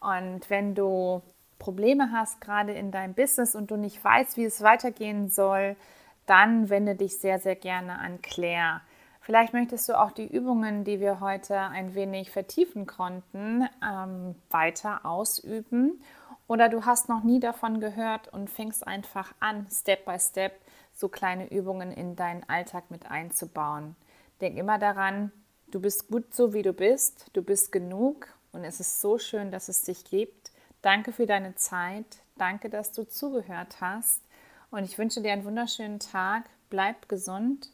Und 0.00 0.48
wenn 0.48 0.74
du 0.74 1.20
Probleme 1.58 2.12
hast, 2.12 2.40
gerade 2.40 2.72
in 2.72 2.90
deinem 2.92 3.12
Business 3.12 3.54
und 3.54 3.70
du 3.70 3.76
nicht 3.76 4.02
weißt, 4.02 4.38
wie 4.38 4.44
es 4.44 4.62
weitergehen 4.62 5.28
soll, 5.28 5.76
dann 6.24 6.70
wende 6.70 6.94
dich 6.94 7.18
sehr, 7.18 7.38
sehr 7.38 7.56
gerne 7.56 7.98
an 7.98 8.22
Claire. 8.22 8.80
Vielleicht 9.26 9.52
möchtest 9.52 9.88
du 9.88 10.00
auch 10.00 10.12
die 10.12 10.28
Übungen, 10.28 10.84
die 10.84 11.00
wir 11.00 11.18
heute 11.18 11.58
ein 11.58 11.96
wenig 11.96 12.30
vertiefen 12.30 12.86
konnten, 12.86 13.68
ähm, 13.84 14.36
weiter 14.50 15.04
ausüben. 15.04 16.00
Oder 16.46 16.68
du 16.68 16.84
hast 16.84 17.08
noch 17.08 17.24
nie 17.24 17.40
davon 17.40 17.80
gehört 17.80 18.32
und 18.32 18.48
fängst 18.48 18.86
einfach 18.86 19.34
an, 19.40 19.66
Step 19.68 20.04
by 20.04 20.16
Step 20.20 20.52
so 20.94 21.08
kleine 21.08 21.50
Übungen 21.50 21.90
in 21.90 22.14
deinen 22.14 22.48
Alltag 22.48 22.88
mit 22.92 23.10
einzubauen. 23.10 23.96
Denk 24.40 24.56
immer 24.58 24.78
daran, 24.78 25.32
du 25.72 25.80
bist 25.80 26.06
gut 26.06 26.32
so, 26.32 26.54
wie 26.54 26.62
du 26.62 26.72
bist, 26.72 27.26
du 27.32 27.42
bist 27.42 27.72
genug 27.72 28.28
und 28.52 28.62
es 28.62 28.78
ist 28.78 29.00
so 29.00 29.18
schön, 29.18 29.50
dass 29.50 29.68
es 29.68 29.82
dich 29.82 30.04
gibt. 30.04 30.52
Danke 30.82 31.10
für 31.10 31.26
deine 31.26 31.56
Zeit, 31.56 32.06
danke, 32.36 32.70
dass 32.70 32.92
du 32.92 33.02
zugehört 33.02 33.80
hast 33.80 34.22
und 34.70 34.84
ich 34.84 34.96
wünsche 34.98 35.20
dir 35.20 35.32
einen 35.32 35.44
wunderschönen 35.44 35.98
Tag, 35.98 36.44
bleib 36.70 37.08
gesund 37.08 37.70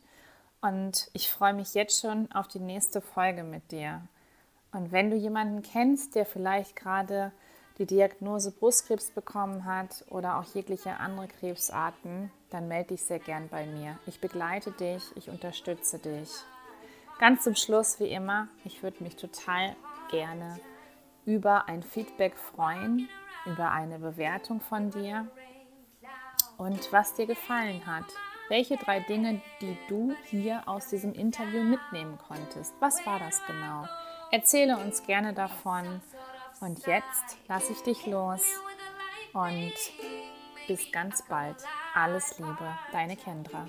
und 0.62 1.10
ich 1.12 1.28
freue 1.28 1.54
mich 1.54 1.74
jetzt 1.74 2.00
schon 2.00 2.30
auf 2.32 2.48
die 2.48 2.60
nächste 2.60 3.00
Folge 3.00 3.42
mit 3.42 3.72
dir. 3.72 4.00
Und 4.72 4.92
wenn 4.92 5.10
du 5.10 5.16
jemanden 5.16 5.62
kennst, 5.62 6.14
der 6.14 6.24
vielleicht 6.24 6.76
gerade 6.76 7.32
die 7.78 7.86
Diagnose 7.86 8.52
Brustkrebs 8.52 9.10
bekommen 9.10 9.64
hat 9.64 10.04
oder 10.08 10.38
auch 10.38 10.44
jegliche 10.54 10.98
andere 10.98 11.26
Krebsarten, 11.28 12.30
dann 12.50 12.68
melde 12.68 12.90
dich 12.90 13.02
sehr 13.02 13.18
gern 13.18 13.48
bei 13.48 13.66
mir. 13.66 13.98
Ich 14.06 14.20
begleite 14.20 14.70
dich, 14.70 15.02
ich 15.16 15.28
unterstütze 15.28 15.98
dich. 15.98 16.30
Ganz 17.18 17.42
zum 17.42 17.56
Schluss, 17.56 17.98
wie 17.98 18.08
immer, 18.08 18.48
ich 18.64 18.82
würde 18.82 19.02
mich 19.02 19.16
total 19.16 19.74
gerne 20.10 20.60
über 21.24 21.68
ein 21.68 21.82
Feedback 21.82 22.36
freuen, 22.36 23.08
über 23.46 23.70
eine 23.70 23.98
Bewertung 23.98 24.60
von 24.60 24.90
dir 24.90 25.28
und 26.56 26.92
was 26.92 27.14
dir 27.14 27.26
gefallen 27.26 27.84
hat. 27.86 28.06
Welche 28.48 28.76
drei 28.76 29.00
Dinge, 29.00 29.40
die 29.60 29.76
du 29.88 30.14
hier 30.24 30.62
aus 30.66 30.88
diesem 30.88 31.14
Interview 31.14 31.62
mitnehmen 31.62 32.18
konntest? 32.18 32.74
Was 32.80 33.04
war 33.06 33.18
das 33.18 33.40
genau? 33.46 33.86
Erzähle 34.30 34.76
uns 34.78 35.04
gerne 35.04 35.32
davon 35.32 36.00
und 36.60 36.86
jetzt 36.86 37.36
lasse 37.48 37.72
ich 37.72 37.82
dich 37.82 38.06
los 38.06 38.42
und 39.32 39.72
bis 40.66 40.90
ganz 40.92 41.22
bald. 41.28 41.56
Alles 41.94 42.38
Liebe, 42.38 42.76
deine 42.92 43.16
Kendra. 43.16 43.66